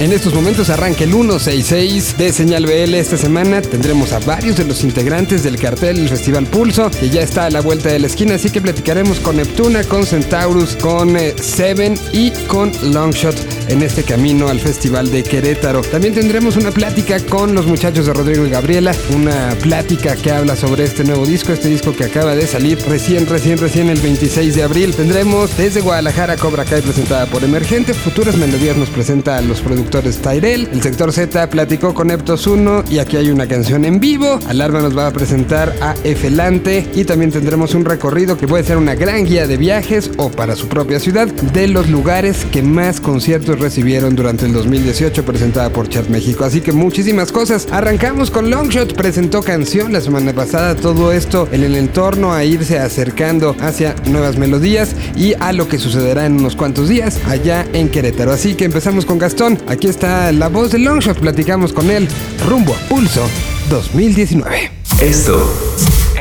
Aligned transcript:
En 0.00 0.12
estos 0.12 0.34
momentos 0.34 0.70
arranca 0.70 1.04
el 1.04 1.12
166 1.12 2.18
de 2.18 2.32
Señal 2.32 2.66
BL. 2.66 2.94
Esta 2.94 3.16
semana 3.16 3.62
tendremos 3.62 4.12
a 4.12 4.18
varios 4.18 4.56
de 4.56 4.64
los 4.64 4.82
integrantes 4.82 5.44
del 5.44 5.56
cartel 5.56 5.96
del 5.96 6.08
Festival 6.08 6.46
Pulso, 6.46 6.90
que 6.90 7.08
ya 7.08 7.22
está 7.22 7.46
a 7.46 7.50
la 7.50 7.60
vuelta 7.60 7.90
de 7.90 8.00
la 8.00 8.08
esquina, 8.08 8.34
así 8.34 8.50
que 8.50 8.60
platicaremos 8.60 9.20
con 9.20 9.36
Neptuna, 9.36 9.84
con 9.84 10.04
Centaurus, 10.04 10.76
con 10.76 11.16
eh, 11.16 11.34
Seven 11.40 11.94
y 12.12 12.30
con 12.48 12.72
Longshot 12.92 13.36
en 13.68 13.82
este 13.82 14.02
camino 14.02 14.48
al 14.48 14.60
Festival 14.60 15.10
de 15.10 15.22
Querétaro. 15.22 15.82
También 15.82 16.14
tendremos 16.14 16.56
una 16.56 16.70
plática 16.70 17.18
con 17.20 17.54
los 17.54 17.66
muchachos 17.66 18.06
de 18.06 18.12
Rodrigo 18.12 18.46
y 18.46 18.50
Gabriela, 18.50 18.94
una 19.14 19.56
plática 19.62 20.16
que 20.16 20.30
habla 20.30 20.56
sobre 20.56 20.84
este 20.84 21.04
nuevo 21.04 21.26
disco, 21.26 21.52
este 21.52 21.68
disco 21.68 21.94
que 21.94 22.04
acaba 22.04 22.34
de 22.34 22.46
salir 22.46 22.78
recién, 22.88 23.26
recién, 23.26 23.58
recién 23.58 23.88
el 23.88 24.00
26 24.00 24.54
de 24.54 24.62
abril. 24.62 24.94
Tendremos 24.94 25.56
desde 25.56 25.80
Guadalajara 25.80 26.36
Cobra 26.36 26.64
Kai 26.64 26.82
presentada 26.82 27.26
por 27.26 27.44
Emergente, 27.44 27.94
Futuras 27.94 28.36
Melodías 28.36 28.76
nos 28.76 28.90
presenta 28.90 29.38
a 29.38 29.40
los 29.40 29.60
productores 29.60 30.18
Tyrell. 30.18 30.68
El 30.72 30.82
sector 30.82 31.12
Z 31.12 31.48
platicó 31.50 31.94
con 31.94 32.10
Eptos 32.10 32.46
1 32.46 32.84
y 32.90 32.98
aquí 32.98 33.16
hay 33.16 33.30
una 33.30 33.46
canción 33.46 33.84
en 33.84 34.00
vivo. 34.00 34.38
Alarma 34.46 34.80
nos 34.80 34.96
va 34.96 35.06
a 35.06 35.12
presentar 35.12 35.74
a 35.80 35.94
Efelante 36.04 36.86
y 36.94 37.04
también 37.04 37.30
tendremos 37.30 37.74
un 37.74 37.84
recorrido 37.84 38.36
que 38.36 38.48
puede 38.48 38.64
ser 38.64 38.76
una 38.76 38.94
gran 38.94 39.24
guía 39.24 39.46
de 39.46 39.56
viajes 39.56 40.10
o 40.16 40.30
para 40.30 40.56
su 40.56 40.68
propia 40.68 41.00
ciudad 41.00 41.28
de 41.28 41.68
los 41.68 41.88
lugares 41.88 42.44
que 42.52 42.62
más 42.62 43.00
conciertos 43.00 43.53
recibieron 43.58 44.16
durante 44.16 44.46
el 44.46 44.52
2018 44.52 45.24
presentada 45.24 45.70
por 45.70 45.88
Chat 45.88 46.08
México. 46.08 46.44
Así 46.44 46.60
que 46.60 46.72
muchísimas 46.72 47.32
cosas. 47.32 47.66
Arrancamos 47.70 48.30
con 48.30 48.50
Longshot, 48.50 48.94
presentó 48.94 49.42
canción 49.42 49.92
la 49.92 50.00
semana 50.00 50.32
pasada. 50.32 50.74
Todo 50.74 51.12
esto 51.12 51.48
en 51.52 51.64
el 51.64 51.76
entorno 51.76 52.32
a 52.32 52.44
irse 52.44 52.78
acercando 52.78 53.56
hacia 53.60 53.94
nuevas 54.06 54.36
melodías 54.36 54.94
y 55.16 55.34
a 55.40 55.52
lo 55.52 55.68
que 55.68 55.78
sucederá 55.78 56.26
en 56.26 56.34
unos 56.34 56.56
cuantos 56.56 56.88
días 56.88 57.18
allá 57.28 57.66
en 57.72 57.88
Querétaro. 57.88 58.32
Así 58.32 58.54
que 58.54 58.64
empezamos 58.64 59.06
con 59.06 59.18
Gastón. 59.18 59.58
Aquí 59.66 59.88
está 59.88 60.30
la 60.32 60.48
voz 60.48 60.72
de 60.72 60.78
Longshot. 60.78 61.18
Platicamos 61.18 61.72
con 61.72 61.90
él 61.90 62.08
rumbo 62.48 62.74
a 62.74 62.88
Pulso 62.88 63.28
2019. 63.70 64.70
Esto 65.00 65.52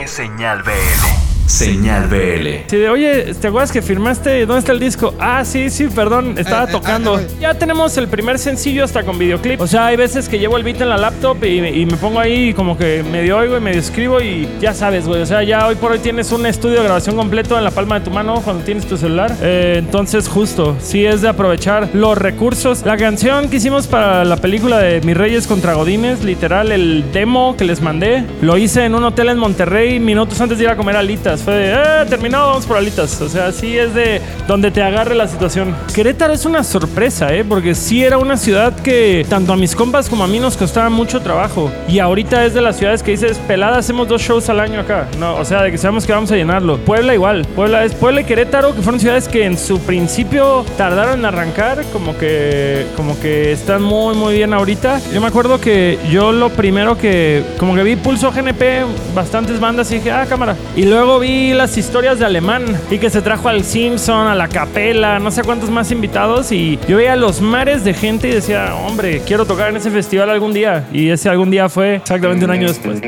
es 0.02 0.12
Señal 0.12 0.64
BL. 0.64 1.23
Señal 1.46 2.08
BL. 2.08 2.66
Sí, 2.68 2.78
de, 2.78 2.90
oye, 2.90 3.34
¿te 3.40 3.48
acuerdas 3.48 3.72
que 3.72 3.82
firmaste? 3.82 4.46
¿Dónde 4.46 4.60
está 4.60 4.72
el 4.72 4.80
disco? 4.80 5.14
Ah, 5.20 5.44
sí, 5.46 5.70
sí, 5.70 5.88
perdón, 5.94 6.36
estaba 6.38 6.62
Ah, 6.64 6.66
ah, 6.68 6.72
tocando. 6.72 7.16
ah, 7.16 7.22
ya 7.40 7.54
tenemos 7.54 7.96
el 7.98 8.08
primer 8.08 8.40
sencillo 8.40 8.84
hasta 8.84 9.04
con 9.04 9.20
videoclip. 9.20 9.60
O 9.62 9.68
sea, 9.68 9.88
hay 9.88 9.98
veces 9.98 10.30
que 10.30 10.40
llevo 10.40 10.58
el 10.58 10.64
beat 10.64 10.80
en 10.82 10.90
la 10.90 10.98
laptop 10.98 11.44
y, 11.44 11.60
y 11.60 11.86
me 11.86 11.98
pongo 11.98 12.20
ahí 12.20 12.54
como 12.54 12.78
que 12.78 13.04
medio 13.04 13.38
oigo 13.38 13.58
y 13.58 13.60
medio 13.60 13.80
escribo 13.80 14.22
y 14.22 14.48
ya 14.62 14.74
sabes, 14.74 15.06
güey. 15.06 15.22
O 15.22 15.26
sea, 15.26 15.44
ya 15.44 15.68
hoy 15.68 15.76
por 15.76 15.92
hoy 15.92 16.00
tienes 16.00 16.32
un 16.32 16.46
estudio 16.46 16.78
de 16.78 16.86
grabación 16.86 17.16
completo 17.18 17.58
en 17.58 17.64
la 17.66 17.72
palma 17.72 18.00
de 18.00 18.06
tu 18.06 18.12
mano 18.12 18.42
cuando 18.44 18.64
tienes 18.64 18.86
tu 18.86 18.96
celular. 18.98 19.32
Eh, 19.42 19.76
entonces, 19.78 20.28
justo, 20.30 20.78
sí 20.82 21.06
es 21.06 21.22
de 21.22 21.28
aprovechar 21.28 21.90
los 21.94 22.18
recursos. 22.18 22.84
La 22.86 22.98
canción 22.98 23.50
que 23.50 23.58
hicimos 23.58 23.88
para 23.88 24.24
la 24.26 24.38
película 24.38 24.80
de 24.80 25.02
Mis 25.02 25.18
Reyes 25.18 25.46
contra 25.46 25.74
Godines, 25.74 26.24
literal, 26.24 26.72
el 26.72 27.04
demo 27.12 27.56
que 27.58 27.66
les 27.66 27.82
mandé, 27.82 28.24
lo 28.42 28.58
hice 28.58 28.86
en 28.86 28.96
un 28.96 29.04
hotel 29.04 29.30
en 29.30 29.38
Monterrey 29.38 30.00
minutos 30.00 30.40
antes 30.40 30.58
de 30.58 30.64
ir 30.64 30.70
a 30.70 30.78
comer 30.78 30.96
alitas. 30.96 31.33
Fue 31.42 31.54
de, 31.54 31.74
eh, 31.74 32.06
terminado, 32.10 32.48
vamos 32.48 32.66
por 32.66 32.78
alitas. 32.78 33.20
O 33.22 33.30
sea, 33.30 33.52
sí 33.52 33.78
es 33.78 33.94
de 33.94 34.22
donde 34.48 34.72
te 34.72 34.82
agarre 34.82 35.16
la 35.16 35.28
situación. 35.28 35.76
Querétaro 35.94 36.34
es 36.34 36.46
una 36.46 36.64
sorpresa, 36.64 37.34
¿eh? 37.34 37.44
Porque 37.44 37.76
sí 37.76 38.04
era 38.04 38.18
una 38.18 38.38
ciudad 38.38 38.74
que 38.76 39.26
tanto 39.30 39.54
a 39.54 39.56
mis 39.56 39.76
compas 39.76 40.10
como 40.10 40.24
a 40.24 40.28
mí 40.28 40.40
nos 40.40 40.58
costaba 40.58 40.90
mucho 40.90 41.22
trabajo. 41.22 41.72
Y 41.88 42.00
ahorita 42.00 42.46
es 42.46 42.54
de 42.54 42.62
las 42.62 42.78
ciudades 42.78 43.04
que 43.04 43.12
dices, 43.12 43.38
pelada, 43.48 43.78
hacemos 43.78 44.08
dos 44.08 44.22
shows 44.22 44.50
al 44.50 44.60
año 44.60 44.80
acá. 44.82 45.08
No, 45.20 45.36
o 45.36 45.46
sea, 45.46 45.62
de 45.64 45.72
que 45.72 45.78
sabemos 45.78 46.06
que 46.06 46.14
vamos 46.14 46.32
a 46.32 46.36
llenarlo. 46.36 46.78
Puebla 46.78 47.14
igual. 47.14 47.46
Puebla 47.56 47.84
es 47.84 47.94
Puebla 47.94 48.22
y 48.22 48.24
Querétaro, 48.26 48.76
que 48.76 48.82
fueron 48.82 49.00
ciudades 49.00 49.28
que 49.28 49.46
en 49.46 49.58
su 49.58 49.80
principio 49.80 50.66
tardaron 50.78 51.20
en 51.20 51.26
arrancar, 51.26 51.84
como 51.92 52.18
que, 52.18 52.86
como 52.96 53.20
que 53.20 53.52
están 53.52 53.82
muy, 53.82 54.16
muy 54.16 54.36
bien 54.36 54.54
ahorita. 54.54 55.02
Yo 55.14 55.22
me 55.22 55.28
acuerdo 55.28 55.60
que 55.60 56.00
yo 56.12 56.32
lo 56.32 56.50
primero 56.50 56.98
que, 56.98 57.44
como 57.58 57.76
que 57.76 57.84
vi 57.84 57.96
Pulso 57.96 58.32
GNP, 58.32 58.86
bastantes 59.14 59.60
bandas 59.60 59.92
y 59.92 59.96
dije, 59.96 60.12
ah, 60.12 60.26
cámara. 60.28 60.56
Y 60.76 60.84
luego 60.84 61.20
vi 61.24 61.54
las 61.54 61.78
historias 61.78 62.20
de 62.20 62.26
Alemán 62.26 62.66
y 62.92 63.00
que 63.00 63.10
se 63.10 63.22
trajo 63.22 63.48
al 63.48 63.64
Simpson, 63.64 64.28
a 64.28 64.36
la 64.36 64.50
Capela, 64.50 65.20
no 65.20 65.32
sé 65.32 65.42
cuántos 65.42 65.70
más 65.70 65.90
invitados. 65.90 66.52
Y 66.52 66.78
yo 66.86 66.98
veía 66.98 67.16
los 67.16 67.40
mares 67.40 67.86
de 67.86 67.94
gente 67.94 68.28
y 68.28 68.32
decía, 68.32 68.76
hombre, 68.76 69.22
quiero 69.26 69.46
tocar 69.46 69.70
en 69.70 69.78
ese 69.78 69.90
festival 69.90 70.30
algún 70.30 70.54
día. 70.54 70.86
Y 70.92 71.10
ese 71.10 71.30
algún 71.30 71.50
día 71.50 71.70
fue 71.70 71.96
exactamente 71.96 72.44
un 72.44 72.52
año 72.52 72.68
después. 72.68 73.00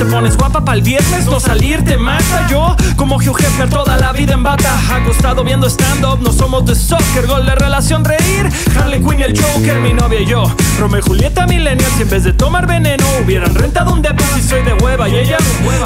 Te 0.00 0.06
pones 0.06 0.34
guapa 0.38 0.64
para 0.64 0.78
el 0.78 0.82
viernes, 0.82 1.26
no 1.26 1.38
salir 1.38 1.84
te 1.84 1.98
mata 1.98 2.46
Yo, 2.48 2.74
como 2.96 3.16
Hugh 3.16 3.38
Hefner, 3.38 3.68
toda 3.68 3.98
la 3.98 4.12
vida 4.12 4.32
en 4.32 4.42
bata. 4.42 4.74
Acostado 4.96 5.44
viendo 5.44 5.68
stand-up, 5.68 6.20
no 6.22 6.32
somos 6.32 6.64
de 6.64 6.74
soccer 6.74 7.26
Gol 7.26 7.44
de 7.44 7.54
relación, 7.54 8.02
reír. 8.02 8.48
Harley 8.74 9.00
Quinn 9.00 9.20
y 9.20 9.24
el 9.24 9.38
Joker, 9.38 9.78
mi 9.80 9.92
novia 9.92 10.22
y 10.22 10.24
yo. 10.24 10.44
Romeo 10.78 11.00
y 11.00 11.02
Julieta 11.02 11.46
millennials 11.46 11.98
y 11.98 12.02
en 12.02 12.08
vez 12.08 12.24
de 12.24 12.32
tomar 12.32 12.66
veneno 12.66 13.04
Hubieran 13.22 13.54
rentado 13.54 13.92
un 13.92 14.00
depósito 14.00 14.38
y 14.38 14.42
soy 14.42 14.62
de 14.62 14.72
hueva. 14.72 15.06
Y 15.06 15.16
ella, 15.16 15.36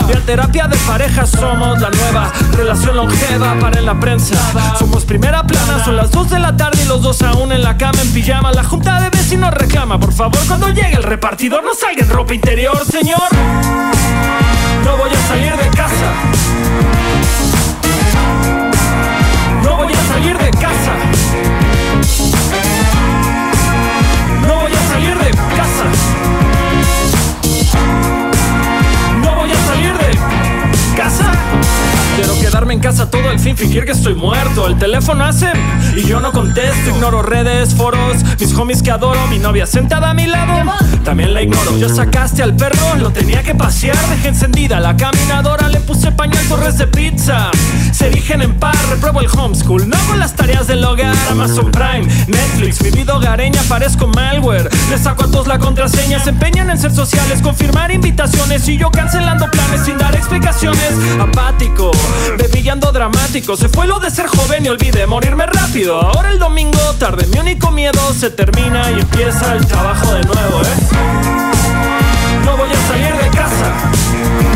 de 0.06 0.14
terapia 0.20 0.68
de 0.68 0.76
pareja 0.76 1.26
somos 1.26 1.80
la 1.80 1.90
nueva 1.90 2.32
Relación 2.56 2.94
longeva 2.94 3.58
para 3.58 3.80
en 3.80 3.86
la 3.86 3.98
prensa. 3.98 4.36
Somos 4.78 5.04
primera 5.04 5.44
plana, 5.44 5.84
son 5.84 5.96
las 5.96 6.12
2 6.12 6.30
de 6.30 6.38
la 6.38 6.56
tarde 6.56 6.78
y 6.84 6.86
los 6.86 7.02
dos 7.02 7.20
aún 7.22 7.50
en 7.50 7.64
la 7.64 7.76
cama 7.76 8.00
en 8.00 8.12
pijama. 8.12 8.52
La 8.52 8.62
junta 8.62 9.00
de 9.00 9.10
vecinos 9.24 9.54
reclama, 9.54 9.98
por 9.98 10.12
favor 10.12 10.38
cuando 10.46 10.68
llegue 10.68 10.96
el 10.96 11.02
repartidor 11.02 11.64
No 11.64 11.72
salga 11.72 12.02
en 12.02 12.10
ropa 12.10 12.34
interior, 12.34 12.76
señor. 12.84 13.22
No 14.84 14.96
voy 14.98 15.10
a 15.10 15.28
salir 15.28 15.56
de 15.56 15.68
casa. 15.70 16.12
No 19.62 19.76
voy 19.76 19.92
a 19.94 20.12
salir 20.12 20.36
de 20.36 20.50
casa 20.50 21.23
fin, 33.56 33.68
fingir 33.68 33.84
que 33.84 33.92
estoy 33.92 34.14
muerto. 34.14 34.66
El 34.66 34.78
teléfono 34.78 35.24
hace 35.24 35.52
y 35.96 36.02
yo 36.02 36.20
no 36.20 36.32
contesto. 36.32 36.90
Ignoro 36.90 37.22
redes, 37.22 37.74
foros, 37.74 38.22
mis 38.38 38.52
homies 38.54 38.82
que 38.82 38.90
adoro 38.90 39.26
Mi 39.28 39.38
novia 39.38 39.66
sentada 39.66 40.10
a 40.10 40.14
mi 40.14 40.26
lado, 40.26 40.72
también 41.04 41.34
la 41.34 41.42
ignoro. 41.42 41.76
Ya 41.78 41.88
sacaste 41.88 42.42
al 42.42 42.54
perro, 42.56 42.96
lo 42.98 43.10
tenía 43.10 43.42
que 43.42 43.54
pasear. 43.54 43.96
Dejé 44.08 44.28
encendida 44.28 44.80
la 44.80 44.96
caminadora, 44.96 45.68
le 45.68 45.80
puse 45.80 46.12
pañal 46.12 46.44
torres 46.48 46.78
de 46.78 46.86
pizza. 46.86 47.50
Se 47.92 48.08
erigen 48.08 48.42
en 48.42 48.54
par, 48.54 48.76
repruebo 48.90 49.20
el 49.20 49.28
homeschool. 49.28 49.88
No 49.88 49.96
hago 49.96 50.14
las 50.16 50.34
tareas 50.34 50.66
del 50.66 50.84
hogar, 50.84 51.14
Amazon 51.30 51.70
Prime 51.70 52.06
Netflix, 52.26 52.82
mi 52.82 52.90
vida 52.90 53.16
hogareña, 53.16 53.60
parezco 53.68 54.06
malware. 54.06 54.68
Le 54.90 54.98
saco 54.98 55.24
a 55.24 55.30
todos 55.30 55.46
la 55.46 55.58
contraseña, 55.58 56.18
se 56.20 56.30
empeñan 56.30 56.70
en 56.70 56.78
ser 56.78 56.92
sociales 56.92 57.42
Confirmar 57.42 57.90
invitaciones 57.90 58.68
y 58.68 58.78
yo 58.78 58.90
cancelando 58.90 59.50
planes 59.50 59.82
sin 59.84 59.98
dar 59.98 60.14
explicaciones. 60.14 60.92
Apático, 61.20 61.90
bebillando 62.38 62.90
dramático 62.92 63.43
Se 63.44 63.68
fue 63.68 63.86
lo 63.86 64.00
de 64.00 64.10
ser 64.10 64.26
joven 64.26 64.64
y 64.64 64.68
olvidé 64.70 65.06
morirme 65.06 65.44
rápido. 65.44 66.00
Ahora 66.00 66.30
el 66.30 66.38
domingo, 66.38 66.78
tarde, 66.98 67.26
mi 67.26 67.38
único 67.38 67.70
miedo 67.70 68.00
se 68.18 68.30
termina 68.30 68.90
y 68.90 69.00
empieza 69.00 69.52
el 69.52 69.66
trabajo 69.66 70.14
de 70.14 70.22
nuevo, 70.22 70.62
¿eh? 70.62 70.74
No 72.42 72.56
voy 72.56 72.70
a 72.72 72.88
salir 72.88 73.14
de 73.14 73.30
casa 73.36 74.53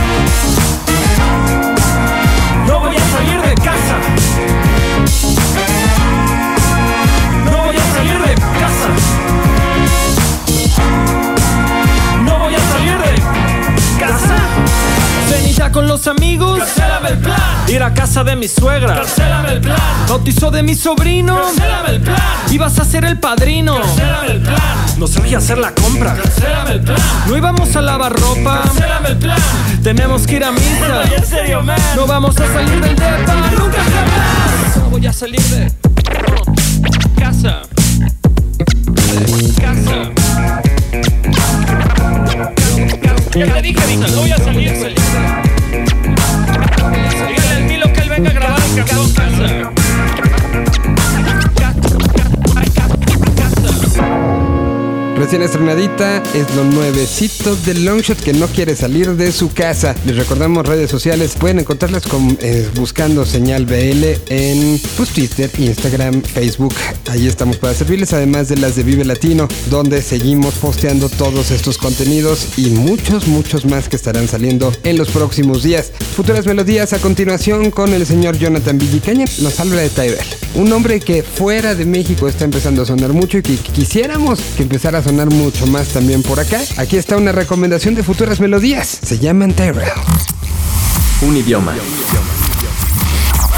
con 15.72 15.86
los 15.86 16.06
amigos. 16.06 16.58
Cancélame 16.58 17.08
el 17.10 17.18
plan. 17.18 17.40
Ir 17.68 17.82
a 17.82 17.92
casa 17.92 18.24
de 18.24 18.36
mi 18.36 18.48
suegra. 18.48 18.94
Cancélame 18.94 19.52
el 19.52 19.60
plan. 19.60 19.78
Bautizo 20.08 20.50
de 20.50 20.62
mi 20.62 20.74
sobrino. 20.74 21.40
Cancélame 21.40 21.90
el 21.90 22.00
plan. 22.00 22.18
Ibas 22.50 22.78
a 22.78 22.84
ser 22.84 23.04
el 23.04 23.18
padrino. 23.18 23.80
Cancélame 23.80 24.32
el 24.32 24.40
plan. 24.40 24.60
No 24.98 25.06
sabía 25.06 25.38
hacer 25.38 25.58
la 25.58 25.72
compra. 25.74 26.14
Cancélame 26.14 26.72
el 26.72 26.80
plan. 26.80 26.98
No 27.26 27.36
íbamos 27.36 27.74
a 27.76 27.80
lavar 27.80 28.12
ropa. 28.12 28.62
Cancélame 28.64 29.08
el 29.10 29.16
plan. 29.18 29.38
Tenemos 29.82 30.26
que 30.26 30.36
ir 30.36 30.44
a 30.44 30.52
misa. 30.52 31.02
Ay, 31.04 31.12
en 31.16 31.26
serio, 31.26 31.62
man. 31.62 31.78
No 31.96 32.06
vamos 32.06 32.36
a 32.36 32.46
salir 32.46 32.80
del 32.80 32.96
depa. 32.96 33.34
Nunca 33.58 33.82
jamás. 33.82 34.76
No 34.76 34.90
voy 34.90 35.06
a 35.06 35.12
salir 35.12 35.42
de 35.42 35.72
casa. 37.18 37.62
Casa. 39.60 40.10
Ya 43.34 43.46
le 43.46 43.62
dije, 43.62 43.96
no 43.96 44.20
voy 44.20 44.32
a 44.32 44.38
salir. 44.38 44.70
salir. 44.70 45.47
Venga 48.74 48.94
a 48.94 49.77
Recién 55.28 55.42
estrenadita 55.42 56.22
es 56.32 56.54
lo 56.56 56.64
nuevecito 56.64 57.54
de 57.54 57.74
Longshot 57.74 58.18
que 58.18 58.32
no 58.32 58.46
quiere 58.46 58.74
salir 58.74 59.14
de 59.14 59.30
su 59.30 59.52
casa. 59.52 59.94
Les 60.06 60.16
recordamos 60.16 60.66
redes 60.66 60.90
sociales, 60.90 61.34
pueden 61.38 61.58
encontrarlas 61.58 62.06
con, 62.06 62.38
eh, 62.40 62.66
buscando 62.76 63.26
señal 63.26 63.66
BL 63.66 64.06
en 64.30 64.80
pues, 64.96 65.10
Twitter, 65.10 65.50
Instagram, 65.58 66.22
Facebook. 66.22 66.74
Ahí 67.10 67.26
estamos 67.26 67.58
para 67.58 67.74
servirles, 67.74 68.14
además 68.14 68.48
de 68.48 68.56
las 68.56 68.74
de 68.74 68.84
Vive 68.84 69.04
Latino, 69.04 69.48
donde 69.68 70.00
seguimos 70.00 70.54
posteando 70.54 71.10
todos 71.10 71.50
estos 71.50 71.76
contenidos 71.76 72.56
y 72.56 72.70
muchos, 72.70 73.26
muchos 73.26 73.66
más 73.66 73.90
que 73.90 73.96
estarán 73.96 74.28
saliendo 74.28 74.72
en 74.82 74.96
los 74.96 75.10
próximos 75.10 75.62
días. 75.62 75.92
Futuras 76.16 76.46
melodías 76.46 76.94
a 76.94 77.00
continuación 77.00 77.70
con 77.70 77.92
el 77.92 78.06
señor 78.06 78.38
Jonathan 78.38 78.78
Villicaña. 78.78 79.26
Nos 79.42 79.60
habla 79.60 79.82
de 79.82 79.90
Tyrell, 79.90 80.26
un 80.54 80.72
hombre 80.72 81.00
que 81.00 81.22
fuera 81.22 81.74
de 81.74 81.84
México 81.84 82.28
está 82.28 82.46
empezando 82.46 82.80
a 82.80 82.86
sonar 82.86 83.12
mucho 83.12 83.36
y 83.36 83.42
que 83.42 83.56
quisiéramos 83.56 84.40
que 84.56 84.62
empezara 84.62 85.00
a 85.00 85.02
sonar 85.02 85.17
mucho 85.26 85.66
más 85.66 85.88
también 85.88 86.22
por 86.22 86.38
acá. 86.40 86.60
Aquí 86.76 86.96
está 86.96 87.16
una 87.16 87.32
recomendación 87.32 87.94
de 87.94 88.02
futuras 88.02 88.40
melodías. 88.40 88.98
Se 89.02 89.18
llaman 89.18 89.52
Tyrell. 89.52 89.88
Un 91.22 91.36
idioma. 91.36 91.74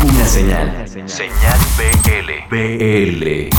Una 0.03 0.27
señal. 0.27 0.85
Señal 1.07 1.59
BL. 1.77 2.57
BL. 2.57 3.51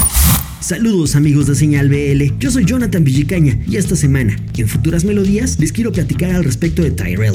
Saludos 0.59 1.15
amigos 1.15 1.47
de 1.47 1.55
Señal 1.55 1.89
BL, 1.89 2.37
yo 2.37 2.51
soy 2.51 2.65
Jonathan 2.65 3.03
Villicaña 3.03 3.57
y 3.67 3.77
esta 3.77 3.95
semana, 3.95 4.37
en 4.55 4.67
Futuras 4.67 5.03
Melodías, 5.03 5.57
les 5.59 5.71
quiero 5.71 5.91
platicar 5.91 6.31
al 6.31 6.43
respecto 6.43 6.83
de 6.83 6.91
Tyrell, 6.91 7.33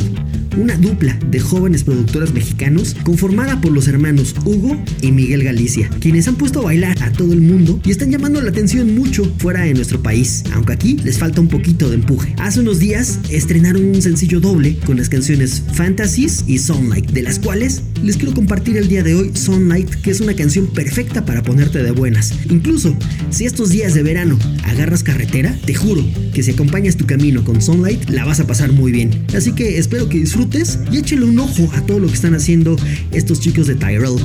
una 0.56 0.76
dupla 0.76 1.19
de 1.31 1.38
jóvenes 1.38 1.85
productores 1.85 2.32
mexicanos 2.32 2.97
conformada 3.05 3.61
por 3.61 3.73
los 3.73 3.88
hermanos 3.88 4.35
Hugo 4.44 4.76
y 5.03 5.12
Miguel 5.12 5.44
Galicia, 5.44 5.91
quienes 6.00 6.26
han 6.29 6.37
puesto 6.37 6.61
a 6.61 6.64
bailar 6.64 7.03
a 7.03 7.12
todo 7.12 7.32
el 7.32 7.43
mundo 7.43 7.81
y 7.85 7.91
están 7.91 8.11
llamando 8.11 8.41
la 8.41 8.50
atención 8.50 8.94
mucho 8.94 9.25
fuera 9.38 9.62
de 9.62 9.75
nuestro 9.75 10.03
país, 10.03 10.44
aunque 10.55 10.73
aquí 10.73 10.97
les 11.05 11.19
falta 11.19 11.41
un 11.41 11.49
poquito 11.49 11.88
de 11.88 11.97
empuje. 11.97 12.35
Hace 12.38 12.61
unos 12.61 12.79
días 12.79 13.19
estrenaron 13.31 13.85
un 13.85 14.00
sencillo 14.03 14.41
doble 14.41 14.79
con 14.87 14.97
las 14.97 15.08
canciones 15.08 15.62
Fantasies 15.75 16.44
y 16.47 16.58
Sunlight, 16.58 17.11
de 17.11 17.23
las 17.23 17.38
cuales 17.38 17.82
les 18.03 18.17
quiero 18.17 18.35
compartir 18.35 18.76
el 18.76 18.88
día 18.88 19.03
de 19.03 19.14
hoy 19.14 19.31
Sunlight, 19.35 19.88
que 19.97 20.11
es 20.11 20.20
una 20.20 20.35
canción 20.35 20.67
perfecta 20.69 21.25
para 21.25 21.43
ponerte 21.43 21.82
de 21.82 21.91
buenas. 21.91 22.32
Incluso, 22.50 22.97
si 23.31 23.44
estos 23.44 23.70
días 23.70 23.94
de 23.94 24.03
verano 24.03 24.38
agarras 24.64 25.03
carretera, 25.03 25.56
te 25.64 25.75
juro 25.75 26.05
que 26.32 26.43
si 26.43 26.53
acompañas 26.53 26.97
tu 26.97 27.06
camino 27.06 27.44
con 27.44 27.61
Sunlight, 27.61 28.11
la 28.11 28.25
vas 28.25 28.41
a 28.41 28.47
pasar 28.47 28.73
muy 28.73 28.93
bien. 28.93 29.11
Así 29.35 29.53
que 29.53 29.79
espero 29.79 30.08
que 30.08 30.19
disfrutes 30.19 30.45
y 30.90 30.98
échale 30.98 31.25
un 31.25 31.38
ojo 31.38 31.69
a 31.75 31.81
todo 31.82 31.98
lo 31.98 32.06
que 32.06 32.14
están 32.14 32.34
haciendo 32.34 32.76
estos 33.12 33.40
chicos 33.40 33.66
de 33.66 33.75
Tyrell, 33.75 34.16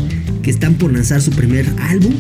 que 0.43 0.51
están 0.51 0.75
por 0.75 0.93
lanzar 0.93 1.21
su 1.21 1.31
primer 1.31 1.65
álbum 1.79 2.13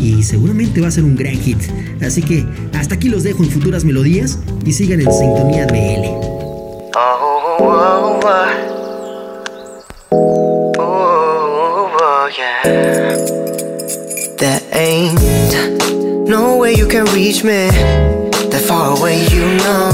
y 0.00 0.22
seguramente 0.22 0.80
va 0.80 0.88
a 0.88 0.90
ser 0.90 1.04
un 1.04 1.14
gran 1.14 1.36
hit. 1.40 1.58
Así 2.00 2.22
que 2.22 2.44
hasta 2.72 2.94
aquí 2.94 3.08
los 3.08 3.22
dejo 3.22 3.44
en 3.44 3.50
futuras 3.50 3.84
melodías 3.84 4.38
y 4.64 4.72
sigan 4.72 5.00
en 5.00 5.12
sintonía 5.12 5.66
BL. 5.66 6.06
Oh, 6.96 7.58
oh, 7.60 8.20
ain't 14.72 16.28
no 16.28 16.56
way 16.56 16.74
you 16.74 16.88
can 16.88 17.04
reach 17.06 17.44
me. 17.44 17.68
That 18.50 18.64
far 18.66 18.98
away, 18.98 19.26
you 19.28 19.44
know. 19.62 19.92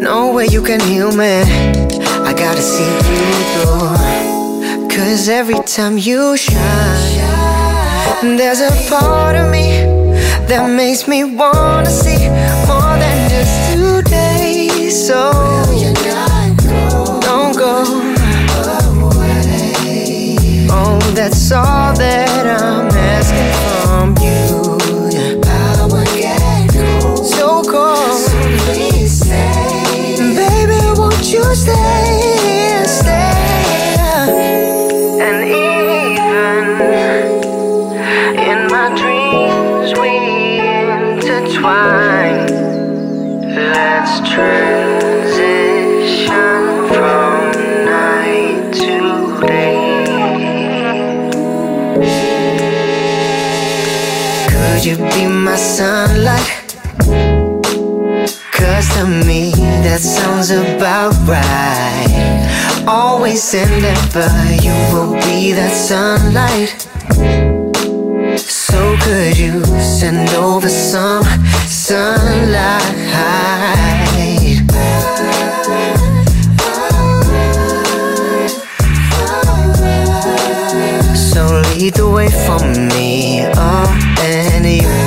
No 0.00 0.32
way 0.32 0.46
you 0.46 0.62
can 0.62 0.80
heal 0.80 1.12
me. 1.12 1.91
Gotta 2.42 2.60
see 2.60 2.82
you 2.82 3.00
through. 3.52 4.88
Cause 4.88 5.28
every 5.28 5.60
time 5.64 5.96
you 5.96 6.36
shine, 6.36 6.56
there's 8.36 8.60
a 8.60 8.72
part 8.90 9.36
of 9.36 9.48
me 9.48 9.66
that 10.50 10.68
makes 10.68 11.06
me 11.06 11.22
wanna 11.22 11.88
see 11.88 12.28
more 12.66 12.96
than 12.98 13.30
just 13.30 13.54
today. 13.72 14.90
So 14.90 15.30
don't 17.20 17.56
go. 17.56 17.84
Oh, 20.74 20.98
that's 21.14 21.52
all 21.52 21.94
that 21.94 22.31
Could 54.82 54.98
you 54.98 55.10
be 55.10 55.26
my 55.28 55.54
sunlight? 55.54 56.74
Cause 58.50 58.88
to 58.96 59.06
me 59.06 59.52
that 59.84 60.00
sounds 60.00 60.50
about 60.50 61.14
right. 61.24 62.84
Always 62.88 63.54
and 63.54 63.84
ever, 63.84 64.26
you 64.60 64.74
will 64.92 65.12
be 65.22 65.52
that 65.52 65.70
sunlight. 65.70 66.70
So 68.40 68.96
could 69.02 69.38
you 69.38 69.64
send 69.78 70.28
over 70.30 70.68
some 70.68 71.22
sunlight? 71.68 72.82
So 81.14 81.62
lead 81.70 81.94
the 81.94 82.10
way 82.12 82.28
for 82.28 82.58
me, 82.90 83.44
oh, 83.54 84.11
and 84.64 85.01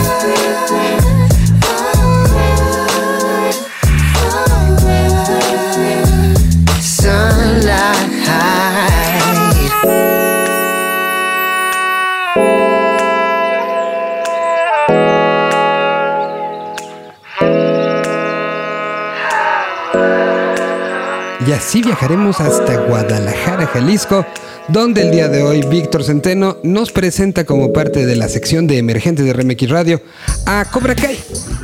así 21.56 21.82
viajaremos 21.82 22.42
hasta 22.42 22.76
Guadalajara, 22.76 23.66
Jalisco, 23.68 24.26
donde 24.68 25.04
el 25.04 25.12
día 25.12 25.30
de 25.30 25.42
hoy 25.42 25.62
Víctor 25.62 26.04
Centeno 26.04 26.58
nos 26.64 26.92
presenta 26.92 27.46
como 27.46 27.72
parte 27.72 28.06
de 28.06 28.18
la 28.18 28.28
sección 28.28 28.68
de 28.68 28.78
emergentes 28.78 29.26
de 29.26 29.32
RMX 29.32 29.70
Radio 29.70 30.02
a 30.46 30.66
Cobra 30.66 30.96
Kai, 30.96 31.18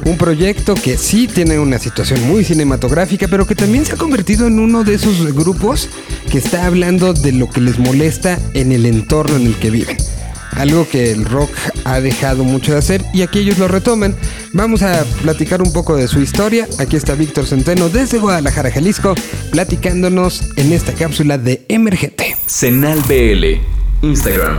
un 0.06 0.18
proyecto 0.18 0.76
que 0.76 0.98
sí 0.98 1.28
tiene 1.28 1.60
una 1.60 1.78
situación 1.78 2.26
muy 2.26 2.46
cinematográfica, 2.46 3.28
pero 3.28 3.46
que 3.46 3.56
también 3.56 3.86
se 3.86 3.94
ha 3.94 3.98
convertido 3.98 4.48
en 4.48 4.60
uno 4.60 4.86
de 4.86 4.94
esos 4.94 5.34
grupos 5.34 5.90
que 6.32 6.38
está 6.38 6.66
hablando 6.66 7.14
de 7.14 7.34
lo 7.34 7.50
que 7.50 7.60
les 7.60 7.78
molesta 7.78 8.40
en 8.54 8.72
el 8.72 8.86
entorno 8.86 9.36
en 9.36 9.48
el 9.48 9.56
que 9.58 9.72
viven. 9.72 9.98
Algo 10.54 10.88
que 10.88 11.12
el 11.12 11.26
rock 11.26 11.52
ha 11.84 12.00
dejado 12.00 12.44
mucho 12.44 12.74
de 12.74 12.78
hacer 12.78 13.04
y 13.14 13.24
aquí 13.24 13.40
ellos 13.40 13.58
lo 13.58 13.68
retoman. 13.68 14.16
Vamos 14.54 14.82
a 14.82 15.06
platicar 15.22 15.62
un 15.62 15.72
poco 15.72 15.96
de 15.96 16.08
su 16.08 16.20
historia. 16.20 16.68
Aquí 16.80 16.98
está 16.98 17.16
Víctor 17.16 17.46
Centeno 17.46 17.90
desde 17.90 18.20
Guadalajara, 18.20 18.72
Jalisco, 18.72 19.16
platicándonos 19.52 20.58
en 20.58 20.74
esta 20.74 20.94
cápsula 20.94 21.38
de 21.38 21.66
Emergente. 21.70 22.36
Senal 22.48 23.00
BL. 23.08 23.62
Instagram. 24.06 24.58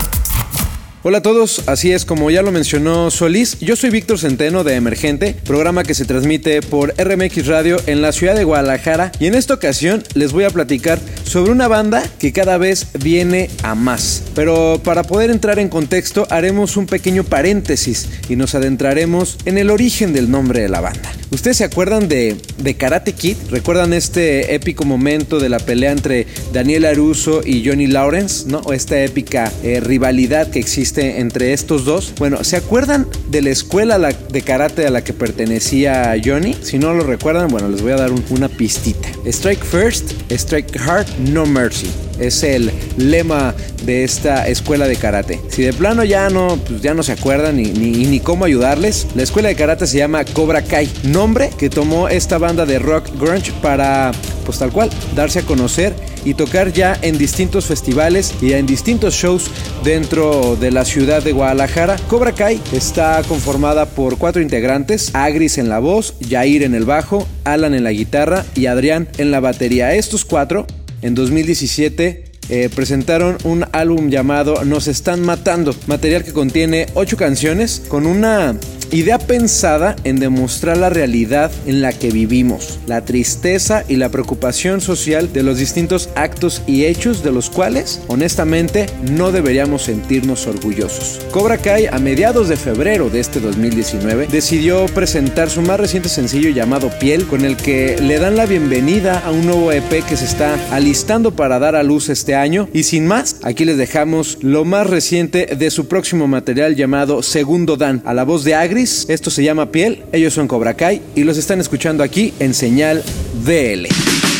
Hola 1.04 1.18
a 1.18 1.22
todos, 1.22 1.64
así 1.66 1.90
es 1.90 2.04
como 2.04 2.30
ya 2.30 2.42
lo 2.42 2.52
mencionó 2.52 3.10
Solís, 3.10 3.58
yo 3.58 3.74
soy 3.74 3.90
Víctor 3.90 4.20
Centeno 4.20 4.62
de 4.62 4.76
Emergente, 4.76 5.34
programa 5.44 5.82
que 5.82 5.94
se 5.94 6.04
transmite 6.04 6.62
por 6.62 6.94
RMX 6.96 7.48
Radio 7.48 7.78
en 7.86 8.02
la 8.02 8.12
ciudad 8.12 8.36
de 8.36 8.44
Guadalajara 8.44 9.10
y 9.18 9.26
en 9.26 9.34
esta 9.34 9.54
ocasión 9.54 10.04
les 10.14 10.30
voy 10.30 10.44
a 10.44 10.50
platicar 10.50 11.00
sobre 11.24 11.50
una 11.50 11.66
banda 11.66 12.04
que 12.20 12.32
cada 12.32 12.56
vez 12.56 12.86
viene 13.02 13.50
a 13.64 13.74
más. 13.74 14.22
Pero 14.36 14.80
para 14.84 15.02
poder 15.02 15.30
entrar 15.30 15.58
en 15.58 15.68
contexto 15.68 16.28
haremos 16.30 16.76
un 16.76 16.86
pequeño 16.86 17.24
paréntesis 17.24 18.08
y 18.28 18.36
nos 18.36 18.54
adentraremos 18.54 19.38
en 19.44 19.58
el 19.58 19.70
origen 19.70 20.12
del 20.12 20.30
nombre 20.30 20.60
de 20.60 20.68
la 20.68 20.80
banda. 20.80 21.10
¿Ustedes 21.32 21.56
se 21.56 21.64
acuerdan 21.64 22.08
de, 22.08 22.36
de 22.58 22.74
Karate 22.74 23.14
Kid? 23.14 23.38
¿Recuerdan 23.50 23.94
este 23.94 24.54
épico 24.54 24.84
momento 24.84 25.40
de 25.40 25.48
la 25.48 25.58
pelea 25.58 25.90
entre 25.90 26.26
Daniel 26.52 26.84
Aruso 26.84 27.40
y 27.42 27.66
Johnny 27.66 27.86
Lawrence? 27.86 28.46
¿No? 28.48 28.70
Esta 28.72 29.02
épica 29.02 29.50
eh, 29.64 29.80
rivalidad 29.80 30.50
que 30.50 30.58
existe 30.58 30.91
entre 30.98 31.52
estos 31.52 31.84
dos. 31.84 32.12
Bueno, 32.18 32.44
¿se 32.44 32.56
acuerdan 32.56 33.06
de 33.28 33.42
la 33.42 33.50
escuela 33.50 33.98
de 33.98 34.42
karate 34.42 34.86
a 34.86 34.90
la 34.90 35.04
que 35.04 35.12
pertenecía 35.12 36.14
Johnny? 36.22 36.54
Si 36.62 36.78
no 36.78 36.94
lo 36.94 37.04
recuerdan, 37.04 37.48
bueno, 37.48 37.68
les 37.68 37.82
voy 37.82 37.92
a 37.92 37.96
dar 37.96 38.10
una 38.30 38.48
pistita. 38.48 39.08
Strike 39.24 39.64
first, 39.64 40.12
strike 40.30 40.78
hard, 40.78 41.06
no 41.18 41.46
mercy. 41.46 41.90
Es 42.22 42.42
el 42.42 42.70
lema 42.96 43.54
de 43.84 44.04
esta 44.04 44.48
escuela 44.48 44.86
de 44.86 44.96
karate. 44.96 45.40
Si 45.48 45.62
de 45.62 45.72
plano 45.72 46.04
ya 46.04 46.30
no, 46.30 46.58
pues 46.68 46.80
ya 46.82 46.94
no 46.94 47.02
se 47.02 47.12
acuerdan 47.12 47.56
ni, 47.56 47.64
ni, 47.64 48.06
ni 48.06 48.20
cómo 48.20 48.44
ayudarles, 48.44 49.06
la 49.14 49.22
escuela 49.22 49.48
de 49.48 49.56
karate 49.56 49.86
se 49.86 49.98
llama 49.98 50.24
Cobra 50.24 50.62
Kai, 50.62 50.88
nombre 51.04 51.50
que 51.58 51.68
tomó 51.68 52.08
esta 52.08 52.38
banda 52.38 52.66
de 52.66 52.78
rock 52.78 53.08
grunge 53.18 53.52
para, 53.60 54.12
pues 54.44 54.58
tal 54.58 54.70
cual, 54.70 54.90
darse 55.14 55.40
a 55.40 55.42
conocer 55.42 55.94
y 56.24 56.34
tocar 56.34 56.72
ya 56.72 56.96
en 57.02 57.18
distintos 57.18 57.66
festivales 57.66 58.32
y 58.40 58.52
en 58.52 58.66
distintos 58.66 59.14
shows 59.14 59.50
dentro 59.82 60.56
de 60.56 60.70
la 60.70 60.84
ciudad 60.84 61.22
de 61.22 61.32
Guadalajara. 61.32 61.96
Cobra 62.08 62.32
Kai 62.32 62.60
está 62.72 63.22
conformada 63.26 63.86
por 63.86 64.18
cuatro 64.18 64.40
integrantes, 64.40 65.10
Agris 65.14 65.58
en 65.58 65.68
la 65.68 65.80
voz, 65.80 66.14
Jair 66.28 66.62
en 66.62 66.74
el 66.74 66.84
bajo, 66.84 67.26
Alan 67.44 67.74
en 67.74 67.84
la 67.84 67.90
guitarra 67.90 68.44
y 68.54 68.66
Adrián 68.66 69.08
en 69.18 69.30
la 69.30 69.40
batería. 69.40 69.94
Estos 69.94 70.24
cuatro, 70.24 70.66
en 71.02 71.14
2017, 71.14 72.24
eh, 72.48 72.70
presentaron 72.74 73.38
un 73.44 73.64
álbum 73.72 74.08
llamado 74.08 74.64
Nos 74.64 74.88
están 74.88 75.22
matando, 75.22 75.74
material 75.86 76.24
que 76.24 76.32
contiene 76.32 76.86
ocho 76.94 77.16
canciones 77.16 77.82
con 77.88 78.06
una 78.06 78.56
idea 78.92 79.18
pensada 79.18 79.96
en 80.04 80.20
demostrar 80.20 80.76
la 80.76 80.90
realidad 80.90 81.50
en 81.66 81.80
la 81.80 81.92
que 81.92 82.10
vivimos, 82.10 82.78
la 82.86 83.04
tristeza 83.04 83.84
y 83.88 83.96
la 83.96 84.10
preocupación 84.10 84.82
social 84.82 85.32
de 85.32 85.42
los 85.42 85.56
distintos 85.56 86.10
actos 86.14 86.62
y 86.66 86.84
hechos 86.84 87.24
de 87.24 87.32
los 87.32 87.48
cuales, 87.48 88.02
honestamente, 88.08 88.86
no 89.10 89.32
deberíamos 89.32 89.82
sentirnos 89.82 90.46
orgullosos. 90.46 91.20
Cobra 91.30 91.56
Kai, 91.56 91.86
a 91.86 91.98
mediados 91.98 92.48
de 92.48 92.56
febrero 92.56 93.08
de 93.08 93.20
este 93.20 93.40
2019, 93.40 94.28
decidió 94.30 94.84
presentar 94.86 95.48
su 95.48 95.62
más 95.62 95.80
reciente 95.80 96.10
sencillo 96.10 96.50
llamado 96.50 96.90
Piel, 97.00 97.26
con 97.26 97.46
el 97.46 97.56
que 97.56 97.96
le 97.98 98.18
dan 98.18 98.36
la 98.36 98.44
bienvenida 98.44 99.20
a 99.20 99.30
un 99.30 99.46
nuevo 99.46 99.72
EP 99.72 100.04
que 100.06 100.16
se 100.18 100.26
está 100.26 100.58
alistando 100.70 101.32
para 101.34 101.58
dar 101.58 101.76
a 101.76 101.82
luz 101.82 102.10
este 102.10 102.34
año. 102.34 102.68
Y 102.74 102.82
sin 102.82 103.06
más, 103.06 103.31
aquí 103.42 103.64
les 103.64 103.76
dejamos 103.76 104.38
lo 104.40 104.64
más 104.64 104.86
reciente 104.86 105.46
de 105.46 105.70
su 105.70 105.88
próximo 105.88 106.26
material 106.26 106.76
llamado 106.76 107.22
Segundo 107.22 107.76
Dan, 107.76 108.02
a 108.04 108.14
la 108.14 108.24
voz 108.24 108.44
de 108.44 108.54
Agri 108.54 108.82
esto 108.82 109.30
se 109.30 109.44
llama 109.44 109.70
Piel, 109.70 110.02
ellos 110.12 110.34
son 110.34 110.48
Cobra 110.48 110.74
Kai 110.74 111.02
y 111.14 111.24
los 111.24 111.38
están 111.38 111.60
escuchando 111.60 112.02
aquí 112.02 112.34
en 112.40 112.54
Señal 112.54 113.02
DL. 113.44 114.31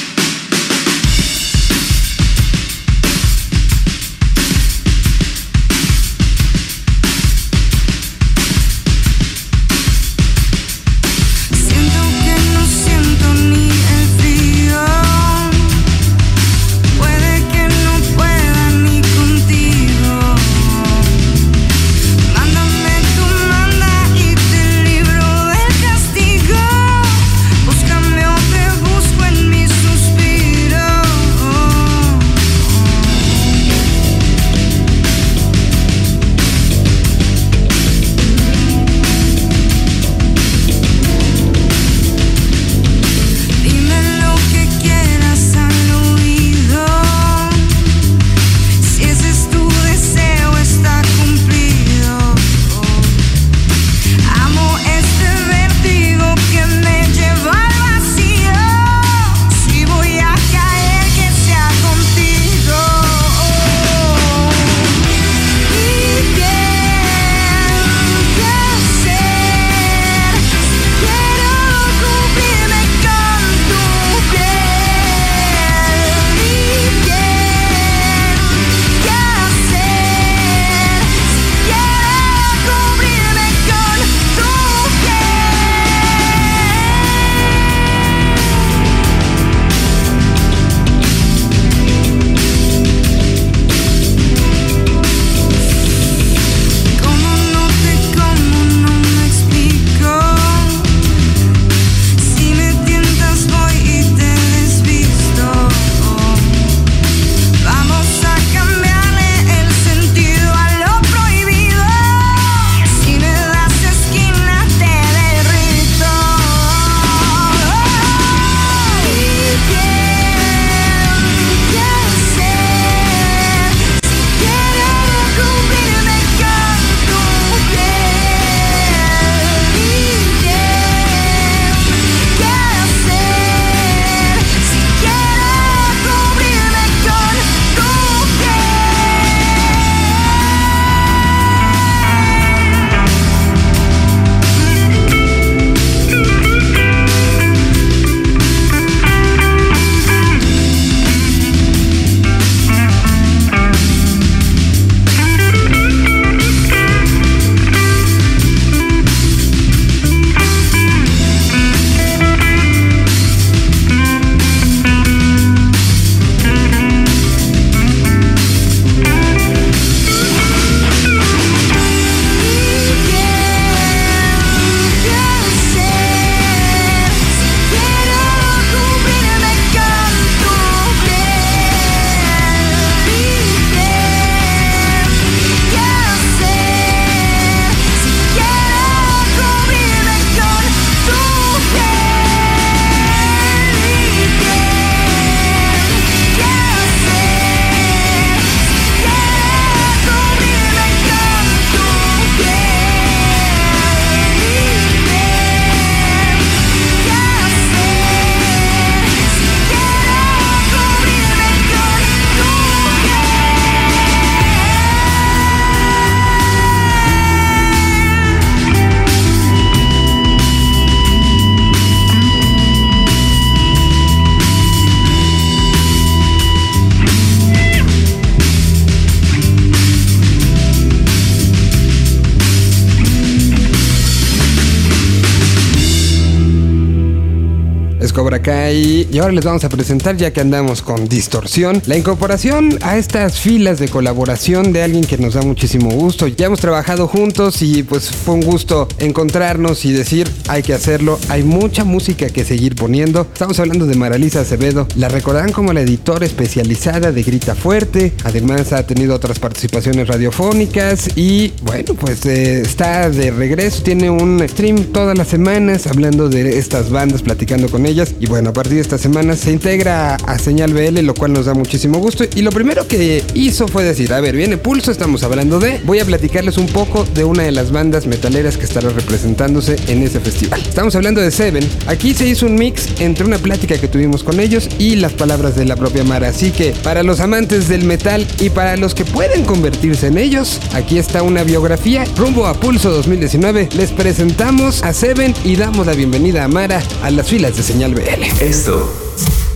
Cobra 238.33 238.62
Y 238.73 239.19
ahora 239.19 239.33
les 239.33 239.45
vamos 239.45 239.65
a 239.65 239.69
presentar, 239.69 240.17
ya 240.17 240.33
que 240.33 240.41
andamos 240.41 240.81
con 240.81 241.07
distorsión, 241.07 241.83
la 241.87 241.97
incorporación 241.97 242.79
a 242.81 242.97
estas 242.97 243.39
filas 243.39 243.79
de 243.79 243.89
colaboración 243.89 244.73
de 244.73 244.83
alguien 244.83 245.05
que 245.05 245.19
nos 245.19 245.35
da 245.35 245.43
muchísimo 245.43 245.91
gusto. 245.91 246.27
Ya 246.27 246.47
hemos 246.47 246.61
trabajado 246.61 247.07
juntos 247.07 247.61
y 247.61 247.83
pues 247.83 248.11
fue 248.11 248.35
un 248.35 248.41
gusto 248.41 248.89
encontrarnos 248.99 249.85
y 249.85 249.93
decir 249.93 250.27
hay 250.49 250.63
que 250.63 250.73
hacerlo. 250.73 251.19
Hay 251.29 251.43
mucha 251.43 251.85
música 251.85 252.31
que 252.31 252.45
seguir 252.45 252.75
poniendo. 252.75 253.27
Estamos 253.31 253.59
hablando 253.61 253.87
de 253.87 253.95
Maralisa 253.95 254.41
Acevedo. 254.41 254.89
La 254.97 255.09
recordarán 255.09 255.53
como 255.53 255.75
la 255.75 255.83
editora 255.83 256.25
especializada 256.25 257.13
de 257.13 257.23
Grita 257.23 257.55
Fuerte. 257.55 258.13
Además 258.25 258.73
ha 258.73 258.87
tenido 258.87 259.15
otras 259.15 259.39
participaciones 259.39 260.09
radiofónicas 260.09 261.11
y 261.15 261.53
bueno, 261.63 261.93
pues 261.95 262.25
eh, 262.25 262.63
está 262.63 263.11
de 263.11 263.33
regreso. 263.33 263.83
Tiene 263.83 264.09
un 264.09 264.43
stream 264.49 264.85
todas 264.93 265.17
las 265.19 265.29
semanas 265.29 265.87
hablando 265.87 266.31
de 266.31 266.59
estas 266.59 266.91
bandas, 266.91 267.21
platicando 267.21 267.69
con 267.69 267.85
ellas. 267.85 268.15
Y 268.19 268.27
bueno, 268.27 268.53
de 268.69 268.81
esta 268.81 268.99
semana 268.99 269.37
se 269.37 269.51
integra 269.51 270.15
a 270.15 270.39
Señal 270.39 270.73
BL, 270.73 271.01
lo 271.01 271.15
cual 271.15 271.33
nos 271.33 271.47
da 271.47 271.55
muchísimo 271.55 271.99
gusto. 271.99 272.25
Y 272.35 272.43
lo 272.43 272.51
primero 272.51 272.87
que 272.87 273.23
hizo 273.35 273.67
fue 273.67 273.83
decir, 273.85 274.13
a 274.13 274.21
ver, 274.21 274.37
viene 274.37 274.57
Pulso, 274.57 274.91
estamos 274.91 275.23
hablando 275.23 275.59
de... 275.59 275.81
Voy 275.85 276.01
a 276.01 276.05
platicarles 276.05 276.59
un 276.59 276.67
poco 276.67 277.05
de 277.15 277.25
una 277.25 277.45
de 277.45 277.53
las 277.53 277.73
bandas 277.73 278.07
metaleras 278.07 278.57
que 278.57 278.65
estará 278.65 278.91
representándose 278.91 279.77
en 279.89 280.03
ese 280.03 280.21
festival. 280.21 280.61
Estamos 280.61 280.95
hablando 280.95 281.21
de 281.21 281.31
Seven. 281.31 281.67
Aquí 281.87 282.15
se 282.15 282.27
hizo 282.27 282.47
un 282.47 282.55
mix 282.55 282.89
entre 283.01 283.25
una 283.25 283.39
plática 283.39 283.79
que 283.79 283.89
tuvimos 283.89 284.23
con 284.23 284.39
ellos 284.41 284.69
y 284.79 284.97
las 284.97 285.13
palabras 285.13 285.57
de 285.57 285.65
la 285.65 285.77
propia 285.77 286.05
Mara. 286.05 286.29
Así 286.29 286.51
que 286.51 286.73
para 286.83 287.03
los 287.03 287.21
amantes 287.21 287.69
del 287.69 287.85
metal 287.85 288.27
y 288.39 288.51
para 288.51 288.77
los 288.77 288.95
que 288.95 289.05
pueden 289.05 289.45
convertirse 289.45 290.09
en 290.09 290.19
ellos, 290.19 290.61
aquí 290.75 290.99
está 290.99 291.23
una 291.23 291.43
biografía 291.43 292.05
rumbo 292.17 292.47
a 292.47 292.55
Pulso 292.55 292.91
2019. 292.91 293.71
Les 293.77 293.91
presentamos 293.91 294.83
a 294.83 294.93
Seven 294.93 295.35
y 295.45 295.57
damos 295.57 295.87
la 295.87 295.95
bienvenida 295.95 296.45
a 296.45 296.49
Mara 296.49 296.83
a 297.03 297.11
las 297.11 297.29
filas 297.29 297.57
de 297.57 297.63
Señal 297.63 297.95
BL. 297.95 298.52
Esto 298.53 298.87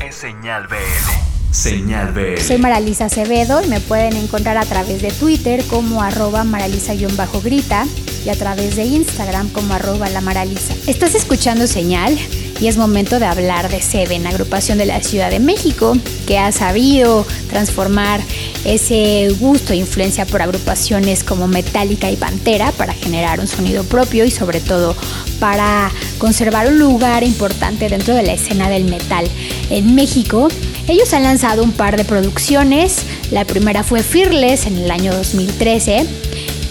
es 0.03 0.15
Señal 0.15 0.69
BL. 0.69 1.53
Señal 1.53 2.15
BL. 2.15 2.41
Soy 2.41 2.57
Maralisa 2.57 3.05
Acevedo 3.05 3.63
y 3.63 3.67
me 3.67 3.79
pueden 3.79 4.17
encontrar 4.17 4.57
a 4.57 4.65
través 4.65 5.03
de 5.03 5.11
Twitter 5.11 5.63
como 5.67 6.01
arroba 6.01 6.45
maralisa-grita 6.45 7.85
y 8.25 8.31
a 8.31 8.35
través 8.37 8.75
de 8.75 8.85
Instagram 8.85 9.51
como 9.51 9.75
arroba 9.75 10.09
la 10.09 10.23
maralisa. 10.23 10.75
Estás 10.87 11.15
escuchando 11.15 11.67
Señal 11.67 12.19
y 12.61 12.69
es 12.69 12.77
momento 12.77 13.19
de 13.19 13.27
hablar 13.27 13.69
de 13.71 13.81
Seven, 13.81 14.27
agrupación 14.27 14.79
de 14.79 14.87
la 14.87 15.03
Ciudad 15.03 15.31
de 15.31 15.41
México, 15.41 15.97
que 16.27 16.39
ha 16.39 16.53
sabido 16.53 17.27
transformar 17.51 18.21
ese 18.65 19.29
gusto 19.39 19.73
e 19.73 19.77
influencia 19.77 20.27
por 20.27 20.43
agrupaciones 20.43 21.23
como 21.23 21.49
Metallica 21.49 22.11
y 22.11 22.17
Pantera 22.17 22.73
para 22.73 22.95
generar 22.95 23.41
un 23.41 23.47
sonido 23.47 23.85
propio 23.85 24.25
y 24.25 24.31
sobre 24.31 24.61
todo 24.61 24.97
para 25.39 25.91
conservar 26.19 26.69
un 26.69 26.79
lugar 26.79 27.23
importante 27.25 27.89
dentro 27.89 28.15
de 28.15 28.23
la 28.23 28.33
escena 28.33 28.69
del 28.69 28.85
metal 28.85 29.27
en 29.71 29.95
México. 29.95 30.49
Ellos 30.89 31.13
han 31.13 31.25
lanzado 31.25 31.63
un 31.63 31.73
par 31.73 31.97
de 31.97 32.05
producciones, 32.05 33.03
la 33.31 33.45
primera 33.45 33.83
fue 33.83 34.03
Fearless 34.03 34.67
en 34.67 34.79
el 34.79 34.91
año 34.91 35.15
2013 35.15 36.26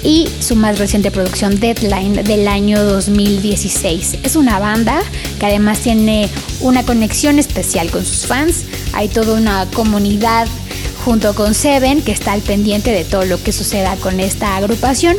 y 0.06 0.30
su 0.39 0.56
más 0.56 0.78
reciente 0.78 1.10
producción 1.10 1.60
Deadline 1.60 2.24
del 2.24 2.48
año 2.48 2.84
2016. 2.84 4.20
Es 4.22 4.36
una 4.36 4.60
banda 4.60 5.02
que 5.39 5.48
además 5.48 5.80
tiene 5.80 6.30
una 6.62 6.84
conexión 6.84 7.39
especial 7.39 7.89
con 7.89 8.06
sus 8.06 8.28
fans. 8.28 8.65
Hay 8.94 9.10
toda 9.10 9.34
una 9.34 9.65
comunidad 9.74 10.48
junto 11.04 11.34
con 11.34 11.56
Seven 11.56 12.04
que 12.04 12.12
está 12.12 12.34
al 12.34 12.41
pendiente 12.41 12.91
de 12.91 13.04
todo 13.04 13.26
lo 13.26 13.41
que 13.41 13.52
suceda 13.52 13.96
con 13.96 14.20
esta 14.20 14.56
agrupación, 14.56 15.18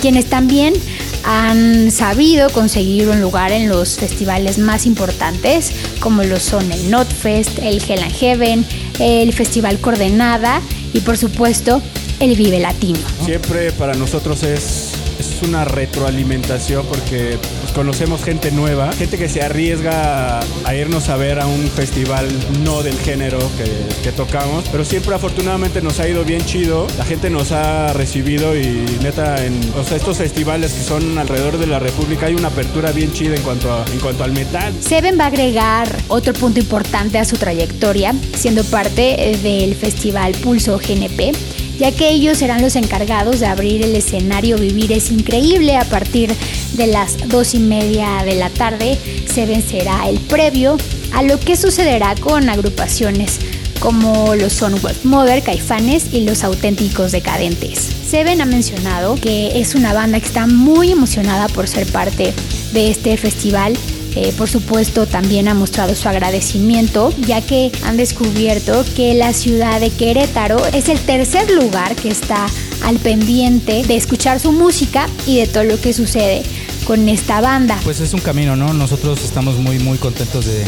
quienes 0.00 0.26
también 0.26 0.74
han 1.22 1.92
sabido 1.92 2.50
conseguir 2.50 3.08
un 3.08 3.20
lugar 3.20 3.52
en 3.52 3.68
los 3.68 3.96
festivales 3.96 4.58
más 4.58 4.84
importantes 4.84 5.70
como 6.00 6.24
lo 6.24 6.40
son 6.40 6.70
el 6.72 6.90
Notfest, 6.90 7.60
el 7.60 7.80
Hell 7.88 8.02
and 8.02 8.12
Heaven, 8.12 8.66
el 8.98 9.32
Festival 9.32 9.78
Coordenada 9.78 10.60
y 10.92 11.00
por 11.00 11.16
supuesto 11.16 11.80
el 12.20 12.36
Vive 12.36 12.58
Latino. 12.60 12.98
Siempre 13.24 13.72
para 13.72 13.94
nosotros 13.94 14.42
es, 14.42 14.90
es 15.18 15.42
una 15.42 15.64
retroalimentación 15.64 16.86
porque 16.86 17.38
pues, 17.60 17.72
conocemos 17.74 18.22
gente 18.22 18.50
nueva, 18.50 18.92
gente 18.92 19.18
que 19.18 19.28
se 19.28 19.42
arriesga 19.42 20.38
a, 20.40 20.44
a 20.64 20.74
irnos 20.74 21.08
a 21.08 21.16
ver 21.16 21.40
a 21.40 21.46
un 21.46 21.68
festival 21.68 22.28
no 22.64 22.82
del 22.82 22.96
género 22.98 23.38
que, 23.58 23.64
que 24.02 24.12
tocamos, 24.12 24.64
pero 24.70 24.84
siempre 24.84 25.14
afortunadamente 25.14 25.82
nos 25.82 25.98
ha 26.00 26.08
ido 26.08 26.24
bien 26.24 26.44
chido, 26.44 26.86
la 26.98 27.04
gente 27.04 27.30
nos 27.30 27.52
ha 27.52 27.92
recibido 27.92 28.56
y 28.56 28.84
neta 29.02 29.44
en 29.44 29.58
o 29.78 29.84
sea, 29.84 29.96
estos 29.96 30.16
festivales 30.18 30.72
que 30.72 30.82
son 30.82 31.18
alrededor 31.18 31.58
de 31.58 31.66
la 31.66 31.78
República 31.78 32.26
hay 32.26 32.34
una 32.34 32.48
apertura 32.48 32.92
bien 32.92 33.12
chida 33.12 33.34
en 33.34 33.42
cuanto, 33.42 33.72
a- 33.72 33.84
en 33.92 33.98
cuanto 34.00 34.24
al 34.24 34.32
metal. 34.32 34.72
Seven 34.80 35.18
va 35.18 35.24
a 35.24 35.28
agregar 35.28 35.88
otro 36.08 36.32
punto 36.32 36.60
importante 36.60 37.18
a 37.18 37.24
su 37.24 37.36
trayectoria, 37.36 38.14
siendo 38.36 38.62
parte 38.64 39.30
eh, 39.32 39.36
del 39.38 39.74
festival 39.74 40.32
Pulso 40.34 40.78
GNP, 40.78 41.32
ya 41.78 41.92
que 41.92 42.10
ellos 42.10 42.38
serán 42.38 42.62
los 42.62 42.76
encargados 42.76 43.40
de 43.40 43.46
abrir 43.46 43.82
el 43.82 43.94
escenario 43.96 44.58
Vivir 44.58 44.92
es 44.92 45.10
Increíble 45.10 45.76
a 45.76 45.84
partir 45.84 46.34
de 46.74 46.86
las 46.86 47.28
dos 47.28 47.54
y 47.54 47.58
media 47.58 48.22
de 48.24 48.34
la 48.34 48.50
tarde. 48.50 48.98
Seven 49.32 49.62
será 49.62 50.08
el 50.08 50.18
previo 50.20 50.76
a 51.12 51.22
lo 51.22 51.38
que 51.38 51.56
sucederá 51.56 52.14
con 52.16 52.48
agrupaciones 52.48 53.38
como 53.84 54.34
lo 54.34 54.48
son 54.48 54.80
Mother, 55.02 55.42
Caifanes 55.42 56.06
y 56.10 56.22
Los 56.22 56.42
Auténticos 56.42 57.12
Decadentes. 57.12 57.90
Seven 58.08 58.40
ha 58.40 58.46
mencionado 58.46 59.16
que 59.16 59.60
es 59.60 59.74
una 59.74 59.92
banda 59.92 60.18
que 60.20 60.26
está 60.26 60.46
muy 60.46 60.90
emocionada 60.90 61.48
por 61.48 61.68
ser 61.68 61.86
parte 61.92 62.32
de 62.72 62.90
este 62.90 63.18
festival. 63.18 63.76
Eh, 64.16 64.32
por 64.36 64.48
supuesto, 64.48 65.06
también 65.06 65.48
ha 65.48 65.54
mostrado 65.54 65.94
su 65.94 66.08
agradecimiento, 66.08 67.12
ya 67.26 67.40
que 67.40 67.72
han 67.84 67.96
descubierto 67.96 68.84
que 68.94 69.14
la 69.14 69.32
ciudad 69.32 69.80
de 69.80 69.90
Querétaro 69.90 70.64
es 70.66 70.88
el 70.88 71.00
tercer 71.00 71.50
lugar 71.50 71.96
que 71.96 72.08
está 72.08 72.46
al 72.84 72.96
pendiente 72.98 73.82
de 73.82 73.96
escuchar 73.96 74.38
su 74.38 74.52
música 74.52 75.08
y 75.26 75.38
de 75.38 75.46
todo 75.46 75.64
lo 75.64 75.80
que 75.80 75.92
sucede 75.92 76.42
con 76.86 77.08
esta 77.08 77.40
banda. 77.40 77.78
Pues 77.82 78.00
es 78.00 78.14
un 78.14 78.20
camino, 78.20 78.56
¿no? 78.56 78.72
Nosotros 78.72 79.24
estamos 79.24 79.56
muy, 79.56 79.78
muy 79.78 79.98
contentos 79.98 80.44
de, 80.44 80.64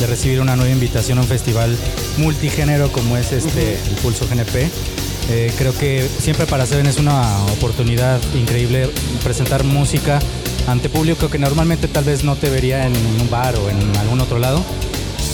de 0.00 0.06
recibir 0.06 0.40
una 0.40 0.56
nueva 0.56 0.72
invitación 0.72 1.18
a 1.18 1.22
un 1.22 1.26
festival 1.26 1.76
multigénero 2.18 2.90
como 2.92 3.16
es 3.16 3.32
este, 3.32 3.74
el 3.74 3.94
Pulso 4.02 4.26
GNP. 4.26 4.70
Eh, 5.28 5.52
creo 5.58 5.76
que 5.76 6.08
siempre 6.20 6.46
para 6.46 6.66
Seven 6.66 6.86
es 6.86 6.98
una 6.98 7.44
oportunidad 7.46 8.20
increíble 8.34 8.88
presentar 9.24 9.64
música 9.64 10.20
ante 10.66 10.88
público 10.88 11.28
que 11.28 11.38
normalmente 11.38 11.88
tal 11.88 12.04
vez 12.04 12.24
no 12.24 12.36
te 12.36 12.50
vería 12.50 12.86
en 12.86 12.94
un 12.94 13.30
bar 13.30 13.54
o 13.56 13.70
en 13.70 13.96
algún 13.96 14.20
otro 14.20 14.38
lado. 14.38 14.62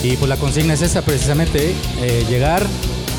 Y 0.03 0.17
pues 0.17 0.29
la 0.29 0.37
consigna 0.37 0.75
es 0.75 0.83
esa 0.83 1.03
precisamente, 1.03 1.75
eh, 2.01 2.27
llegar, 2.29 2.67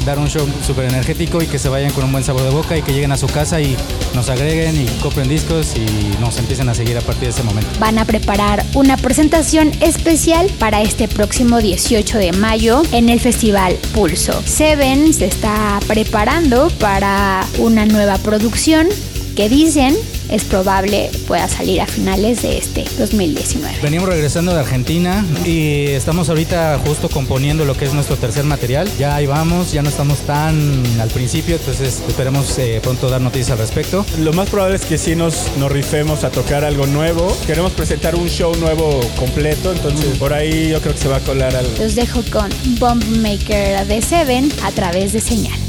dar 0.06 0.20
un 0.20 0.28
show 0.28 0.46
súper 0.66 0.86
energético 0.86 1.42
y 1.42 1.48
que 1.48 1.58
se 1.58 1.70
vayan 1.70 1.92
con 1.92 2.04
un 2.04 2.12
buen 2.12 2.24
sabor 2.24 2.44
de 2.44 2.50
boca 2.50 2.78
y 2.78 2.82
que 2.82 2.92
lleguen 2.94 3.12
a 3.12 3.18
su 3.18 3.28
casa 3.28 3.62
y 3.62 3.76
nos 4.14 4.30
agreguen 4.30 4.76
y 4.82 4.86
compren 5.02 5.30
discos 5.30 5.74
y 5.76 6.20
nos 6.20 6.38
empiecen 6.38 6.68
a 6.70 6.76
seguir 6.76 6.98
a 6.98 7.02
partir 7.02 7.24
de 7.24 7.30
ese 7.30 7.44
momento. 7.44 7.70
Van 7.80 7.98
a 7.98 8.06
preparar 8.06 8.66
una 8.74 8.98
presentación 8.98 9.72
especial 9.80 10.48
para 10.60 10.82
este 10.82 11.08
próximo 11.08 11.62
18 11.62 12.18
de 12.18 12.32
mayo 12.34 12.84
en 12.92 13.10
el 13.10 13.20
Festival 13.20 13.78
Pulso. 13.94 14.42
Seven 14.46 15.14
se 15.14 15.26
está 15.26 15.80
preparando 15.88 16.70
para 16.80 17.48
una 17.60 17.86
nueva 17.86 18.18
producción 18.18 18.88
que 19.36 19.50
dicen 19.50 19.96
es 20.30 20.44
probable 20.46 21.12
pueda 21.28 21.48
salir 21.48 21.82
a 21.82 21.88
finales 21.88 22.42
de 22.42 22.58
este 22.58 22.86
2019. 22.98 23.78
Venimos 23.82 24.08
regresando 24.10 24.54
de 24.54 24.62
Argentina 24.62 25.26
y 25.46 25.88
estamos 25.88 26.30
ahorita 26.30 26.80
justo 26.86 27.10
componiendo 27.10 27.66
lo 27.66 27.76
que 27.76 27.86
es 27.86 27.94
nuestro 27.94 28.16
tercer 28.16 28.44
material. 28.44 28.90
Ya 28.98 29.16
ahí 29.16 29.26
vamos, 29.26 29.72
ya 29.72 29.82
no 29.82 29.90
estamos 29.90 30.20
tan 30.20 30.84
al 31.00 31.10
principio, 31.10 31.56
entonces 31.58 32.02
esperemos 32.08 32.58
eh, 32.58 32.80
pronto 32.82 33.10
dar 33.10 33.22
noticias 33.22 33.52
al 33.52 33.60
respecto. 33.60 34.06
Lo 34.20 34.34
más 34.34 34.50
probable 34.50 34.78
es 34.78 34.86
que 34.86 34.98
sí 34.98 35.16
nos, 35.16 35.52
nos 35.58 35.72
rifemos 35.72 36.24
a 36.24 36.32
tocar 36.32 36.64
algo 36.64 36.88
nuevo. 36.88 37.36
Queremos 37.46 37.74
presentar 37.74 38.16
un 38.16 38.28
show 38.30 38.56
nuevo 38.56 39.00
completo, 39.18 39.72
entonces 39.72 40.18
por 40.18 40.34
ahí 40.34 40.70
yo 40.70 40.82
creo 40.82 40.94
que 40.94 41.00
se 41.00 41.10
va 41.10 41.18
a 41.18 41.22
colar 41.22 41.56
algo. 41.56 41.72
Los 41.80 41.96
dejo 41.96 42.22
con 42.32 42.50
Bomb 42.80 43.04
Maker 43.18 43.86
de 43.88 44.02
Seven 44.02 44.52
a 44.64 44.72
través 44.72 45.14
de 45.14 45.22
señal. 45.22 45.63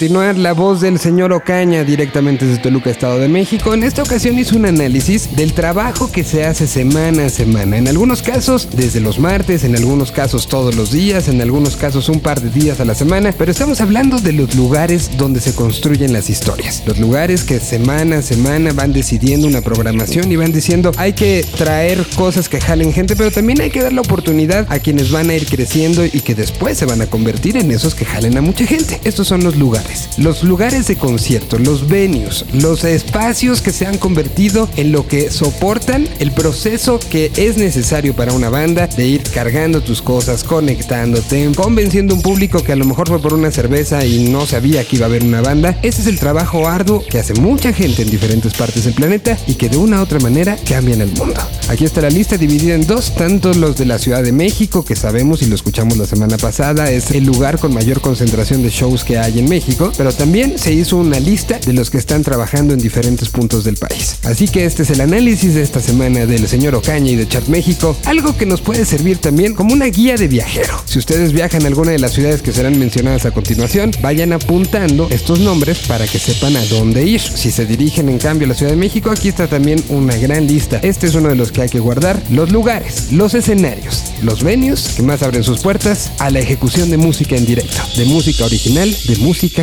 Continuar, 0.00 0.38
la 0.38 0.54
voz 0.54 0.80
del 0.80 0.98
señor 0.98 1.30
Ocaña, 1.30 1.84
directamente 1.84 2.46
desde 2.46 2.62
Toluca, 2.62 2.88
Estado 2.88 3.18
de 3.18 3.28
México, 3.28 3.74
en 3.74 3.82
esta 3.82 4.02
ocasión 4.02 4.38
hizo 4.38 4.56
un 4.56 4.64
análisis 4.64 5.36
del 5.36 5.52
trabajo 5.52 6.10
que 6.10 6.24
se 6.24 6.46
hace 6.46 6.66
semana 6.66 7.26
a 7.26 7.28
semana. 7.28 7.76
En 7.76 7.86
algunos 7.86 8.22
casos, 8.22 8.66
desde 8.74 9.00
los 9.00 9.18
martes, 9.18 9.62
en 9.62 9.76
algunos 9.76 10.10
casos 10.10 10.48
todos 10.48 10.74
los 10.74 10.90
días, 10.90 11.28
en 11.28 11.42
algunos 11.42 11.76
casos 11.76 12.08
un 12.08 12.20
par 12.20 12.40
de 12.40 12.48
días 12.48 12.80
a 12.80 12.86
la 12.86 12.94
semana, 12.94 13.34
pero 13.36 13.50
estamos 13.50 13.82
hablando 13.82 14.18
de 14.18 14.32
los 14.32 14.54
lugares 14.54 15.10
donde 15.18 15.38
se 15.38 15.54
construyen 15.54 16.14
las 16.14 16.30
historias. 16.30 16.82
Los 16.86 16.98
lugares 16.98 17.44
que 17.44 17.60
semana 17.60 18.20
a 18.20 18.22
semana 18.22 18.72
van 18.72 18.94
decidiendo 18.94 19.46
una 19.48 19.60
programación 19.60 20.32
y 20.32 20.36
van 20.36 20.50
diciendo 20.50 20.92
hay 20.96 21.12
que 21.12 21.44
traer 21.58 22.06
cosas 22.16 22.48
que 22.48 22.58
jalen 22.58 22.94
gente, 22.94 23.16
pero 23.16 23.30
también 23.30 23.60
hay 23.60 23.68
que 23.68 23.82
dar 23.82 23.92
la 23.92 24.00
oportunidad 24.00 24.66
a 24.70 24.78
quienes 24.78 25.10
van 25.10 25.28
a 25.28 25.34
ir 25.34 25.44
creciendo 25.44 26.06
y 26.06 26.22
que 26.22 26.34
después 26.34 26.78
se 26.78 26.86
van 26.86 27.02
a 27.02 27.06
convertir 27.06 27.58
en 27.58 27.70
esos 27.70 27.94
que 27.94 28.06
jalen 28.06 28.38
a 28.38 28.40
mucha 28.40 28.66
gente. 28.66 28.98
Estos 29.04 29.28
son 29.28 29.44
los 29.44 29.56
lugares. 29.56 29.89
Los 30.16 30.42
lugares 30.42 30.86
de 30.86 30.96
concierto, 30.96 31.58
los 31.58 31.88
venues, 31.88 32.44
los 32.52 32.84
espacios 32.84 33.60
que 33.60 33.72
se 33.72 33.86
han 33.86 33.98
convertido 33.98 34.68
en 34.76 34.92
lo 34.92 35.06
que 35.06 35.30
soportan 35.30 36.08
el 36.18 36.32
proceso 36.32 36.98
que 36.98 37.32
es 37.36 37.56
necesario 37.56 38.14
para 38.14 38.32
una 38.32 38.50
banda 38.50 38.86
de 38.86 39.06
ir 39.06 39.22
cargando 39.22 39.82
tus 39.82 40.02
cosas, 40.02 40.44
conectándote, 40.44 41.50
convenciendo 41.54 42.14
un 42.14 42.22
público 42.22 42.62
que 42.62 42.72
a 42.72 42.76
lo 42.76 42.84
mejor 42.84 43.08
fue 43.08 43.20
por 43.20 43.34
una 43.34 43.50
cerveza 43.50 44.04
y 44.04 44.28
no 44.28 44.46
sabía 44.46 44.84
que 44.84 44.96
iba 44.96 45.06
a 45.06 45.08
haber 45.08 45.24
una 45.24 45.40
banda. 45.40 45.78
Ese 45.82 46.02
es 46.02 46.06
el 46.06 46.18
trabajo 46.18 46.68
arduo 46.68 47.02
que 47.08 47.18
hace 47.18 47.34
mucha 47.34 47.72
gente 47.72 48.02
en 48.02 48.10
diferentes 48.10 48.54
partes 48.54 48.84
del 48.84 48.94
planeta 48.94 49.36
y 49.46 49.54
que 49.54 49.68
de 49.68 49.76
una 49.76 50.00
u 50.00 50.02
otra 50.02 50.18
manera 50.18 50.56
cambian 50.68 51.00
el 51.00 51.12
mundo. 51.12 51.40
Aquí 51.68 51.84
está 51.84 52.00
la 52.00 52.10
lista 52.10 52.36
dividida 52.36 52.74
en 52.74 52.86
dos, 52.86 53.14
tanto 53.14 53.54
los 53.54 53.76
de 53.76 53.86
la 53.86 53.98
Ciudad 53.98 54.22
de 54.22 54.32
México, 54.32 54.84
que 54.84 54.96
sabemos 54.96 55.42
y 55.42 55.46
lo 55.46 55.54
escuchamos 55.54 55.96
la 55.96 56.06
semana 56.06 56.36
pasada, 56.36 56.90
es 56.90 57.10
el 57.12 57.24
lugar 57.24 57.58
con 57.58 57.72
mayor 57.72 58.00
concentración 58.00 58.62
de 58.62 58.70
shows 58.70 59.04
que 59.04 59.18
hay 59.18 59.38
en 59.38 59.48
México, 59.48 59.79
pero 59.96 60.12
también 60.12 60.58
se 60.58 60.72
hizo 60.72 60.96
una 60.96 61.18
lista 61.18 61.58
de 61.58 61.72
los 61.72 61.90
que 61.90 61.98
están 61.98 62.22
trabajando 62.22 62.74
en 62.74 62.80
diferentes 62.80 63.30
puntos 63.30 63.64
del 63.64 63.76
país. 63.76 64.16
Así 64.24 64.48
que 64.48 64.64
este 64.64 64.82
es 64.82 64.90
el 64.90 65.00
análisis 65.00 65.54
de 65.54 65.62
esta 65.62 65.80
semana 65.80 66.26
del 66.26 66.46
señor 66.46 66.74
Ocaña 66.74 67.10
y 67.12 67.16
de 67.16 67.26
Chat 67.26 67.46
México, 67.48 67.96
algo 68.04 68.36
que 68.36 68.46
nos 68.46 68.60
puede 68.60 68.84
servir 68.84 69.18
también 69.18 69.54
como 69.54 69.72
una 69.72 69.86
guía 69.86 70.16
de 70.16 70.28
viajero. 70.28 70.74
Si 70.84 70.98
ustedes 70.98 71.32
viajan 71.32 71.64
a 71.64 71.68
alguna 71.68 71.92
de 71.92 71.98
las 71.98 72.12
ciudades 72.12 72.42
que 72.42 72.52
serán 72.52 72.78
mencionadas 72.78 73.24
a 73.24 73.30
continuación, 73.30 73.92
vayan 74.02 74.32
apuntando 74.32 75.08
estos 75.10 75.40
nombres 75.40 75.78
para 75.88 76.06
que 76.06 76.18
sepan 76.18 76.56
a 76.56 76.64
dónde 76.66 77.06
ir. 77.06 77.20
Si 77.20 77.50
se 77.50 77.64
dirigen 77.66 78.08
en 78.08 78.18
cambio 78.18 78.46
a 78.46 78.48
la 78.48 78.54
Ciudad 78.54 78.72
de 78.72 78.76
México, 78.76 79.10
aquí 79.10 79.28
está 79.28 79.46
también 79.46 79.82
una 79.88 80.16
gran 80.16 80.46
lista. 80.46 80.80
Este 80.82 81.06
es 81.06 81.14
uno 81.14 81.28
de 81.28 81.36
los 81.36 81.52
que 81.52 81.62
hay 81.62 81.68
que 81.68 81.80
guardar. 81.80 82.22
Los 82.30 82.50
lugares, 82.50 83.12
los 83.12 83.34
escenarios, 83.34 84.04
los 84.22 84.42
venues 84.42 84.90
que 84.96 85.02
más 85.02 85.22
abren 85.22 85.44
sus 85.44 85.60
puertas 85.60 86.10
a 86.18 86.30
la 86.30 86.40
ejecución 86.40 86.90
de 86.90 86.96
música 86.96 87.36
en 87.36 87.46
directo, 87.46 87.80
de 87.96 88.04
música 88.04 88.44
original, 88.44 88.94
de 89.06 89.16
música 89.16 89.62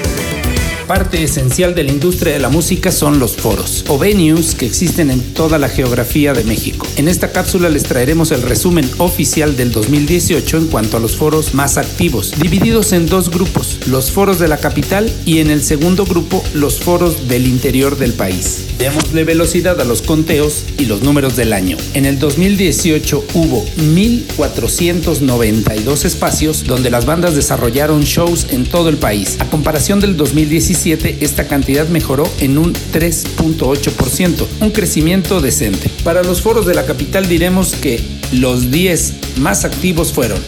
Parte 0.91 1.23
esencial 1.23 1.73
de 1.73 1.85
la 1.85 1.93
industria 1.93 2.33
de 2.33 2.39
la 2.39 2.49
música 2.49 2.91
son 2.91 3.17
los 3.17 3.37
foros 3.37 3.85
o 3.87 3.97
venues 3.97 4.55
que 4.55 4.65
existen 4.65 5.09
en 5.09 5.21
toda 5.21 5.57
la 5.57 5.69
geografía 5.69 6.33
de 6.33 6.43
México. 6.43 6.85
En 6.97 7.07
esta 7.07 7.31
cápsula 7.31 7.69
les 7.69 7.83
traeremos 7.83 8.31
el 8.31 8.41
resumen 8.41 8.85
oficial 8.97 9.55
del 9.55 9.71
2018 9.71 10.57
en 10.57 10.67
cuanto 10.67 10.97
a 10.97 10.99
los 10.99 11.15
foros 11.15 11.53
más 11.53 11.77
activos, 11.77 12.33
divididos 12.37 12.91
en 12.91 13.05
dos 13.05 13.31
grupos, 13.31 13.77
los 13.87 14.11
foros 14.11 14.37
de 14.37 14.49
la 14.49 14.57
capital 14.57 15.09
y 15.23 15.39
en 15.39 15.49
el 15.49 15.63
segundo 15.63 16.03
grupo 16.03 16.43
los 16.53 16.81
foros 16.81 17.29
del 17.29 17.47
interior 17.47 17.97
del 17.97 18.11
país. 18.11 18.65
Démosle 18.77 19.23
velocidad 19.23 19.79
a 19.79 19.85
los 19.85 20.01
conteos 20.01 20.65
y 20.77 20.87
los 20.87 21.03
números 21.03 21.37
del 21.37 21.53
año. 21.53 21.77
En 21.93 22.05
el 22.05 22.19
2018 22.19 23.27
hubo 23.35 23.65
1.492 23.77 26.03
espacios 26.03 26.65
donde 26.65 26.89
las 26.89 27.05
bandas 27.05 27.35
desarrollaron 27.35 28.01
shows 28.01 28.47
en 28.49 28.65
todo 28.65 28.89
el 28.89 28.97
país. 28.97 29.37
A 29.39 29.49
comparación 29.49 30.01
del 30.01 30.17
2017, 30.17 30.80
esta 30.85 31.47
cantidad 31.47 31.87
mejoró 31.87 32.27
en 32.39 32.57
un 32.57 32.73
3.8%, 32.73 34.47
un 34.61 34.71
crecimiento 34.71 35.39
decente. 35.41 35.89
Para 36.03 36.23
los 36.23 36.41
foros 36.41 36.65
de 36.65 36.73
la 36.73 36.85
capital 36.85 37.27
diremos 37.27 37.75
que 37.75 37.99
los 38.31 38.71
10 38.71 39.13
más 39.37 39.65
activos 39.65 40.11
fueron 40.11 40.39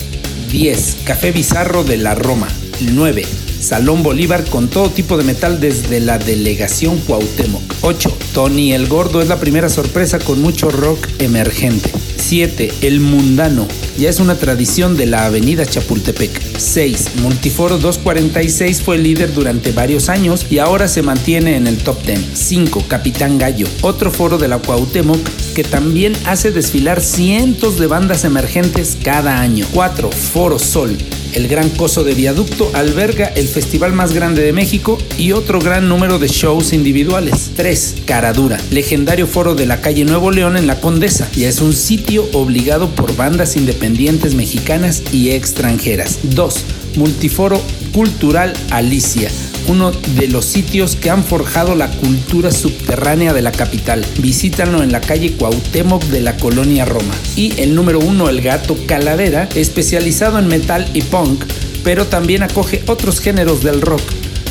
10. 0.51 0.97
Café 1.03 1.31
Bizarro 1.31 1.83
de 1.83 1.97
la 1.97 2.15
Roma. 2.15 2.47
9. 2.81 3.23
Salón 3.59 4.03
Bolívar 4.03 4.43
con 4.45 4.67
todo 4.67 4.89
tipo 4.89 5.17
de 5.17 5.23
metal 5.23 5.59
desde 5.59 5.99
la 5.99 6.17
delegación 6.17 6.97
Cuauhtémoc. 6.97 7.61
8. 7.81 8.17
Tony 8.33 8.73
el 8.73 8.87
Gordo 8.87 9.21
es 9.21 9.29
la 9.29 9.39
primera 9.39 9.69
sorpresa 9.69 10.19
con 10.19 10.41
mucho 10.41 10.69
rock 10.69 11.07
emergente. 11.19 11.91
7. 12.23 12.71
El 12.81 13.01
Mundano. 13.01 13.67
Ya 13.97 14.09
es 14.09 14.21
una 14.21 14.35
tradición 14.35 14.95
de 14.95 15.05
la 15.05 15.25
avenida 15.25 15.65
Chapultepec. 15.65 16.31
6. 16.57 17.17
Multiforo 17.21 17.77
246 17.77 18.81
fue 18.81 18.97
líder 18.97 19.33
durante 19.33 19.73
varios 19.73 20.07
años 20.07 20.45
y 20.49 20.59
ahora 20.59 20.87
se 20.87 21.01
mantiene 21.01 21.57
en 21.57 21.67
el 21.67 21.77
top 21.77 22.01
10. 22.05 22.21
5. 22.33 22.85
Capitán 22.87 23.37
Gallo. 23.37 23.67
Otro 23.81 24.09
foro 24.09 24.37
de 24.37 24.47
la 24.47 24.59
Cuauhtémoc 24.59 25.19
que 25.53 25.65
también 25.65 26.13
hace 26.25 26.51
desfilar 26.51 27.01
cientos 27.01 27.77
de 27.77 27.87
bandas 27.87 28.23
emergentes 28.23 28.97
cada 29.03 29.41
año. 29.41 29.65
4. 29.73 30.09
Foro 30.09 30.59
Sol. 30.59 30.97
El 31.33 31.47
Gran 31.47 31.69
Coso 31.69 32.03
de 32.03 32.13
Viaducto 32.13 32.69
alberga 32.73 33.25
el 33.25 33.47
festival 33.47 33.93
más 33.93 34.13
grande 34.13 34.43
de 34.43 34.53
México 34.53 34.97
y 35.17 35.31
otro 35.31 35.59
gran 35.59 35.89
número 35.89 36.19
de 36.19 36.27
shows 36.27 36.73
individuales. 36.73 37.51
3. 37.55 37.95
Caradura, 38.05 38.59
legendario 38.71 39.27
foro 39.27 39.55
de 39.55 39.65
la 39.65 39.81
calle 39.81 40.05
Nuevo 40.05 40.31
León 40.31 40.57
en 40.57 40.67
La 40.67 40.79
Condesa. 40.79 41.29
Ya 41.35 41.49
es 41.49 41.61
un 41.61 41.73
sitio 41.73 42.27
obligado 42.33 42.89
por 42.89 43.15
bandas 43.15 43.55
independientes 43.55 44.35
mexicanas 44.35 45.03
y 45.11 45.31
extranjeras. 45.31 46.19
2. 46.23 46.65
Multiforo 46.95 47.61
Cultural 47.91 48.53
Alicia 48.69 49.29
uno 49.67 49.91
de 49.91 50.27
los 50.27 50.45
sitios 50.45 50.95
que 50.95 51.09
han 51.09 51.23
forjado 51.23 51.75
la 51.75 51.89
cultura 51.89 52.51
subterránea 52.51 53.33
de 53.33 53.41
la 53.41 53.51
capital. 53.51 54.05
Visítanlo 54.19 54.83
en 54.83 54.91
la 54.91 55.01
calle 55.01 55.33
Cuauhtémoc 55.33 56.03
de 56.05 56.21
la 56.21 56.37
colonia 56.37 56.85
Roma. 56.85 57.13
Y 57.35 57.59
el 57.59 57.75
número 57.75 57.99
uno, 57.99 58.29
el 58.29 58.41
gato 58.41 58.77
Calavera, 58.85 59.49
especializado 59.55 60.39
en 60.39 60.47
metal 60.47 60.89
y 60.93 61.01
punk, 61.01 61.43
pero 61.83 62.07
también 62.07 62.43
acoge 62.43 62.83
otros 62.87 63.19
géneros 63.19 63.63
del 63.63 63.81
rock 63.81 64.01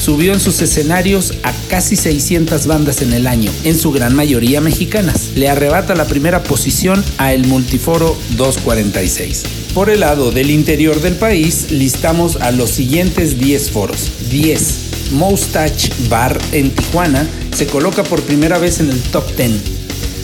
subió 0.03 0.33
en 0.33 0.41
sus 0.41 0.61
escenarios 0.61 1.35
a 1.45 1.53
casi 1.69 1.95
600 1.95 2.67
bandas 2.67 3.03
en 3.03 3.13
el 3.13 3.29
año, 3.29 3.53
en 3.63 3.79
su 3.79 3.93
gran 3.93 4.17
mayoría 4.17 4.61
mexicanas. 4.61 5.31
Le 5.37 5.49
arrebata 5.49 5.95
la 5.95 6.07
primera 6.07 6.43
posición 6.43 7.05
a 7.19 7.33
el 7.33 7.47
Multiforo 7.47 8.17
246. 8.37 9.45
Por 9.75 9.91
el 9.91 10.01
lado 10.01 10.33
del 10.33 10.51
interior 10.51 11.01
del 11.01 11.15
país, 11.15 11.71
listamos 11.71 12.37
a 12.37 12.51
los 12.51 12.71
siguientes 12.71 13.39
10 13.39 13.71
foros. 13.71 14.11
10. 14.29 14.92
Moustache 15.13 15.91
Bar 16.09 16.39
en 16.53 16.71
Tijuana 16.71 17.27
se 17.55 17.67
coloca 17.67 18.03
por 18.03 18.23
primera 18.23 18.59
vez 18.59 18.81
en 18.81 18.91
el 18.91 19.01
top 19.01 19.25
10. 19.37 19.53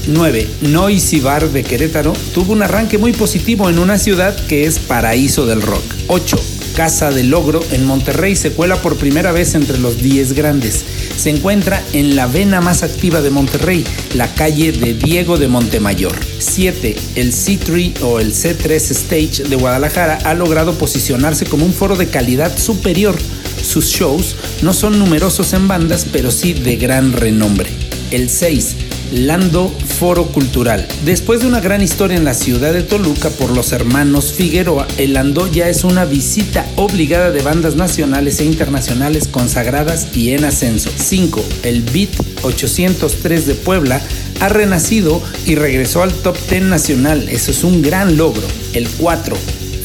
9. 0.09 0.49
Noisy 0.63 1.21
Bar 1.21 1.51
de 1.51 1.63
Querétaro 1.63 2.15
tuvo 2.33 2.55
un 2.55 2.63
arranque 2.63 2.97
muy 2.97 3.13
positivo 3.13 3.69
en 3.69 3.79
una 3.79 3.99
ciudad 3.99 4.35
que 4.47 4.65
es 4.65 4.79
paraíso 4.79 5.45
del 5.47 5.61
rock. 5.61 5.85
8. 6.07 6.39
Casa 6.75 7.11
del 7.11 7.31
Logro 7.31 7.61
en 7.73 7.85
Monterrey 7.85 8.37
se 8.37 8.53
cuela 8.53 8.77
por 8.77 8.97
primera 8.97 9.33
vez 9.33 9.55
entre 9.55 9.79
los 9.79 10.01
10 10.01 10.33
grandes. 10.33 10.85
Se 11.17 11.29
encuentra 11.29 11.83
en 11.93 12.17
la 12.17 12.27
vena 12.27 12.61
más 12.61 12.83
activa 12.83 13.21
de 13.21 13.31
Monterrey, 13.31 13.85
la 14.15 14.33
calle 14.33 14.73
de 14.73 14.95
Diego 14.95 15.37
de 15.37 15.49
Montemayor. 15.49 16.17
7. 16.39 16.97
El 17.17 17.33
C3 17.33 18.01
o 18.03 18.21
el 18.21 18.33
C3 18.33 18.75
Stage 18.93 19.49
de 19.49 19.57
Guadalajara 19.57 20.21
ha 20.25 20.35
logrado 20.35 20.73
posicionarse 20.75 21.45
como 21.47 21.67
un 21.67 21.75
foro 21.75 21.97
de 21.97 22.07
calidad 22.07 22.57
superior. 22.57 23.19
Sus 23.63 23.87
shows 23.87 24.37
no 24.63 24.73
son 24.73 24.99
numerosos 24.99 25.53
en 25.53 25.69
bandas, 25.69 26.07
pero 26.11 26.31
sí 26.31 26.53
de 26.53 26.77
gran 26.77 27.13
renombre. 27.13 27.71
El 28.11 28.31
6. 28.31 28.77
Lando 29.13 29.71
Foro 29.99 30.27
Cultural. 30.27 30.87
Después 31.05 31.41
de 31.41 31.47
una 31.47 31.61
gran 31.61 31.81
historia 31.83 32.17
en 32.17 32.25
la 32.25 32.35
ciudad 32.35 32.73
de 32.73 32.83
Toluca 32.83 33.31
por 33.31 33.51
los 33.51 33.73
hermanos 33.73 34.35
Figueroa, 34.35 34.87
el 34.99 35.15
Lando 35.15 35.51
ya 35.51 35.69
es 35.69 35.85
una 35.85 36.05
visita 36.05 36.67
obligada 36.77 37.31
de 37.31 37.43
bandas 37.43 37.75
nacionales 37.75 38.41
e 38.41 38.45
internacionales 38.45 39.27
consagradas 39.29 40.09
y 40.15 40.33
en 40.33 40.45
ascenso. 40.45 40.91
5. 40.95 41.43
El 41.63 41.83
Beat 41.83 42.11
803 42.43 43.47
de 43.47 43.55
Puebla 43.55 44.03
ha 44.41 44.49
renacido 44.49 45.23
y 45.47 45.55
regresó 45.55 46.03
al 46.03 46.13
top 46.13 46.37
10 46.51 46.65
nacional. 46.65 47.29
Eso 47.29 47.51
es 47.51 47.65
un 47.65 47.81
gran 47.83 48.17
logro. 48.17 48.47
El 48.75 48.89
4. 48.89 49.37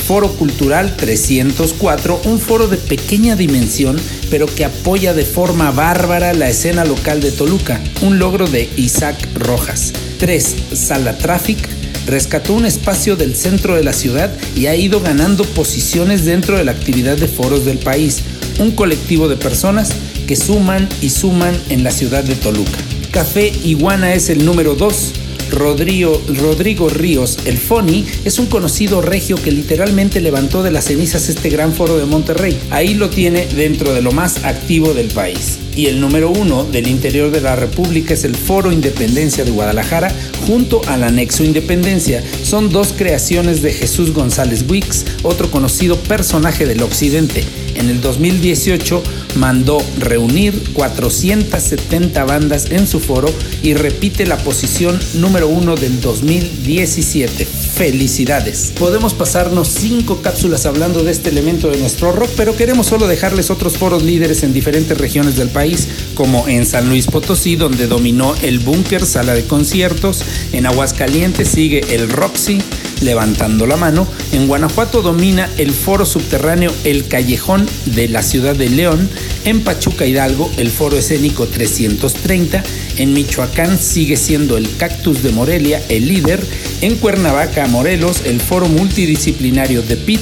Foro 0.05 0.29
Cultural 0.33 0.97
304, 0.97 2.21
un 2.25 2.39
foro 2.39 2.67
de 2.67 2.75
pequeña 2.77 3.37
dimensión, 3.37 3.97
pero 4.29 4.47
que 4.47 4.65
apoya 4.65 5.13
de 5.13 5.23
forma 5.23 5.71
bárbara 5.71 6.33
la 6.33 6.49
escena 6.49 6.83
local 6.83 7.21
de 7.21 7.31
Toluca, 7.31 7.81
un 8.01 8.19
logro 8.19 8.45
de 8.45 8.69
Isaac 8.75 9.15
Rojas. 9.35 9.93
3. 10.19 10.55
Sala 10.73 11.17
Traffic 11.17 11.57
rescató 12.05 12.53
un 12.53 12.65
espacio 12.65 13.15
del 13.15 13.33
centro 13.33 13.75
de 13.75 13.83
la 13.83 13.93
ciudad 13.93 14.29
y 14.57 14.65
ha 14.65 14.75
ido 14.75 14.99
ganando 14.99 15.45
posiciones 15.45 16.25
dentro 16.25 16.57
de 16.57 16.65
la 16.65 16.73
actividad 16.73 17.15
de 17.15 17.29
foros 17.29 17.63
del 17.63 17.77
país, 17.77 18.23
un 18.59 18.71
colectivo 18.71 19.29
de 19.29 19.37
personas 19.37 19.91
que 20.27 20.35
suman 20.35 20.89
y 21.01 21.11
suman 21.11 21.57
en 21.69 21.85
la 21.85 21.91
ciudad 21.91 22.25
de 22.25 22.35
Toluca. 22.35 22.77
Café 23.11 23.53
Iguana 23.63 24.13
es 24.15 24.29
el 24.29 24.43
número 24.43 24.75
2 24.75 25.13
Rodrigo, 25.53 26.89
Ríos, 26.89 27.37
el 27.45 27.57
Foni, 27.57 28.05
es 28.25 28.39
un 28.39 28.47
conocido 28.47 29.01
regio 29.01 29.35
que 29.35 29.51
literalmente 29.51 30.19
levantó 30.21 30.63
de 30.63 30.71
las 30.71 30.85
cenizas 30.85 31.29
este 31.29 31.49
gran 31.49 31.73
foro 31.73 31.97
de 31.97 32.05
Monterrey. 32.05 32.57
Ahí 32.71 32.93
lo 32.93 33.09
tiene 33.09 33.47
dentro 33.47 33.93
de 33.93 34.01
lo 34.01 34.11
más 34.11 34.43
activo 34.43 34.93
del 34.93 35.07
país. 35.07 35.59
Y 35.75 35.87
el 35.87 35.99
número 35.99 36.29
uno 36.29 36.65
del 36.65 36.87
interior 36.87 37.31
de 37.31 37.41
la 37.41 37.55
República 37.55 38.13
es 38.13 38.23
el 38.23 38.35
Foro 38.35 38.71
Independencia 38.71 39.43
de 39.43 39.51
Guadalajara 39.51 40.13
junto 40.45 40.81
al 40.87 41.03
Anexo 41.03 41.43
Independencia. 41.43 42.23
Son 42.43 42.69
dos 42.69 42.93
creaciones 42.95 43.61
de 43.61 43.73
Jesús 43.73 44.13
González 44.13 44.65
Wicks, 44.69 45.05
otro 45.23 45.49
conocido 45.49 45.97
personaje 45.97 46.65
del 46.65 46.83
occidente. 46.83 47.43
En 47.75 47.89
el 47.89 48.01
2018 48.01 49.01
mandó 49.36 49.82
reunir 50.00 50.74
470 50.74 52.24
bandas 52.26 52.72
en 52.72 52.88
su 52.88 53.00
foro 53.00 53.30
y 53.62 53.74
repite 53.74 54.26
la 54.26 54.38
posición 54.38 55.00
número 55.15 55.48
uno 55.48 55.76
del 55.76 56.02
2017. 56.02 57.62
Felicidades. 57.73 58.71
Podemos 58.77 59.15
pasarnos 59.15 59.67
cinco 59.67 60.21
cápsulas 60.21 60.67
hablando 60.67 61.03
de 61.03 61.12
este 61.12 61.29
elemento 61.29 61.71
de 61.71 61.77
nuestro 61.77 62.12
rock, 62.12 62.29
pero 62.38 62.55
queremos 62.55 62.86
solo 62.86 63.07
dejarles 63.07 63.49
otros 63.49 63.77
foros 63.77 64.03
líderes 64.03 64.43
en 64.43 64.53
diferentes 64.53 64.95
regiones 64.95 65.38
del 65.38 65.49
país, 65.49 65.88
como 66.13 66.47
en 66.47 66.67
San 66.67 66.88
Luis 66.88 67.07
Potosí, 67.07 67.55
donde 67.55 67.88
dominó 67.88 68.36
el 68.43 68.59
Búnker, 68.59 69.03
sala 69.03 69.33
de 69.33 69.45
conciertos, 69.45 70.23
en 70.51 70.67
Aguascalientes 70.67 71.47
sigue 71.47 71.81
el 71.95 72.09
Roxy, 72.09 72.62
levantando 73.01 73.65
la 73.65 73.75
mano. 73.75 74.07
En 74.31 74.47
Guanajuato 74.47 75.01
domina 75.01 75.49
el 75.57 75.71
foro 75.71 76.05
subterráneo 76.05 76.71
El 76.83 77.07
Callejón 77.07 77.67
de 77.86 78.07
la 78.07 78.23
ciudad 78.23 78.55
de 78.55 78.69
León. 78.69 79.09
En 79.45 79.63
Pachuca 79.63 80.05
Hidalgo 80.05 80.49
el 80.57 80.69
foro 80.69 80.97
escénico 80.97 81.47
330. 81.47 82.63
En 82.97 83.13
Michoacán 83.13 83.79
sigue 83.79 84.17
siendo 84.17 84.58
el 84.58 84.75
Cactus 84.77 85.23
de 85.23 85.32
Morelia 85.32 85.82
el 85.89 86.08
líder. 86.08 86.43
En 86.82 86.95
Cuernavaca, 86.95 87.67
Morelos, 87.67 88.23
el 88.25 88.39
foro 88.39 88.67
multidisciplinario 88.67 89.82
de 89.82 89.97
Pit. 89.97 90.21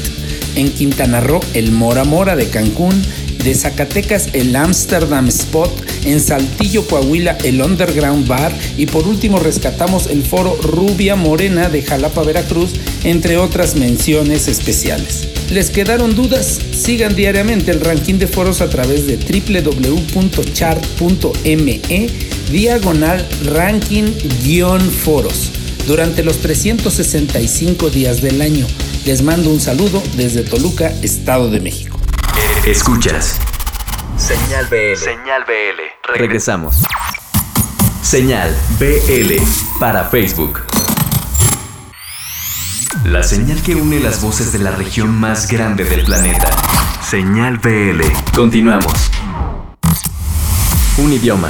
En 0.55 0.69
Quintana 0.69 1.21
Roo 1.21 1.39
el 1.53 1.71
Mora 1.71 2.03
Mora 2.03 2.35
de 2.35 2.47
Cancún 2.49 3.01
de 3.43 3.55
Zacatecas 3.55 4.29
el 4.33 4.55
Amsterdam 4.55 5.27
Spot, 5.27 5.71
en 6.05 6.19
Saltillo, 6.19 6.85
Coahuila 6.87 7.37
el 7.43 7.61
Underground 7.61 8.27
Bar 8.27 8.53
y 8.77 8.85
por 8.85 9.07
último 9.07 9.39
rescatamos 9.39 10.07
el 10.07 10.23
foro 10.23 10.57
Rubia 10.61 11.15
Morena 11.15 11.69
de 11.69 11.81
Jalapa, 11.81 12.23
Veracruz, 12.23 12.73
entre 13.03 13.37
otras 13.37 13.75
menciones 13.75 14.47
especiales. 14.47 15.27
¿Les 15.51 15.69
quedaron 15.69 16.15
dudas? 16.15 16.59
Sigan 16.71 17.15
diariamente 17.15 17.71
el 17.71 17.81
ranking 17.81 18.15
de 18.15 18.27
foros 18.27 18.61
a 18.61 18.69
través 18.69 19.05
de 19.07 19.17
www.chart.me 19.17 20.21
diagonal 22.51 23.25
ranking-foros 23.45 25.51
durante 25.87 26.23
los 26.23 26.39
365 26.39 27.89
días 27.89 28.21
del 28.21 28.41
año. 28.41 28.67
Les 29.05 29.23
mando 29.23 29.49
un 29.49 29.59
saludo 29.59 30.03
desde 30.15 30.43
Toluca, 30.43 30.87
Estado 31.01 31.49
de 31.49 31.59
México. 31.59 31.97
Escuchas. 32.65 33.39
Señal 34.17 34.67
BL. 34.67 34.97
Señal 34.97 35.43
BL. 35.45 36.17
Regresamos. 36.17 36.77
Señal 38.03 38.55
BL 38.79 39.33
para 39.79 40.09
Facebook. 40.09 40.61
La 43.05 43.23
señal 43.23 43.61
que 43.63 43.73
une 43.73 43.99
las 43.99 44.21
voces 44.21 44.51
de 44.51 44.59
la 44.59 44.71
región 44.71 45.09
más 45.09 45.47
grande 45.47 45.85
del 45.85 46.03
planeta. 46.03 46.49
Señal 47.01 47.57
BL. 47.57 48.01
Continuamos. 48.35 49.09
Un 50.97 51.13
idioma. 51.13 51.49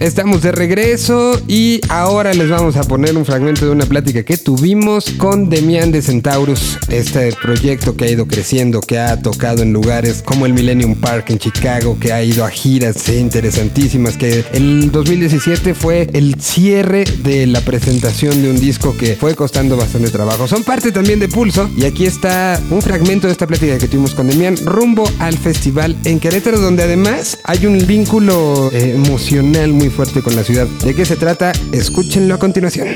Estamos 0.00 0.40
de 0.40 0.50
regreso 0.50 1.38
y 1.46 1.82
ahora 1.90 2.32
les 2.32 2.48
vamos 2.48 2.76
a 2.76 2.84
poner 2.84 3.14
un 3.18 3.26
fragmento 3.26 3.66
de 3.66 3.70
una 3.70 3.84
plática 3.84 4.22
que 4.22 4.38
tuvimos 4.38 5.10
con 5.18 5.50
Demian 5.50 5.92
de 5.92 6.00
Centaurus, 6.00 6.78
este 6.88 7.34
proyecto 7.34 7.94
que 7.94 8.06
ha 8.06 8.10
ido 8.10 8.26
creciendo, 8.26 8.80
que 8.80 8.98
ha 8.98 9.20
tocado 9.20 9.62
en 9.62 9.74
lugares 9.74 10.22
como 10.24 10.46
el 10.46 10.54
Millennium 10.54 10.94
Park 10.94 11.28
en 11.28 11.38
Chicago, 11.38 11.98
que 12.00 12.14
ha 12.14 12.24
ido 12.24 12.46
a 12.46 12.50
giras 12.50 13.10
interesantísimas, 13.10 14.16
que 14.16 14.42
el 14.54 14.90
2017 14.90 15.74
fue 15.74 16.08
el 16.14 16.40
cierre 16.40 17.04
de 17.22 17.46
la 17.46 17.60
presentación 17.60 18.40
de 18.40 18.48
un 18.48 18.58
disco 18.58 18.96
que 18.96 19.16
fue 19.16 19.34
costando 19.34 19.76
bastante 19.76 20.08
trabajo. 20.08 20.48
Son 20.48 20.64
parte 20.64 20.92
también 20.92 21.20
de 21.20 21.28
Pulso 21.28 21.68
y 21.76 21.84
aquí 21.84 22.06
está 22.06 22.58
un 22.70 22.80
fragmento 22.80 23.26
de 23.26 23.34
esta 23.34 23.46
plática 23.46 23.76
que 23.76 23.86
tuvimos 23.86 24.14
con 24.14 24.28
Demian 24.28 24.56
rumbo 24.64 25.04
al 25.18 25.36
festival 25.36 25.94
en 26.04 26.20
Querétaro, 26.20 26.58
donde 26.58 26.84
además 26.84 27.38
hay 27.44 27.66
un 27.66 27.86
vínculo 27.86 28.70
eh, 28.72 28.92
emocional 28.94 29.74
muy 29.74 29.89
fuerte 29.90 30.22
con 30.22 30.34
la 30.36 30.44
ciudad. 30.44 30.66
¿De 30.66 30.94
qué 30.94 31.04
se 31.04 31.16
trata? 31.16 31.52
Escúchenlo 31.72 32.34
a 32.34 32.38
continuación. 32.38 32.88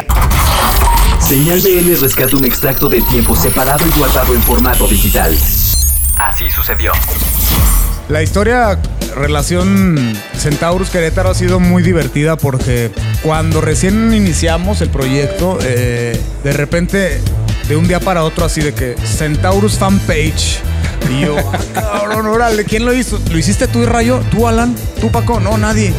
Señal 1.21 1.61
BL 1.61 2.01
rescata 2.01 2.37
un 2.37 2.45
extracto 2.45 2.89
del 2.89 3.05
tiempo 3.07 3.35
separado 3.35 3.87
y 3.87 3.99
guardado 3.99 4.35
en 4.35 4.43
formato 4.43 4.87
digital. 4.87 5.37
Así 6.19 6.51
sucedió. 6.51 6.93
La 8.09 8.23
historia 8.23 8.79
relación 9.15 10.13
Centaurus 10.37 10.91
Querétaro 10.91 11.31
ha 11.31 11.35
sido 11.35 11.61
muy 11.61 11.83
divertida 11.83 12.37
porque 12.37 12.91
cuando 13.23 13.61
recién 13.61 14.13
iniciamos 14.13 14.81
el 14.83 14.91
proyecto, 14.91 15.59
eh, 15.63 16.21
de 16.43 16.53
repente, 16.53 17.21
de 17.69 17.77
un 17.77 17.89
día 17.89 18.01
para 18.01 18.25
otro, 18.25 18.45
así 18.45 18.61
de 18.61 18.75
que 18.75 18.95
Centaurus 19.05 19.79
fanpage. 19.79 20.61
Y 21.11 21.21
yo, 21.23 21.37
cabrón, 21.75 22.27
órale, 22.27 22.65
¿quién 22.65 22.85
lo 22.85 22.93
hizo? 22.93 23.19
¿Lo 23.31 23.39
hiciste 23.39 23.67
tú 23.69 23.83
y 23.83 23.87
Rayo? 23.87 24.21
¿Tú, 24.31 24.47
Alan? 24.47 24.75
¿Tú, 25.01 25.11
Paco? 25.11 25.41
No, 25.41 25.57
nadie. 25.57 25.95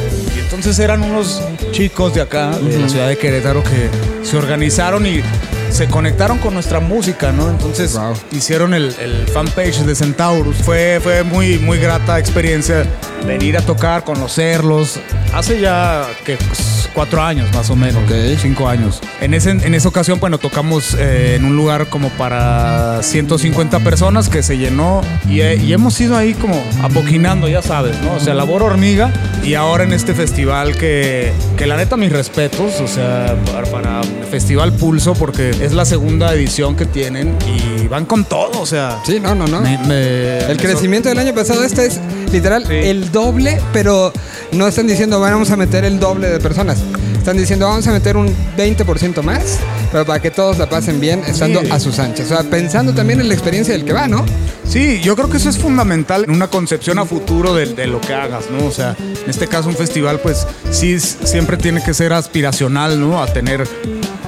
Entonces 0.46 0.80
eran 0.80 1.04
unos 1.04 1.42
chicos 1.72 2.14
de 2.14 2.22
acá, 2.22 2.52
de 2.58 2.80
la 2.80 2.88
ciudad 2.88 3.08
de 3.08 3.18
Querétaro, 3.18 3.64
que 3.64 3.90
se 4.26 4.38
organizaron 4.38 5.06
y 5.06 5.22
se 5.70 5.88
conectaron 5.88 6.38
con 6.38 6.54
nuestra 6.54 6.80
música, 6.80 7.32
¿no? 7.32 7.50
Entonces 7.50 8.00
hicieron 8.32 8.74
el, 8.74 8.96
el 9.00 9.28
fanpage 9.28 9.80
de 9.80 9.96
Centaurus. 9.96 10.56
Fue, 10.58 11.00
fue 11.02 11.24
muy, 11.24 11.60
muy 11.60 11.80
grata 11.80 12.18
experiencia 12.20 12.86
venir 13.26 13.58
a 13.58 13.62
tocar, 13.62 14.04
conocerlos. 14.04 15.00
Hace 15.34 15.60
ya 15.60 16.08
que 16.24 16.38
pues, 16.38 16.75
cuatro 16.96 17.22
años 17.22 17.54
más 17.54 17.70
o 17.70 17.76
menos, 17.76 18.02
cinco 18.42 18.68
años. 18.68 19.02
En, 19.22 19.34
ese, 19.34 19.52
en 19.52 19.76
esa 19.76 19.90
ocasión, 19.90 20.20
bueno, 20.20 20.38
tocamos 20.38 20.96
eh, 20.98 21.36
en 21.36 21.46
un 21.46 21.56
lugar 21.56 21.88
como 21.88 22.10
para 22.10 23.04
150 23.04 23.82
personas 23.82 24.30
que 24.30 24.42
se 24.42 24.58
llenó 24.58 25.02
y, 25.30 25.42
eh, 25.42 25.58
y 25.58 25.74
hemos 25.74 26.00
ido 26.00 26.16
ahí 26.16 26.34
como 26.34 26.64
apoquinando, 26.82 27.48
ya 27.48 27.62
sabes, 27.62 28.02
¿no? 28.02 28.14
O 28.14 28.20
sea, 28.20 28.34
labor 28.34 28.64
hormiga 28.64 29.12
y 29.44 29.56
ahora 29.56 29.84
en 29.84 29.94
este 29.94 30.14
festival 30.14 30.76
que, 30.78 31.34
que 31.58 31.68
la 31.68 31.76
neta 31.76 31.98
mis 31.98 32.12
respetos, 32.12 32.80
o 32.80 32.88
sea, 32.88 33.36
para, 33.52 33.70
para 33.70 34.02
Festival 34.32 34.72
Pulso 34.74 35.14
porque 35.14 35.50
es 35.50 35.74
la 35.74 35.86
segunda 35.86 36.34
edición 36.34 36.76
que 36.76 36.86
tienen 36.86 37.38
y 37.48 37.75
van 37.88 38.06
con 38.06 38.26
todo, 38.26 38.62
o 38.62 38.66
sea. 38.66 39.00
Sí, 39.06 39.20
no, 39.20 39.36
no, 39.36 39.48
no. 39.48 39.62
me- 39.62 39.78
me- 39.80 40.38
El 40.40 40.58
me 40.58 40.58
crecimiento 40.58 41.10
del 41.10 41.20
año 41.20 41.34
pasado, 41.34 41.64
este 41.64 41.86
es 41.86 42.00
literal 42.32 42.70
el 42.72 43.12
doble, 43.12 43.60
pero 43.74 44.12
no 44.52 44.68
están 44.68 44.88
diciendo 44.88 45.20
vamos 45.20 45.50
a 45.52 45.56
meter 45.58 45.86
el 45.86 46.00
doble 46.00 46.30
de 46.30 46.40
personas. 46.40 46.78
Están 47.18 47.38
diciendo 47.38 47.68
vamos 47.68 47.88
a 47.88 47.92
meter 47.92 48.18
un 48.18 48.32
20% 48.56 49.24
más, 49.24 49.58
pero 49.92 50.06
para 50.06 50.22
que 50.22 50.30
todos 50.30 50.60
la 50.60 50.70
pasen 50.70 51.00
bien, 51.00 51.24
estando 51.26 51.62
Sí. 51.62 51.72
a 51.72 51.80
sus 51.80 51.98
anchas. 51.98 52.26
O 52.32 52.36
sea, 52.36 52.44
pensando 52.44 52.94
también 52.94 53.20
en 53.20 53.28
la 53.28 53.34
experiencia 53.34 53.74
del 53.74 53.84
que 53.84 53.94
va, 53.94 54.08
¿no? 54.08 54.24
Sí, 54.68 55.00
yo 55.02 55.16
creo 55.16 55.30
que 55.30 55.38
eso 55.38 55.50
es 55.50 55.58
fundamental 55.58 56.24
en 56.26 56.32
una 56.32 56.48
concepción 56.50 57.00
a 57.00 57.06
futuro 57.06 57.54
de, 57.56 57.66
de 57.68 57.88
lo 57.88 58.00
que 58.02 58.14
hagas, 58.14 58.46
¿no? 58.52 58.66
O 58.68 58.72
sea, 58.72 58.96
en 59.00 59.30
este 59.30 59.48
caso 59.48 59.70
un 59.70 59.76
festival, 59.76 60.20
pues 60.20 60.46
sí, 60.72 61.00
siempre 61.00 61.58
tiene 61.58 61.82
que 61.84 61.94
ser 61.96 62.14
aspiracional, 62.14 63.00
¿no? 63.00 63.22
A 63.22 63.28
tener 63.28 63.68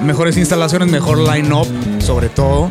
mejores 0.04 0.36
instalaciones, 0.36 0.88
mejor 0.90 1.18
line-up, 1.18 1.66
sobre 2.08 2.30
todo. 2.30 2.70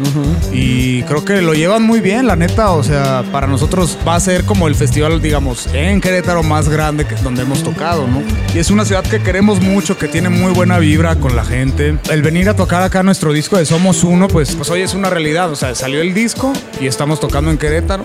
Y 0.51 1.03
creo 1.03 1.23
que 1.23 1.43
lo 1.43 1.53
llevan 1.53 1.83
muy 1.83 2.01
bien, 2.01 2.25
la 2.25 2.35
neta. 2.35 2.71
O 2.71 2.81
sea, 2.81 3.23
para 3.31 3.45
nosotros 3.45 3.95
va 4.05 4.15
a 4.15 4.19
ser 4.19 4.45
como 4.45 4.67
el 4.67 4.73
festival, 4.73 5.21
digamos, 5.21 5.67
en 5.75 6.01
Querétaro 6.01 6.41
más 6.41 6.67
grande 6.69 7.05
que 7.05 7.13
donde 7.17 7.43
hemos 7.43 7.61
tocado, 7.61 8.07
¿no? 8.07 8.23
Y 8.55 8.57
es 8.57 8.71
una 8.71 8.83
ciudad 8.83 9.03
que 9.03 9.21
queremos 9.21 9.61
mucho, 9.61 9.95
que 9.95 10.07
tiene 10.07 10.29
muy 10.29 10.53
buena 10.53 10.79
vibra 10.79 11.17
con 11.17 11.35
la 11.35 11.45
gente. 11.45 11.99
El 12.09 12.23
venir 12.23 12.49
a 12.49 12.55
tocar 12.55 12.81
acá 12.81 13.03
nuestro 13.03 13.31
disco 13.31 13.57
de 13.57 13.67
Somos 13.67 14.03
Uno, 14.03 14.27
pues, 14.27 14.55
pues 14.55 14.71
hoy 14.71 14.81
es 14.81 14.95
una 14.95 15.11
realidad. 15.11 15.51
O 15.51 15.55
sea, 15.55 15.75
salió 15.75 16.01
el 16.01 16.15
disco 16.15 16.51
y 16.81 16.87
estamos 16.87 17.19
tocando 17.19 17.51
en 17.51 17.59
Querétaro. 17.59 18.01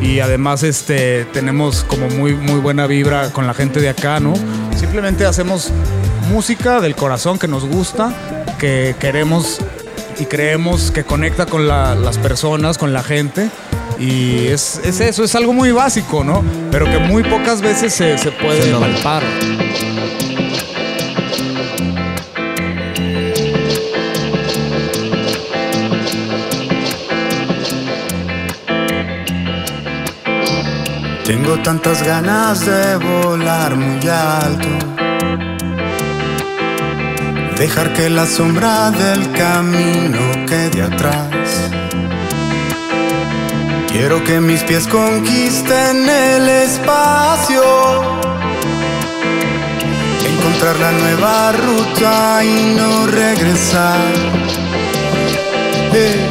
Y 0.00 0.20
además 0.20 0.62
este, 0.62 1.26
tenemos 1.26 1.84
como 1.84 2.08
muy, 2.08 2.34
muy 2.34 2.58
buena 2.58 2.86
vibra 2.86 3.34
con 3.34 3.46
la 3.46 3.52
gente 3.52 3.80
de 3.80 3.90
acá, 3.90 4.18
¿no? 4.18 4.32
Simplemente 4.78 5.26
hacemos 5.26 5.70
música 6.32 6.80
del 6.80 6.96
corazón 6.96 7.38
que 7.38 7.48
nos 7.48 7.66
gusta, 7.66 8.14
que 8.58 8.96
queremos 8.98 9.60
y 10.20 10.26
creemos 10.26 10.90
que 10.90 11.02
conecta 11.04 11.46
con 11.46 11.66
la- 11.66 11.94
las 11.94 12.18
personas, 12.18 12.78
con 12.78 12.92
la 12.92 13.02
gente. 13.02 13.50
Y 13.98 14.46
es, 14.46 14.80
es 14.84 15.00
eso, 15.00 15.24
es 15.24 15.34
algo 15.34 15.52
muy 15.52 15.72
básico, 15.72 16.24
¿no? 16.24 16.42
Pero 16.70 16.86
que 16.86 16.98
muy 16.98 17.22
pocas 17.22 17.60
veces 17.60 17.92
se, 17.92 18.16
se 18.18 18.30
puede 18.32 18.62
Se 18.62 18.70
palpar. 18.72 19.22
Tengo 31.24 31.56
tantas 31.62 32.02
ganas 32.02 32.66
de 32.66 32.96
volar 32.96 33.76
muy 33.76 34.00
alto. 34.08 34.68
Dejar 37.60 37.92
que 37.92 38.08
la 38.08 38.24
sombra 38.24 38.90
del 38.90 39.32
camino 39.32 40.46
quede 40.46 40.80
atrás. 40.80 41.68
Quiero 43.92 44.24
que 44.24 44.40
mis 44.40 44.62
pies 44.62 44.86
conquisten 44.86 46.08
el 46.08 46.48
espacio. 46.48 47.62
Encontrar 50.24 50.76
la 50.80 50.92
nueva 50.92 51.52
ruta 51.52 52.42
y 52.42 52.76
no 52.78 53.06
regresar. 53.08 54.08
Eh. 55.92 56.29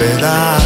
En 0.00 0.57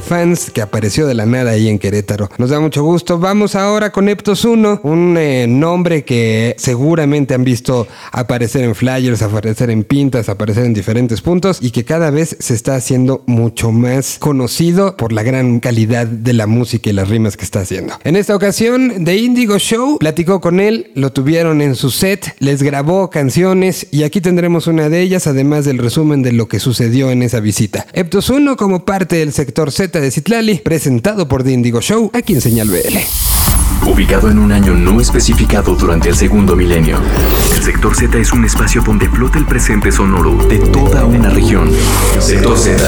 fans 0.00 0.50
que 0.50 0.62
apareció 0.62 1.06
de 1.06 1.14
la 1.14 1.26
nada 1.26 1.52
ahí 1.52 1.68
en 1.68 1.78
Querétaro. 1.78 2.30
Nos 2.38 2.50
da 2.50 2.60
mucho 2.60 2.82
gusto. 2.82 3.18
Vamos 3.18 3.54
ahora 3.54 3.92
con 3.92 4.08
Eptos 4.08 4.44
1, 4.44 4.80
un 4.82 5.16
eh, 5.18 5.46
nombre 5.48 6.04
que 6.04 6.54
seguramente 6.58 7.34
han 7.34 7.44
visto 7.44 7.86
aparecer 8.12 8.64
en 8.64 8.74
flyers, 8.74 9.22
aparecer 9.22 9.70
en 9.70 9.84
pintas, 9.84 10.28
aparecer 10.28 10.64
en 10.64 10.74
diferentes 10.74 11.20
puntos 11.20 11.58
y 11.60 11.70
que 11.70 11.84
cada 11.84 12.10
vez 12.10 12.36
se 12.38 12.54
está 12.54 12.74
haciendo 12.74 13.22
mucho 13.26 13.72
más 13.72 14.18
conocido 14.18 14.96
por 14.96 15.12
la 15.12 15.22
gran 15.22 15.60
calidad 15.60 16.06
de 16.06 16.32
la 16.32 16.46
música 16.46 16.90
y 16.90 16.92
las 16.92 17.08
rimas 17.08 17.36
que 17.36 17.44
está 17.44 17.60
haciendo. 17.60 17.94
En 18.04 18.16
esta 18.16 18.34
ocasión, 18.34 19.04
The 19.04 19.16
Indigo 19.16 19.58
Show 19.58 19.98
platicó 19.98 20.40
con 20.40 20.60
él, 20.60 20.90
lo 20.94 21.12
tuvieron 21.12 21.62
en 21.62 21.74
su 21.74 21.90
set, 21.90 22.34
les 22.38 22.62
grabó 22.62 23.10
canciones 23.10 23.86
y 23.90 24.02
aquí 24.02 24.20
tendremos 24.20 24.66
una 24.66 24.88
de 24.88 25.00
ellas, 25.00 25.26
además 25.26 25.64
del 25.64 25.78
resumen 25.78 26.22
de 26.22 26.32
lo 26.32 26.48
que 26.48 26.60
sucedió 26.60 27.10
en 27.10 27.22
esa 27.22 27.40
visita. 27.40 27.86
Eptos 27.92 28.30
1 28.30 28.56
como 28.56 28.84
parte 28.84 29.16
del 29.16 29.32
sector 29.32 29.70
Z 29.90 30.00
de 30.00 30.10
Citlali, 30.12 30.54
presentado 30.58 31.26
por 31.26 31.42
The 31.42 31.50
Indigo 31.50 31.80
Show, 31.80 32.12
aquí 32.14 32.34
en 32.34 32.40
Señal 32.40 32.68
BL. 32.68 33.88
Ubicado 33.88 34.30
en 34.30 34.38
un 34.38 34.52
año 34.52 34.74
no 34.74 35.00
especificado 35.00 35.74
durante 35.74 36.10
el 36.10 36.14
segundo 36.14 36.54
milenio, 36.54 36.98
el 37.56 37.62
sector 37.62 37.96
Z 37.96 38.16
es 38.18 38.32
un 38.32 38.44
espacio 38.44 38.82
donde 38.82 39.08
flota 39.08 39.38
el 39.38 39.46
presente 39.46 39.90
sonoro 39.90 40.36
de 40.46 40.58
toda 40.58 41.04
una 41.04 41.30
región. 41.30 41.72
Sector 42.20 42.56
Z, 42.56 42.78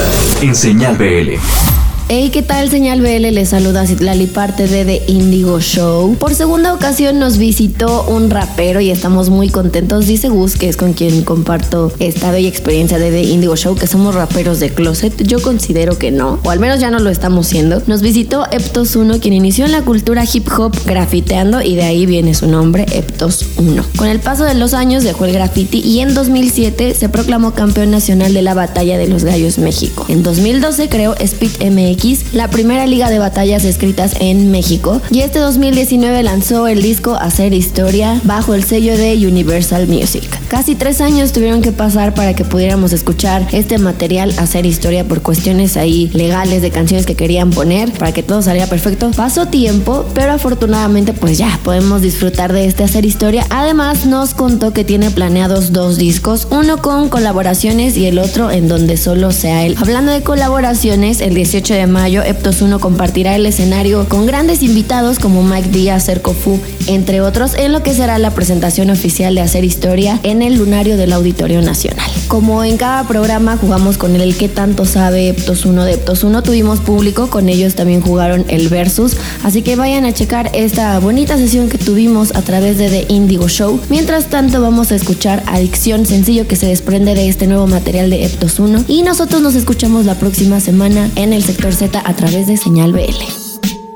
en 0.42 0.55
Señal 0.55 0.96
BL. 0.96 1.82
Hey, 2.14 2.28
¿qué 2.30 2.42
tal? 2.42 2.68
Señal 2.68 3.00
BL 3.00 3.32
les 3.32 3.48
saluda 3.48 3.86
Citlali, 3.86 4.26
parte 4.26 4.68
de 4.68 4.84
The 4.84 5.10
Indigo 5.10 5.58
Show. 5.60 6.14
Por 6.16 6.34
segunda 6.34 6.74
ocasión 6.74 7.18
nos 7.18 7.38
visitó 7.38 8.04
un 8.06 8.28
rapero 8.28 8.82
y 8.82 8.90
estamos 8.90 9.30
muy 9.30 9.48
contentos. 9.48 10.06
Dice 10.06 10.28
Gus, 10.28 10.56
que 10.56 10.68
es 10.68 10.76
con 10.76 10.92
quien 10.92 11.22
comparto 11.22 11.90
esta 12.00 12.30
bella 12.30 12.50
experiencia 12.50 12.98
de 12.98 13.10
The 13.10 13.22
Indigo 13.22 13.56
Show, 13.56 13.76
que 13.76 13.86
somos 13.86 14.14
raperos 14.14 14.60
de 14.60 14.68
closet. 14.68 15.22
Yo 15.26 15.40
considero 15.40 15.96
que 15.96 16.10
no, 16.10 16.38
o 16.44 16.50
al 16.50 16.60
menos 16.60 16.80
ya 16.80 16.90
no 16.90 16.98
lo 16.98 17.08
estamos 17.08 17.46
siendo. 17.46 17.82
Nos 17.86 18.02
visitó 18.02 18.44
Eptos 18.50 18.94
1, 18.94 19.18
quien 19.18 19.32
inició 19.32 19.64
en 19.64 19.72
la 19.72 19.80
cultura 19.80 20.24
hip 20.30 20.46
hop 20.54 20.76
grafiteando 20.84 21.62
y 21.62 21.76
de 21.76 21.84
ahí 21.84 22.04
viene 22.04 22.34
su 22.34 22.46
nombre, 22.46 22.84
Eptos 22.92 23.46
1. 23.56 23.86
Con 23.96 24.08
el 24.08 24.20
paso 24.20 24.44
de 24.44 24.52
los 24.52 24.74
años 24.74 25.02
dejó 25.02 25.24
el 25.24 25.32
graffiti 25.32 25.78
y 25.78 26.00
en 26.00 26.12
2007 26.12 26.92
se 26.92 27.08
proclamó 27.08 27.54
campeón 27.54 27.90
nacional 27.90 28.34
de 28.34 28.42
la 28.42 28.52
Batalla 28.52 28.98
de 28.98 29.08
los 29.08 29.24
Gallos 29.24 29.56
México. 29.56 30.04
En 30.10 30.22
2012 30.22 30.90
creó 30.90 31.14
Speed 31.18 31.70
MX 31.70 32.01
MX, 32.03 32.34
la 32.34 32.48
primera 32.48 32.86
liga 32.86 33.11
de 33.11 33.18
batallas 33.18 33.64
escritas 33.64 34.14
en 34.20 34.50
México, 34.50 35.00
y 35.11 35.20
este 35.20 35.38
2019 35.38 36.22
lanzó 36.22 36.66
el 36.66 36.82
disco 36.82 37.14
Hacer 37.14 37.53
Historia 37.53 38.20
bajo 38.24 38.55
el 38.55 38.64
sello 38.64 38.96
de 38.96 39.14
Universal 39.26 39.86
Music. 39.86 40.24
Casi 40.48 40.74
tres 40.74 41.00
años 41.00 41.32
tuvieron 41.32 41.62
que 41.62 41.72
pasar 41.72 42.14
para 42.14 42.34
que 42.34 42.44
pudiéramos 42.44 42.92
escuchar 42.92 43.46
este 43.53 43.78
material 43.78 44.34
Hacer 44.38 44.66
Historia 44.66 45.05
por 45.05 45.22
cuestiones 45.22 45.76
ahí 45.76 46.11
legales 46.12 46.62
de 46.62 46.70
canciones 46.70 47.07
que 47.07 47.14
querían 47.14 47.50
poner 47.50 47.92
para 47.92 48.12
que 48.12 48.22
todo 48.22 48.42
saliera 48.42 48.66
perfecto. 48.66 49.11
Pasó 49.16 49.46
tiempo, 49.46 50.07
pero 50.14 50.32
afortunadamente 50.32 51.12
pues 51.12 51.38
ya 51.38 51.59
podemos 51.62 52.03
disfrutar 52.03 52.53
de 52.53 52.66
este 52.66 52.84
Hacer 52.84 53.05
Historia. 53.05 53.46
Además 53.50 54.07
nos 54.07 54.34
contó 54.34 54.72
que 54.72 54.84
tiene 54.84 55.11
planeados 55.11 55.72
dos 55.72 55.96
discos, 55.96 56.48
uno 56.50 56.78
con 56.78 57.09
colaboraciones 57.09 57.96
y 57.96 58.07
el 58.07 58.18
otro 58.18 58.50
en 58.50 58.68
donde 58.68 58.96
solo 58.96 59.32
sea 59.32 59.64
él. 59.64 59.76
Hablando 59.78 60.12
de 60.12 60.22
colaboraciones, 60.22 61.20
el 61.20 61.34
18 61.34 61.74
de 61.74 61.82
mayo 61.87 62.22
Eptos 62.22 62.62
1 62.62 62.80
compartirá 62.80 63.35
el 63.35 63.47
escenario 63.47 64.09
con 64.09 64.26
grandes 64.26 64.62
invitados 64.62 65.18
como 65.18 65.43
Mike 65.43 65.68
Díaz, 65.70 66.05
Cerco 66.07 66.33
Fu, 66.33 66.59
entre 66.87 67.20
otros, 67.20 67.55
en 67.55 67.72
lo 67.72 67.83
que 67.83 67.95
será 67.95 68.18
la 68.18 68.30
presentación 68.30 68.91
oficial 68.91 69.35
de 69.35 69.41
Hacer 69.41 69.64
Historia 69.64 70.18
en 70.22 70.43
el 70.43 70.57
lunario 70.57 70.97
del 70.97 71.12
Auditorio 71.12 71.62
Nacional. 71.62 72.11
Como 72.28 72.64
en 72.64 72.76
cada 72.76 73.07
programa 73.07 73.57
jugamos 73.57 73.99
con 73.99 74.16
el 74.16 74.37
que 74.37 74.49
tanto 74.49 74.85
sabe 74.85 75.28
Eptos 75.28 75.64
1 75.64 75.85
de 75.85 75.95
Eptos 75.95 76.24
1, 76.24 76.43
tuvimos 76.43 76.80
público, 76.80 77.28
con 77.28 77.49
ellos 77.49 77.74
también 77.74 78.01
jugaron 78.01 78.45
el 78.49 78.68
Versus, 78.68 79.16
así 79.43 79.62
que 79.62 79.76
vayan 79.76 80.05
a 80.05 80.12
checar 80.12 80.51
esta 80.55 80.99
bonita 80.99 81.37
sesión 81.37 81.68
que 81.68 81.78
tuvimos 81.78 82.35
a 82.35 82.43
través 82.43 82.78
de 82.78 82.89
The 82.89 83.07
Indigo 83.12 83.49
Show. 83.49 83.80
Mientras 83.89 84.26
tanto 84.26 84.61
vamos 84.61 84.93
a 84.93 84.95
escuchar 84.95 85.43
Adicción, 85.47 86.07
sencillo 86.07 86.47
que 86.47 86.57
se 86.57 86.66
desprende 86.66 87.14
de 87.14 87.28
este 87.28 87.47
nuevo 87.47 87.66
material 87.66 88.11
de 88.11 88.24
Eptos 88.24 88.59
1 88.59 88.85
y 88.89 89.03
nosotros 89.03 89.43
nos 89.43 89.55
escuchamos 89.55 90.07
la 90.07 90.14
próxima 90.14 90.61
semana 90.61 91.11
en 91.16 91.33
el 91.33 91.43
sector 91.43 91.72
Z 91.75 92.03
a 92.05 92.14
través 92.14 92.47
de 92.47 92.57
Señal 92.57 92.93
BL. 92.93 93.16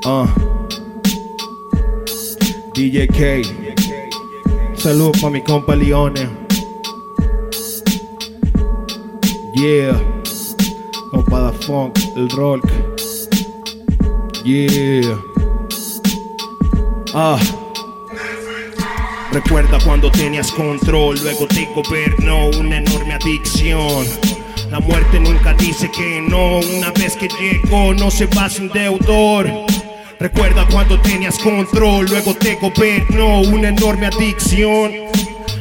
Uh. 0.05 0.27
DJ 2.73 3.07
K. 3.07 3.41
Saludos 4.75 5.19
para 5.19 5.31
mi 5.31 5.41
compa 5.41 5.75
Leone. 5.75 6.27
Yeah. 9.53 9.99
Compa 11.11 11.39
Da 11.39 11.51
Funk, 11.51 11.97
el 12.15 12.29
rock. 12.29 12.63
Yeah. 14.43 15.17
Ah. 17.13 17.39
Recuerda 19.31 19.77
cuando 19.83 20.09
tenías 20.11 20.51
control, 20.51 21.19
luego 21.21 21.47
te 21.47 21.67
gobernó 21.75 22.47
una 22.59 22.77
enorme 22.77 23.13
adicción. 23.13 24.05
La 24.69 24.79
muerte 24.81 25.19
nunca 25.19 25.53
dice 25.53 25.89
que 25.89 26.21
no, 26.21 26.59
una 26.59 26.91
vez 26.91 27.15
que 27.15 27.29
llegó 27.39 27.93
no 27.93 28.11
se 28.11 28.25
va 28.25 28.49
sin 28.49 28.67
deudor. 28.69 29.49
Recuerda 30.19 30.67
cuando 30.69 30.99
tenías 30.99 31.39
control, 31.39 32.07
luego 32.09 32.33
te 32.33 32.55
gobernó 32.55 33.41
una 33.41 33.69
enorme 33.69 34.07
adicción. 34.07 34.91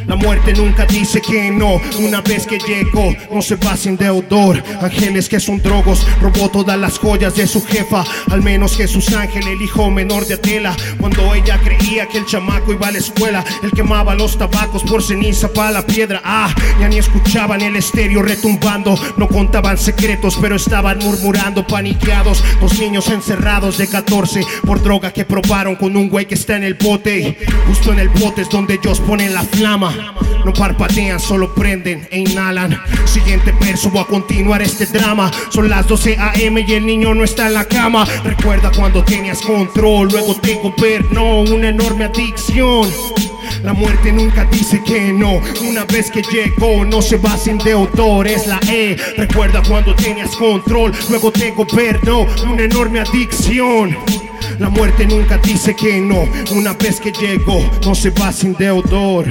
La 0.07 0.15
muerte 0.15 0.53
nunca 0.55 0.87
dice 0.87 1.21
que 1.21 1.51
no, 1.51 1.81
una 1.99 2.21
vez 2.21 2.47
que 2.47 2.59
llegó 2.59 3.15
no 3.33 3.43
se 3.43 3.57
va 3.57 3.77
sin 3.77 3.97
deudor. 3.97 4.63
Ángeles 4.81 5.29
que 5.29 5.41
son 5.41 5.61
drogos, 5.61 6.07
robó 6.21 6.49
todas 6.49 6.79
las 6.79 6.99
joyas 6.99 7.35
de 7.35 7.47
su 7.47 7.65
jefa. 7.65 8.05
Al 8.31 8.43
menos 8.43 8.77
Jesús 8.77 9.13
Ángel, 9.13 9.49
el 9.49 9.61
hijo 9.61 9.91
menor 9.91 10.27
de 10.27 10.35
Atela. 10.35 10.77
Cuando 11.01 11.35
ella 11.35 11.59
creía 11.63 12.07
que 12.07 12.19
el 12.19 12.27
chamaco 12.27 12.73
iba 12.73 12.87
a 12.89 12.93
la 12.93 12.99
escuela, 12.99 13.45
él 13.63 13.73
quemaba 13.73 14.15
los 14.15 14.39
tabacos 14.39 14.85
por 14.85 15.03
ceniza 15.03 15.53
para 15.53 15.73
la 15.73 15.87
piedra. 15.87 16.21
Ah, 16.25 16.55
ya 16.81 16.89
ni 16.89 16.99
escuchaban 16.99 17.61
el 17.61 17.75
estéreo 17.75 18.23
retumbando. 18.23 18.97
No 19.17 19.27
contaban 19.27 19.77
secretos, 19.77 20.39
pero 20.41 20.55
estaban 20.57 20.99
murmurando, 21.01 21.67
paniqueados. 21.67 22.45
Dos 22.61 22.79
niños 22.79 23.09
encerrados 23.09 23.79
de 23.79 23.89
14 23.89 24.43
por 24.65 24.83
droga 24.83 25.13
que 25.13 25.25
probaron 25.25 25.75
con 25.75 25.97
un 25.97 26.09
güey 26.09 26.27
que 26.27 26.37
está 26.37 26.57
en 26.57 26.65
el 26.65 26.75
bote. 26.75 27.39
Justo 27.67 27.93
en 27.93 27.99
el 27.99 28.09
bote 28.09 28.43
es 28.43 28.49
donde 28.49 28.75
ellos 28.75 29.01
ponen 29.01 29.35
la 29.35 29.43
flama. 29.43 29.96
No 30.45 30.53
parpadean, 30.53 31.19
solo 31.19 31.53
prenden 31.55 32.07
e 32.11 32.21
inhalan. 32.21 32.79
Siguiente 33.05 33.53
verso, 33.61 33.91
voy 33.91 34.03
a 34.03 34.07
continuar 34.07 34.63
este 34.63 34.87
drama. 34.87 35.31
Son 35.51 35.69
las 35.69 35.87
12 35.89 36.17
a.m. 36.19 36.65
y 36.67 36.73
el 36.73 36.87
niño 36.87 37.15
no 37.15 37.25
está 37.25 37.49
en 37.49 37.55
la 37.55 37.65
cama. 37.65 38.07
Recuerda 38.25 38.71
cuando 38.71 39.03
tenías 39.03 39.41
control, 39.43 40.09
luego 40.11 40.37
te 40.37 40.55
gobernó 40.55 41.41
una 41.41 41.69
enorme 41.69 42.05
adicción. 42.05 42.89
La 43.63 43.73
muerte 43.73 44.13
nunca 44.13 44.45
dice 44.45 44.81
que 44.85 45.13
no. 45.13 45.41
Una 45.69 45.85
vez 45.85 46.11
que 46.11 46.23
llegó, 46.23 46.85
no 46.85 47.03
se 47.03 47.17
va 47.17 47.37
sin 47.37 47.59
deudor. 47.59 48.27
Es 48.27 48.47
la 48.47 48.61
E. 48.69 48.97
Recuerda 49.17 49.63
cuando 49.69 49.95
tenías 49.95 50.37
control, 50.37 50.93
luego 51.09 51.33
te 51.33 51.51
gobernó 51.51 52.27
una 52.49 52.63
enorme 52.63 53.01
adicción. 53.01 53.97
La 54.59 54.69
muerte 54.69 55.07
nunca 55.07 55.39
dice 55.39 55.75
que 55.75 56.01
no. 56.01 56.25
Una 56.53 56.73
vez 56.75 57.01
que 57.01 57.13
llegó, 57.13 57.61
no 57.85 57.95
se 57.95 58.11
va 58.11 58.33
sin 58.33 58.55
deudor. 58.55 59.27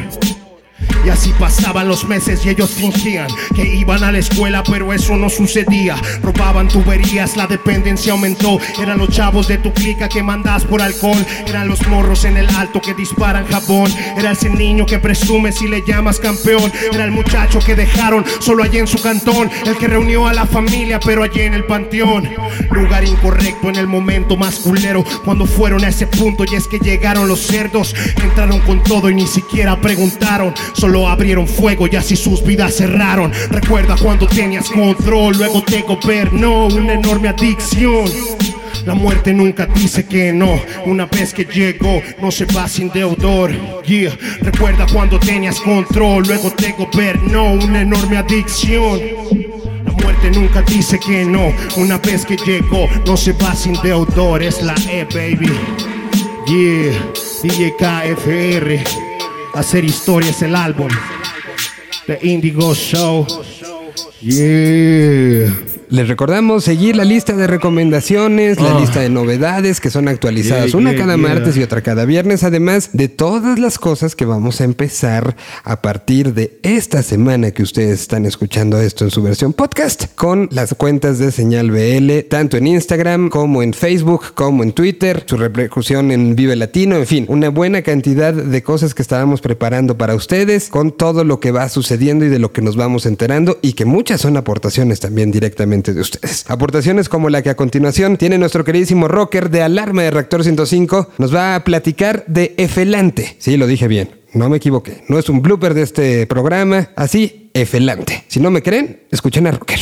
Y 1.05 1.09
así 1.09 1.31
pasaban 1.39 1.87
los 1.87 2.05
meses 2.05 2.43
y 2.45 2.49
ellos 2.49 2.71
fingían 2.71 3.27
que 3.55 3.63
iban 3.63 4.03
a 4.03 4.11
la 4.11 4.17
escuela, 4.17 4.63
pero 4.63 4.91
eso 4.91 5.15
no 5.15 5.29
sucedía. 5.29 5.95
Robaban 6.23 6.67
tuberías, 6.67 7.37
la 7.37 7.45
dependencia 7.45 8.13
aumentó. 8.13 8.59
Eran 8.81 8.97
los 8.97 9.09
chavos 9.09 9.47
de 9.47 9.59
tu 9.59 9.71
clica 9.71 10.09
que 10.09 10.23
mandas 10.23 10.65
por 10.65 10.81
alcohol. 10.81 11.23
Eran 11.45 11.67
los 11.67 11.85
morros 11.87 12.25
en 12.25 12.37
el 12.37 12.49
alto 12.49 12.81
que 12.81 12.95
disparan 12.95 13.45
jabón. 13.45 13.93
Era 14.17 14.31
ese 14.31 14.49
niño 14.49 14.87
que 14.87 14.97
presume 14.97 15.51
si 15.51 15.67
le 15.67 15.83
llamas 15.85 16.19
campeón. 16.19 16.71
Era 16.91 17.05
el 17.05 17.11
muchacho 17.11 17.59
que 17.59 17.75
dejaron 17.75 18.25
solo 18.39 18.63
allí 18.63 18.79
en 18.79 18.87
su 18.87 18.99
cantón. 18.99 19.51
El 19.65 19.77
que 19.77 19.87
reunió 19.87 20.27
a 20.27 20.33
la 20.33 20.47
familia, 20.47 20.99
pero 20.99 21.21
allí 21.21 21.41
en 21.41 21.53
el 21.53 21.65
panteón. 21.65 22.27
Lugar 22.71 23.03
incorrecto 23.03 23.69
en 23.69 23.75
el 23.75 23.87
momento 23.87 24.37
más 24.37 24.55
culero. 24.55 25.03
Cuando 25.23 25.45
fueron 25.45 25.83
a 25.83 25.89
ese 25.89 26.07
punto 26.07 26.45
y 26.45 26.55
es 26.55 26.67
que 26.67 26.79
llegaron 26.79 27.27
los 27.27 27.41
cerdos. 27.41 27.93
Entraron 28.23 28.59
con 28.61 28.81
todo 28.81 29.09
y 29.11 29.13
ni 29.13 29.27
siquiera 29.27 29.79
preguntaron. 29.79 30.53
Solo 30.73 31.07
abrieron 31.07 31.47
fuego 31.47 31.87
y 31.91 31.95
así 31.95 32.15
sus 32.15 32.43
vidas 32.43 32.75
cerraron. 32.75 33.31
Recuerda 33.49 33.95
cuando 34.01 34.27
tenías 34.27 34.69
control, 34.69 35.37
luego 35.37 35.63
te 35.63 35.81
gobernó 35.81 36.67
una 36.67 36.93
enorme 36.93 37.29
adicción. 37.29 38.05
La 38.85 38.93
muerte 38.93 39.33
nunca 39.33 39.65
dice 39.65 40.05
que 40.05 40.31
no. 40.31 40.61
Una 40.85 41.07
vez 41.07 41.33
que 41.33 41.45
llegó, 41.45 42.01
no 42.21 42.29
se 42.29 42.45
va 42.45 42.67
sin 42.67 42.89
deudor. 42.89 43.51
Yeah. 43.83 44.15
Recuerda 44.41 44.85
cuando 44.91 45.19
tenías 45.19 45.59
control, 45.59 46.23
luego 46.27 46.51
te 46.51 46.71
gobernó 46.73 47.53
una 47.53 47.81
enorme 47.81 48.17
adicción. 48.17 48.99
La 49.83 49.91
muerte 49.91 50.29
nunca 50.29 50.61
dice 50.61 50.99
que 50.99 51.25
no. 51.25 51.51
Una 51.77 51.97
vez 51.97 52.25
que 52.25 52.37
llegó, 52.37 52.87
no 53.07 53.17
se 53.17 53.33
va 53.33 53.55
sin 53.55 53.73
deudor. 53.81 54.43
Es 54.43 54.61
la 54.61 54.75
E, 54.87 55.03
baby. 55.05 55.51
Yeah. 56.45 57.11
DJ 57.41 57.73
KFR. 57.77 59.14
Hacer 59.55 59.85
historia 59.85 60.31
es 60.31 60.41
el 60.41 60.53
álbum. 60.53 60.89
The 62.07 62.19
Indigo 62.21 62.75
Show. 62.75 63.25
Yeah. 64.21 65.74
Les 65.89 66.07
recordamos 66.07 66.63
seguir 66.63 66.95
la 66.95 67.05
lista 67.05 67.33
de 67.33 67.45
recomendaciones, 67.45 68.59
la 68.59 68.75
Ah. 68.75 68.79
lista 68.79 69.01
de 69.01 69.09
novedades 69.09 69.79
que 69.79 69.91
son 69.91 70.07
actualizadas 70.07 70.71
Yeah, 70.71 70.77
una 70.79 70.91
yeah, 70.91 70.99
cada 71.01 71.15
yeah. 71.15 71.27
martes 71.27 71.57
y 71.57 71.61
otra 71.63 71.81
cada 71.81 72.05
viernes, 72.05 72.43
además 72.43 72.89
de 72.93 73.07
todas 73.07 73.59
las 73.59 73.77
cosas 73.77 74.15
que 74.15 74.25
vamos 74.25 74.61
a 74.61 74.63
empezar 74.63 75.35
a 75.63 75.81
partir 75.83 76.33
de 76.33 76.59
esta 76.63 77.03
semana 77.03 77.51
que 77.51 77.61
ustedes 77.61 78.01
están 78.01 78.25
escuchando 78.25 78.79
esto 78.81 79.03
en 79.05 79.11
su 79.11 79.21
versión 79.21 79.53
podcast, 79.53 80.05
con 80.15 80.49
las 80.51 80.73
cuentas 80.73 81.19
de 81.19 81.31
Señal 81.31 81.69
BL, 81.69 82.23
tanto 82.29 82.57
en 82.57 82.65
Instagram 82.65 83.29
como 83.29 83.61
en 83.61 83.73
Facebook, 83.73 84.33
como 84.33 84.63
en 84.63 84.71
Twitter, 84.71 85.23
su 85.27 85.37
repercusión 85.37 86.11
en 86.11 86.35
Vive 86.35 86.55
Latino, 86.55 86.95
en 86.95 87.05
fin, 87.05 87.25
una 87.29 87.49
buena 87.49 87.83
cantidad 87.83 88.33
de 88.33 88.63
cosas 88.63 88.95
que 88.95 89.03
estábamos 89.03 89.39
preparando 89.41 89.97
para 89.97 90.15
ustedes, 90.15 90.69
con 90.69 90.91
todo 90.91 91.23
lo 91.23 91.39
que 91.39 91.51
va 91.51 91.69
sucediendo 91.69 92.25
y 92.25 92.29
de 92.29 92.39
lo 92.39 92.51
que 92.51 92.61
nos 92.63 92.75
vamos 92.75 93.05
enterando, 93.05 93.59
y 93.61 93.73
que 93.73 93.85
muchas 93.85 94.21
son 94.21 94.35
aportaciones 94.35 94.99
también 94.99 95.29
directamente 95.31 95.74
de 95.83 96.01
ustedes. 96.01 96.45
Aportaciones 96.47 97.09
como 97.09 97.29
la 97.29 97.41
que 97.41 97.49
a 97.49 97.55
continuación 97.55 98.17
tiene 98.17 98.37
nuestro 98.37 98.63
queridísimo 98.63 99.07
rocker 99.07 99.49
de 99.49 99.61
Alarma 99.61 100.03
de 100.03 100.11
Reactor 100.11 100.43
105, 100.43 101.11
nos 101.17 101.33
va 101.33 101.55
a 101.55 101.63
platicar 101.63 102.23
de 102.27 102.53
Efelante. 102.57 103.35
Sí, 103.39 103.57
lo 103.57 103.67
dije 103.67 103.87
bien. 103.87 104.21
No 104.33 104.49
me 104.49 104.57
equivoqué. 104.57 105.03
No 105.07 105.17
es 105.17 105.29
un 105.29 105.41
blooper 105.41 105.73
de 105.73 105.81
este 105.81 106.27
programa. 106.27 106.89
Así, 106.95 107.49
Efelante. 107.53 108.25
Si 108.27 108.39
no 108.39 108.51
me 108.51 108.61
creen, 108.61 109.03
escuchen 109.11 109.47
a 109.47 109.51
Rocker. 109.51 109.79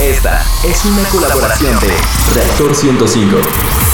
Esta 0.00 0.44
es 0.64 0.84
una 0.84 1.02
colaboración 1.10 1.78
de 1.80 2.34
Reactor 2.34 2.74
105. 2.74 3.91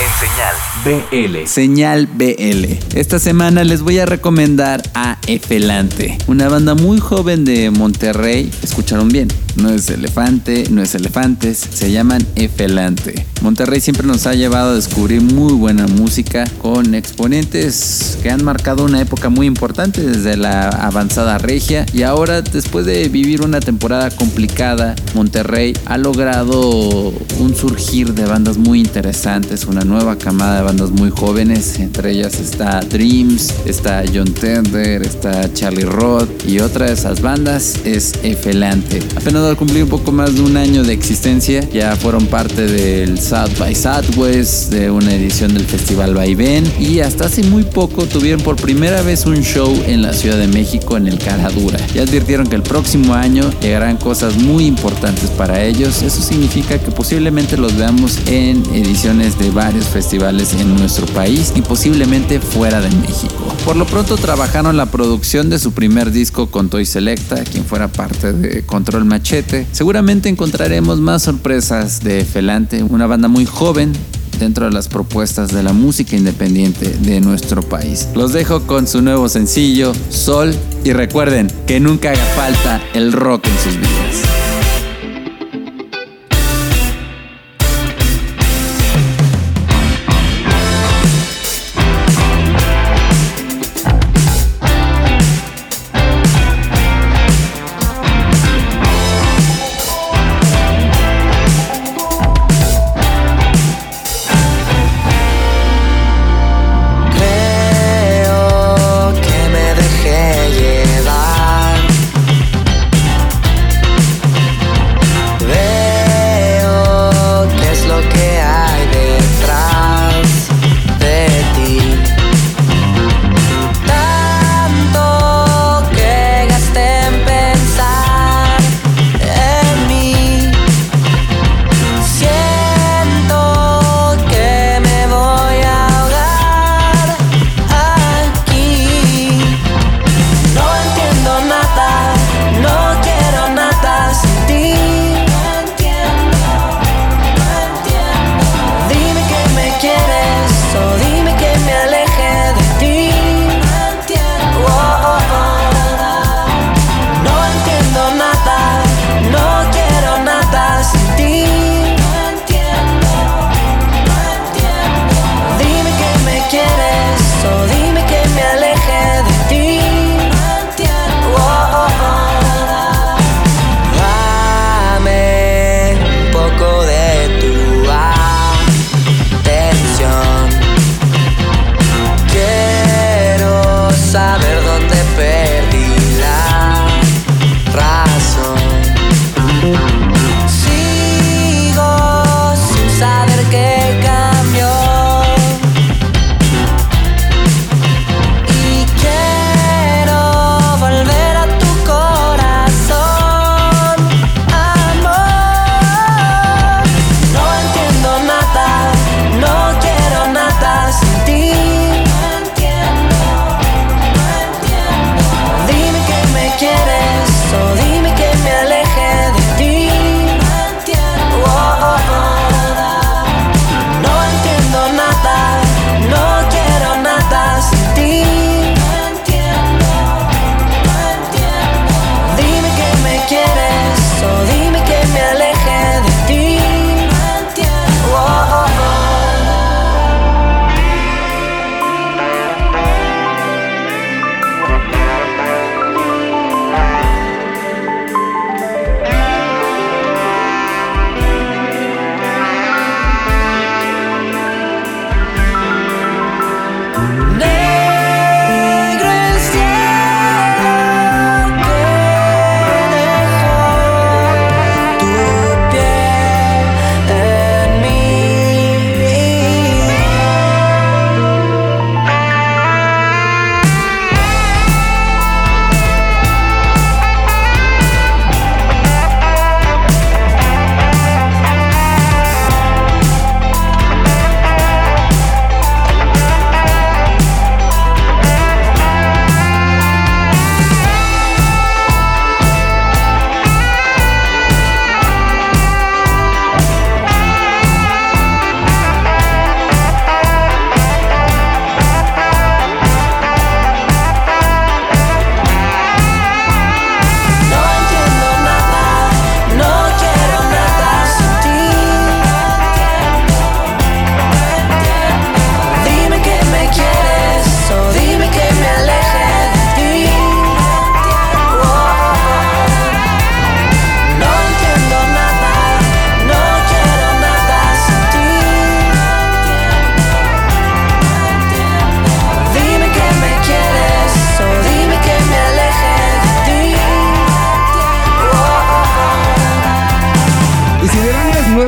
En 0.00 0.08
Señal 0.18 0.56
BL. 0.84 1.46
Señal 1.46 2.06
BL. 2.06 2.98
Esta 2.98 3.18
semana 3.18 3.62
les 3.62 3.82
voy 3.82 3.98
a 3.98 4.06
recomendar 4.06 4.82
a 4.94 5.18
Efelante, 5.26 6.16
una 6.26 6.48
banda 6.48 6.74
muy 6.74 6.98
joven 6.98 7.44
de 7.44 7.70
Monterrey. 7.70 8.50
Escucharon 8.62 9.08
bien, 9.10 9.28
no 9.56 9.70
es 9.70 9.90
elefante, 9.90 10.64
no 10.70 10.82
es 10.82 10.94
elefantes, 10.94 11.58
se 11.58 11.92
llaman 11.92 12.26
Efelante. 12.36 13.26
Monterrey 13.42 13.80
siempre 13.80 14.06
nos 14.06 14.26
ha 14.26 14.34
llevado 14.34 14.70
a 14.70 14.74
descubrir 14.74 15.20
muy 15.20 15.52
buena 15.52 15.86
música 15.86 16.44
con 16.60 16.94
exponentes 16.94 18.18
que 18.22 18.30
han 18.30 18.44
marcado 18.44 18.84
una 18.84 19.00
época 19.00 19.28
muy 19.28 19.46
importante 19.46 20.00
desde 20.00 20.36
la 20.36 20.68
avanzada 20.68 21.38
regia 21.38 21.84
y 21.92 22.02
ahora 22.02 22.40
después 22.40 22.86
de 22.86 23.08
vivir 23.08 23.42
una 23.42 23.60
temporada 23.60 24.10
complicada, 24.10 24.94
Monterrey 25.14 25.74
ha 25.86 25.98
logrado 25.98 27.10
un 27.38 27.54
surgir 27.54 28.14
de 28.14 28.24
bandas 28.24 28.56
muy 28.56 28.80
interesantes, 28.80 29.64
una 29.64 29.81
nueva 29.84 30.16
camada 30.16 30.56
de 30.56 30.62
bandas 30.62 30.90
muy 30.90 31.10
jóvenes, 31.10 31.78
entre 31.78 32.12
ellas 32.12 32.40
está 32.40 32.80
Dreams, 32.80 33.54
está 33.66 34.02
John 34.12 34.32
Tender, 34.32 35.02
está 35.02 35.52
Charlie 35.52 35.84
Roth 35.84 36.46
y 36.46 36.60
otra 36.60 36.86
de 36.86 36.92
esas 36.92 37.20
bandas 37.20 37.76
es 37.84 38.12
Efelante. 38.22 39.00
Apenas 39.16 39.44
al 39.44 39.56
cumplir 39.56 39.84
un 39.84 39.88
poco 39.90 40.12
más 40.12 40.34
de 40.34 40.42
un 40.42 40.56
año 40.56 40.82
de 40.82 40.92
existencia, 40.92 41.68
ya 41.70 41.96
fueron 41.96 42.26
parte 42.26 42.66
del 42.66 43.20
South 43.20 43.58
by 43.58 43.74
Southwest, 43.74 44.70
de 44.70 44.90
una 44.90 45.14
edición 45.14 45.54
del 45.54 45.64
Festival 45.64 46.14
Vaivén 46.14 46.64
y 46.78 47.00
hasta 47.00 47.26
hace 47.26 47.42
muy 47.44 47.64
poco 47.64 48.06
tuvieron 48.06 48.40
por 48.42 48.56
primera 48.56 49.02
vez 49.02 49.26
un 49.26 49.42
show 49.42 49.72
en 49.86 50.02
la 50.02 50.12
Ciudad 50.12 50.38
de 50.38 50.48
México 50.48 50.96
en 50.96 51.06
el 51.06 51.18
Caradura. 51.18 51.78
Ya 51.94 52.02
advirtieron 52.02 52.46
que 52.46 52.56
el 52.56 52.62
próximo 52.62 53.14
año 53.14 53.42
llegarán 53.60 53.96
cosas 53.96 54.36
muy 54.36 54.66
importantes 54.66 55.30
para 55.30 55.62
ellos. 55.62 56.02
Eso 56.02 56.22
significa 56.22 56.78
que 56.78 56.90
posiblemente 56.90 57.56
los 57.56 57.76
veamos 57.76 58.18
en 58.26 58.62
ediciones 58.74 59.38
de 59.38 59.50
varios 59.50 59.71
festivales 59.80 60.52
en 60.54 60.76
nuestro 60.76 61.06
país 61.06 61.52
y 61.56 61.62
posiblemente 61.62 62.40
fuera 62.40 62.80
de 62.80 62.90
México. 62.96 63.54
Por 63.64 63.76
lo 63.76 63.86
pronto 63.86 64.16
trabajaron 64.16 64.76
la 64.76 64.86
producción 64.86 65.48
de 65.50 65.58
su 65.58 65.72
primer 65.72 66.10
disco 66.10 66.50
con 66.50 66.68
Toy 66.68 66.84
Selecta, 66.84 67.42
quien 67.44 67.64
fuera 67.64 67.88
parte 67.88 68.32
de 68.32 68.64
Control 68.64 69.04
Machete. 69.04 69.66
Seguramente 69.72 70.28
encontraremos 70.28 71.00
más 71.00 71.22
sorpresas 71.22 72.02
de 72.02 72.24
Felante, 72.24 72.82
una 72.82 73.06
banda 73.06 73.28
muy 73.28 73.46
joven 73.46 73.92
dentro 74.38 74.66
de 74.66 74.72
las 74.72 74.88
propuestas 74.88 75.52
de 75.52 75.62
la 75.62 75.72
música 75.72 76.16
independiente 76.16 76.88
de 76.88 77.20
nuestro 77.20 77.62
país. 77.62 78.08
Los 78.14 78.32
dejo 78.32 78.62
con 78.66 78.86
su 78.86 79.00
nuevo 79.00 79.28
sencillo, 79.28 79.92
Sol, 80.10 80.54
y 80.84 80.92
recuerden 80.92 81.48
que 81.66 81.80
nunca 81.80 82.10
haga 82.10 82.24
falta 82.36 82.82
el 82.94 83.12
rock 83.12 83.46
en 83.46 83.58
sus 83.58 83.76
vidas. 83.76 84.41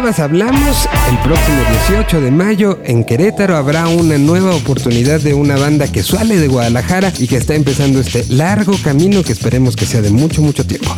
Hablamos, 0.04 0.86
el 1.10 1.18
próximo 1.20 1.56
18 1.88 2.20
de 2.20 2.30
mayo 2.30 2.78
en 2.84 3.04
Querétaro 3.04 3.56
habrá 3.56 3.88
una 3.88 4.18
nueva 4.18 4.54
oportunidad 4.54 5.18
de 5.18 5.32
una 5.32 5.56
banda 5.56 5.90
que 5.90 6.02
sale 6.02 6.38
de 6.38 6.46
Guadalajara 6.46 7.10
y 7.18 7.26
que 7.26 7.38
está 7.38 7.54
empezando 7.54 8.00
este 8.00 8.22
largo 8.28 8.76
camino 8.84 9.22
que 9.22 9.32
esperemos 9.32 9.76
que 9.76 9.86
sea 9.86 10.02
de 10.02 10.10
mucho, 10.10 10.42
mucho 10.42 10.66
tiempo. 10.66 10.94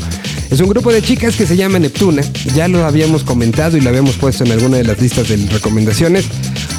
Es 0.50 0.61
un 0.61 0.68
grupo 0.68 0.92
de 0.92 1.02
chicas 1.02 1.36
que 1.36 1.46
se 1.46 1.57
llama 1.57 1.78
Neptuna. 1.78 2.22
Ya 2.52 2.66
lo 2.66 2.84
habíamos 2.84 3.22
comentado 3.22 3.76
y 3.76 3.80
lo 3.80 3.90
habíamos 3.90 4.16
puesto 4.16 4.42
en 4.42 4.50
alguna 4.50 4.78
de 4.78 4.84
las 4.84 5.00
listas 5.00 5.28
de 5.28 5.36
recomendaciones. 5.36 6.26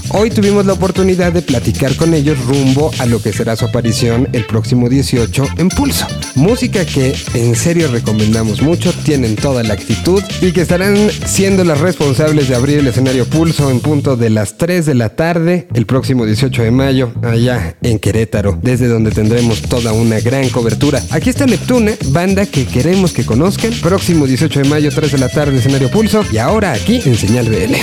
Hoy 0.10 0.30
tuvimos 0.30 0.66
la 0.66 0.74
oportunidad 0.74 1.34
de 1.34 1.42
platicar 1.42 1.96
con 1.96 2.14
ellos 2.14 2.40
rumbo 2.46 2.92
a 3.00 3.06
lo 3.06 3.22
que 3.22 3.34
será 3.34 3.58
su 3.58 3.66
aparición 3.66 4.30
el 4.32 4.46
próximo 4.46 4.88
18 4.88 5.46
en 5.58 5.68
Pulso. 5.68 6.08
Música 6.36 6.86
que 6.86 7.14
en 7.34 7.56
serio 7.56 7.90
recomendamos 7.92 8.62
mucho, 8.62 8.94
tienen 9.04 9.36
toda 9.36 9.64
la 9.64 9.74
actitud 9.74 10.24
y 10.42 10.54
que 10.54 10.62
estarán 10.62 10.96
siendo 11.26 11.66
las 11.66 11.82
responsables 11.82 12.48
de 12.48 12.56
abrir 12.56 12.80
el 12.80 12.88
escenario 12.88 13.26
Pulso 13.26 13.70
en 13.70 13.82
punto 13.82 14.16
de 14.16 14.30
las 14.30 14.58
3 14.58 14.86
de 14.86 14.94
la 14.94 15.10
tarde 15.10 15.68
el 15.74 15.86
próximo 15.86 16.26
18 16.26 16.64
de 16.64 16.72
mayo 16.72 17.12
allá 17.22 17.76
en 17.82 18.00
Querétaro, 18.00 18.58
desde 18.62 18.88
donde 18.88 19.12
tendremos 19.12 19.62
toda 19.64 19.92
una 19.92 20.22
gran 20.22 20.48
cobertura. 20.50 21.04
Aquí 21.12 21.30
está 21.30 21.46
Neptuna, 21.46 21.92
banda 22.08 22.46
que 22.46 22.66
queremos 22.66 23.12
que 23.12 23.26
conozcan. 23.26 23.72
Próximo 23.82 24.26
18 24.26 24.62
de 24.62 24.70
mayo 24.70 24.90
3 24.94 25.12
de 25.12 25.18
la 25.18 25.30
tarde 25.30 25.58
escenario 25.58 25.92
Pulso 25.92 26.24
y 26.32 26.38
ahora 26.38 26.72
aquí 26.72 27.02
en 27.06 27.16
Señal 27.16 27.50
BL. 27.50 27.76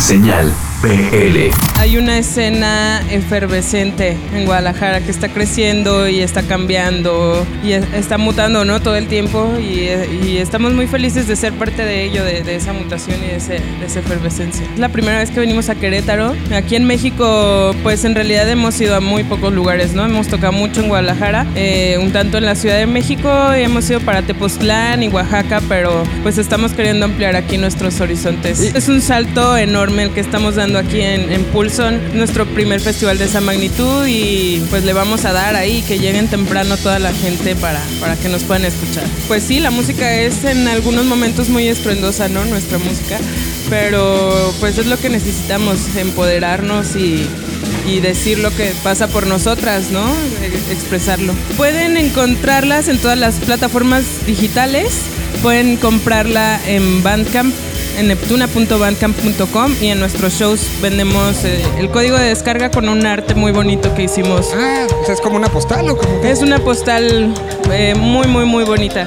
Señal 0.00 0.52
BL. 0.82 1.50
Hay 1.78 1.96
una 1.96 2.18
escena 2.18 3.02
efervescente 3.10 4.16
en 4.34 4.44
Guadalajara 4.46 5.00
que 5.00 5.10
está 5.10 5.28
creciendo 5.28 6.08
y 6.08 6.20
está 6.20 6.42
cambiando 6.42 7.44
y 7.64 7.72
es- 7.72 7.84
está 7.94 8.16
mutando 8.18 8.64
¿no? 8.64 8.80
todo 8.80 8.96
el 8.96 9.06
tiempo 9.08 9.54
y, 9.58 9.88
y 10.26 10.38
estamos 10.38 10.72
muy 10.74 10.86
felices 10.86 11.26
de 11.26 11.34
ser 11.36 11.52
parte 11.54 11.84
de 11.84 12.04
ello, 12.04 12.22
de, 12.24 12.42
de 12.42 12.54
esa 12.56 12.72
mutación 12.72 13.16
y 13.24 13.28
de, 13.28 13.36
ese- 13.36 13.60
de 13.80 13.86
esa 13.86 14.00
efervescencia. 14.00 14.64
Es 14.72 14.78
la 14.78 14.88
primera 14.88 15.18
vez 15.18 15.30
que 15.30 15.40
venimos 15.40 15.68
a 15.68 15.74
Querétaro. 15.74 16.34
Aquí 16.54 16.76
en 16.76 16.84
México 16.84 17.74
pues 17.82 18.04
en 18.04 18.14
realidad 18.14 18.48
hemos 18.48 18.80
ido 18.80 18.94
a 18.94 19.00
muy 19.00 19.24
pocos 19.24 19.52
lugares, 19.52 19.94
¿no? 19.94 20.04
Hemos 20.04 20.28
tocado 20.28 20.52
mucho 20.52 20.80
en 20.80 20.88
Guadalajara, 20.88 21.46
eh, 21.56 21.98
un 22.00 22.12
tanto 22.12 22.38
en 22.38 22.44
la 22.46 22.54
Ciudad 22.54 22.78
de 22.78 22.86
México, 22.86 23.28
y 23.58 23.62
hemos 23.62 23.88
ido 23.90 24.00
para 24.00 24.22
Tepoztlán 24.22 25.02
y 25.02 25.08
Oaxaca, 25.08 25.60
pero 25.68 26.04
pues 26.22 26.38
estamos 26.38 26.72
queriendo 26.72 27.04
ampliar 27.06 27.34
aquí 27.36 27.58
nuestros 27.58 28.00
horizontes. 28.00 28.60
Es 28.60 28.88
un 28.88 29.00
salto 29.00 29.56
enorme 29.56 30.04
el 30.04 30.10
que 30.10 30.20
estamos 30.20 30.54
dando 30.54 30.67
aquí 30.76 31.00
en, 31.00 31.44
Pulson, 31.44 32.00
nuestro 32.14 32.44
primer 32.46 32.80
festival 32.80 33.16
de 33.16 33.24
esa 33.24 33.40
magnitud 33.40 34.06
y 34.06 34.62
pues 34.70 34.84
le 34.84 34.92
vamos 34.92 35.24
a 35.24 35.32
dar 35.32 35.54
ahí 35.54 35.82
que 35.82 35.98
lleguen 35.98 36.28
temprano 36.28 36.76
toda 36.76 36.98
la 36.98 37.12
gente 37.12 37.54
para, 37.56 37.80
para 38.00 38.16
que 38.16 38.28
nos 38.28 38.42
puedan 38.42 38.64
escuchar. 38.64 39.04
Pues 39.28 39.44
sí, 39.44 39.60
la 39.60 39.70
música 39.70 40.14
es 40.14 40.44
en 40.44 40.68
algunos 40.68 41.06
momentos 41.06 41.48
muy 41.48 41.68
estruendosa, 41.68 42.28
¿no? 42.28 42.44
Nuestra 42.44 42.78
música, 42.78 43.18
pero 43.70 44.52
pues 44.60 44.76
es 44.78 44.86
lo 44.86 44.98
que 44.98 45.08
necesitamos, 45.08 45.96
empoderarnos 45.96 46.96
y, 46.96 47.26
y 47.86 48.00
decir 48.00 48.38
lo 48.38 48.54
que 48.54 48.72
pasa 48.82 49.08
por 49.08 49.26
nosotras, 49.26 49.90
¿no? 49.90 50.04
Expresarlo. 50.70 51.32
Pueden 51.56 51.96
encontrarlas 51.96 52.88
en 52.88 52.98
todas 52.98 53.18
las 53.18 53.36
plataformas 53.36 54.04
digitales, 54.26 54.92
pueden 55.42 55.76
comprarla 55.76 56.60
en 56.66 57.02
Bandcamp 57.02 57.54
en 57.98 58.06
neptuna.bandcamp.com 58.08 59.74
y 59.80 59.88
en 59.88 59.98
nuestros 59.98 60.34
shows 60.34 60.60
vendemos 60.80 61.44
eh, 61.44 61.60
el 61.78 61.90
código 61.90 62.16
de 62.16 62.26
descarga 62.26 62.70
con 62.70 62.88
un 62.88 63.04
arte 63.04 63.34
muy 63.34 63.50
bonito 63.50 63.92
que 63.94 64.04
hicimos. 64.04 64.50
Ah, 64.54 64.86
o 65.02 65.04
sea, 65.04 65.14
es 65.14 65.20
como 65.20 65.36
una 65.36 65.48
postal 65.48 65.90
o 65.90 65.96
como 65.96 66.22
Es 66.22 66.40
una 66.40 66.60
postal 66.60 67.34
eh, 67.72 67.94
muy, 67.96 68.28
muy, 68.28 68.44
muy 68.44 68.64
bonita. 68.64 69.04